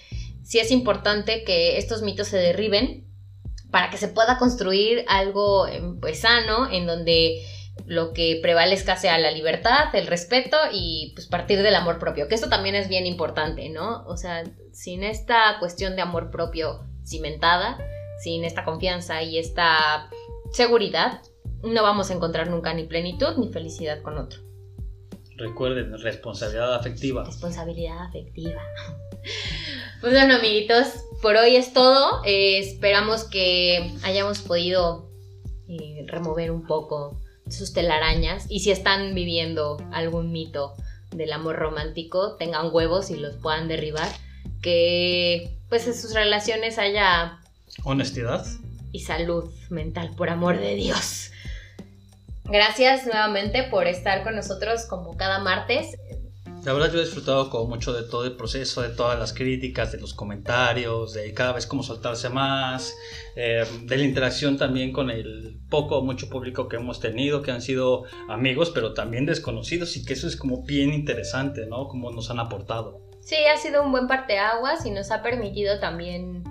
sí 0.43 0.59
es 0.59 0.70
importante 0.70 1.45
que 1.45 1.78
estos 1.78 2.03
mitos 2.03 2.28
se 2.28 2.38
derriben 2.38 3.07
para 3.70 3.90
que 3.90 3.97
se 3.97 4.09
pueda 4.09 4.38
construir 4.38 5.05
algo 5.09 5.66
pues 6.01 6.20
sano 6.20 6.70
en 6.70 6.86
donde 6.86 7.43
lo 7.85 8.12
que 8.12 8.39
prevalezca 8.43 8.97
sea 8.97 9.18
la 9.18 9.31
libertad, 9.31 9.95
el 9.95 10.07
respeto 10.07 10.57
y 10.72 11.12
pues 11.14 11.27
partir 11.27 11.62
del 11.62 11.74
amor 11.74 11.99
propio, 11.99 12.27
que 12.29 12.35
esto 12.35 12.49
también 12.49 12.74
es 12.74 12.89
bien 12.89 13.07
importante, 13.07 13.68
¿no? 13.68 14.05
O 14.07 14.16
sea, 14.16 14.45
sin 14.72 15.05
esta 15.05 15.59
cuestión 15.61 15.95
de 15.95 16.03
amor 16.03 16.31
propio 16.31 16.87
cimentada, 17.05 17.79
sin 18.18 18.45
esta 18.45 18.64
confianza 18.64 19.22
y 19.22 19.39
esta 19.39 20.09
seguridad, 20.53 21.20
no 21.62 21.83
vamos 21.83 22.11
a 22.11 22.14
encontrar 22.14 22.49
nunca 22.49 22.72
ni 22.74 22.85
plenitud 22.85 23.37
ni 23.37 23.53
felicidad 23.53 24.01
con 24.03 24.18
otro. 24.18 24.41
Recuerden, 25.37 25.99
responsabilidad 25.99 26.74
afectiva. 26.74 27.24
Responsabilidad 27.24 28.07
afectiva. 28.07 28.62
Pues 30.01 30.12
bueno, 30.12 30.35
amiguitos, 30.35 30.87
por 31.22 31.37
hoy 31.37 31.57
es 31.57 31.72
todo. 31.72 32.22
Eh, 32.24 32.59
esperamos 32.59 33.24
que 33.24 33.93
hayamos 34.05 34.41
podido 34.41 35.11
eh, 35.66 36.05
remover 36.07 36.51
un 36.51 36.66
poco 36.66 37.18
sus 37.49 37.72
telarañas 37.72 38.47
y 38.49 38.61
si 38.61 38.70
están 38.70 39.14
viviendo 39.14 39.76
algún 39.92 40.32
mito 40.32 40.74
del 41.11 41.32
amor 41.32 41.57
romántico, 41.57 42.36
tengan 42.36 42.70
huevos 42.72 43.11
y 43.11 43.16
los 43.16 43.36
puedan 43.36 43.68
derribar. 43.68 44.09
Que 44.62 45.57
pues 45.68 45.86
en 45.86 45.94
sus 45.94 46.14
relaciones 46.14 46.78
haya 46.78 47.40
honestidad 47.84 48.47
y 48.92 49.01
salud 49.01 49.51
mental, 49.70 50.11
por 50.16 50.30
amor 50.30 50.59
de 50.59 50.74
Dios. 50.74 51.30
Gracias 52.44 53.07
nuevamente 53.07 53.64
por 53.64 53.86
estar 53.88 54.22
con 54.22 54.36
nosotros 54.36 54.86
como 54.86 55.16
cada 55.16 55.40
martes. 55.40 55.99
La 56.66 56.72
verdad 56.72 56.90
yo 56.90 56.98
he 56.98 57.04
disfrutado 57.04 57.48
como 57.48 57.68
mucho 57.68 57.92
de 57.92 58.02
todo 58.02 58.24
el 58.24 58.34
proceso, 58.34 58.82
de 58.82 58.88
todas 58.88 59.16
las 59.16 59.32
críticas, 59.32 59.92
de 59.92 60.00
los 60.00 60.12
comentarios, 60.14 61.14
de 61.14 61.32
cada 61.32 61.52
vez 61.52 61.64
cómo 61.64 61.84
soltarse 61.84 62.28
más, 62.28 62.92
eh, 63.36 63.64
de 63.82 63.96
la 63.96 64.02
interacción 64.02 64.58
también 64.58 64.92
con 64.92 65.08
el 65.08 65.60
poco 65.70 65.98
o 65.98 66.02
mucho 66.02 66.28
público 66.28 66.68
que 66.68 66.74
hemos 66.74 66.98
tenido, 66.98 67.40
que 67.40 67.52
han 67.52 67.62
sido 67.62 68.02
amigos, 68.28 68.72
pero 68.74 68.94
también 68.94 69.26
desconocidos 69.26 69.96
y 69.96 70.04
que 70.04 70.14
eso 70.14 70.26
es 70.26 70.36
como 70.36 70.64
bien 70.64 70.92
interesante, 70.92 71.66
¿no? 71.66 71.86
Cómo 71.86 72.10
nos 72.10 72.30
han 72.30 72.40
aportado. 72.40 73.00
Sí, 73.20 73.36
ha 73.54 73.56
sido 73.58 73.84
un 73.84 73.92
buen 73.92 74.08
parteaguas 74.08 74.84
y 74.86 74.90
nos 74.90 75.12
ha 75.12 75.22
permitido 75.22 75.78
también 75.78 76.42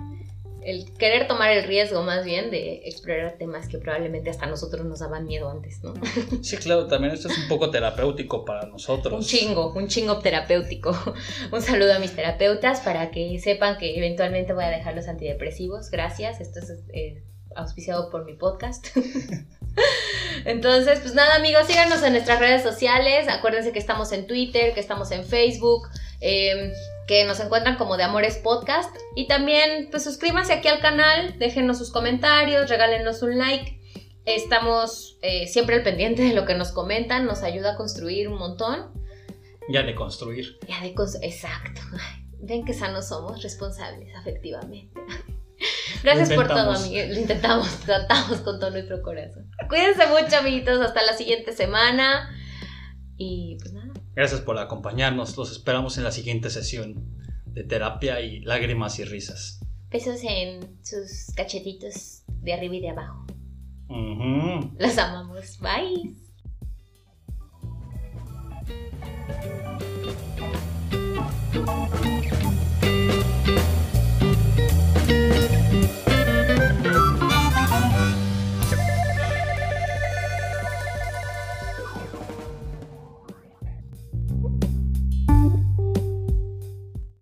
el 0.66 0.92
querer 0.94 1.28
tomar 1.28 1.52
el 1.52 1.62
riesgo 1.64 2.02
más 2.02 2.24
bien 2.24 2.50
de 2.50 2.82
explorar 2.84 3.36
temas 3.38 3.68
que 3.68 3.78
probablemente 3.78 4.30
hasta 4.30 4.46
nosotros 4.46 4.84
nos 4.84 4.98
daban 4.98 5.24
miedo 5.24 5.48
antes, 5.48 5.80
¿no? 5.82 5.94
Sí, 6.42 6.56
claro, 6.56 6.88
también 6.88 7.14
esto 7.14 7.28
es 7.28 7.38
un 7.38 7.46
poco 7.48 7.70
terapéutico 7.70 8.44
para 8.44 8.66
nosotros. 8.66 9.14
Un 9.14 9.22
chingo, 9.22 9.72
un 9.72 9.86
chingo 9.86 10.18
terapéutico. 10.18 10.92
Un 11.52 11.62
saludo 11.62 11.94
a 11.94 11.98
mis 12.00 12.14
terapeutas 12.14 12.80
para 12.80 13.12
que 13.12 13.38
sepan 13.38 13.78
que 13.78 13.96
eventualmente 13.96 14.52
voy 14.52 14.64
a 14.64 14.70
dejar 14.70 14.96
los 14.96 15.06
antidepresivos. 15.06 15.90
Gracias, 15.90 16.40
esto 16.40 16.58
es 16.58 16.72
eh, 16.92 17.22
auspiciado 17.54 18.10
por 18.10 18.24
mi 18.24 18.34
podcast. 18.34 18.88
Entonces, 20.46 21.00
pues 21.00 21.12
nada 21.14 21.34
amigos, 21.34 21.66
síganos 21.66 22.02
en 22.02 22.12
nuestras 22.12 22.38
redes 22.38 22.62
sociales. 22.62 23.28
Acuérdense 23.28 23.72
que 23.72 23.78
estamos 23.78 24.12
en 24.12 24.26
Twitter, 24.26 24.72
que 24.72 24.80
estamos 24.80 25.10
en 25.10 25.24
Facebook. 25.24 25.88
Eh, 26.20 26.72
que 27.06 27.24
nos 27.24 27.38
encuentran 27.40 27.76
como 27.76 27.96
de 27.96 28.02
Amores 28.02 28.36
Podcast. 28.36 28.94
Y 29.14 29.26
también, 29.26 29.88
pues 29.90 30.04
suscríbanse 30.04 30.52
aquí 30.52 30.68
al 30.68 30.80
canal, 30.80 31.38
déjenos 31.38 31.78
sus 31.78 31.90
comentarios, 31.90 32.68
regálenos 32.68 33.22
un 33.22 33.38
like. 33.38 33.80
Estamos 34.24 35.18
eh, 35.22 35.46
siempre 35.46 35.76
al 35.76 35.82
pendiente 35.82 36.22
de 36.22 36.34
lo 36.34 36.44
que 36.44 36.54
nos 36.54 36.72
comentan, 36.72 37.26
nos 37.26 37.42
ayuda 37.42 37.72
a 37.72 37.76
construir 37.76 38.28
un 38.28 38.38
montón. 38.38 38.90
Ya 39.68 39.82
de 39.82 39.94
construir. 39.94 40.58
Ya 40.68 40.80
de 40.80 40.94
construir, 40.94 41.30
exacto. 41.30 41.80
Ven 42.40 42.64
que 42.64 42.74
sanos 42.74 43.08
somos, 43.08 43.42
responsables, 43.42 44.14
afectivamente. 44.16 45.00
Gracias 46.06 46.32
por 46.34 46.46
todo, 46.46 46.70
amiguitos. 46.70 47.16
Lo 47.16 47.20
intentamos, 47.20 47.68
tratamos 47.84 48.38
con 48.42 48.60
todo 48.60 48.70
nuestro 48.70 49.02
corazón. 49.02 49.50
Cuídense 49.68 50.06
mucho, 50.06 50.36
amiguitos. 50.36 50.80
Hasta 50.80 51.02
la 51.02 51.14
siguiente 51.14 51.52
semana. 51.52 52.30
Y 53.16 53.56
pues 53.60 53.72
nada. 53.72 53.92
Gracias 54.14 54.40
por 54.40 54.56
acompañarnos. 54.56 55.36
Los 55.36 55.50
esperamos 55.50 55.98
en 55.98 56.04
la 56.04 56.12
siguiente 56.12 56.48
sesión 56.50 56.94
de 57.46 57.64
terapia 57.64 58.20
y 58.20 58.38
lágrimas 58.42 59.00
y 59.00 59.04
risas. 59.04 59.58
Besos 59.90 60.20
en 60.22 60.78
sus 60.84 61.34
cachetitos 61.34 62.22
de 62.28 62.52
arriba 62.52 62.76
y 62.76 62.80
de 62.82 62.90
abajo. 62.90 63.26
Los 64.78 64.98
amamos. 64.98 65.58
Bye. 65.58 66.14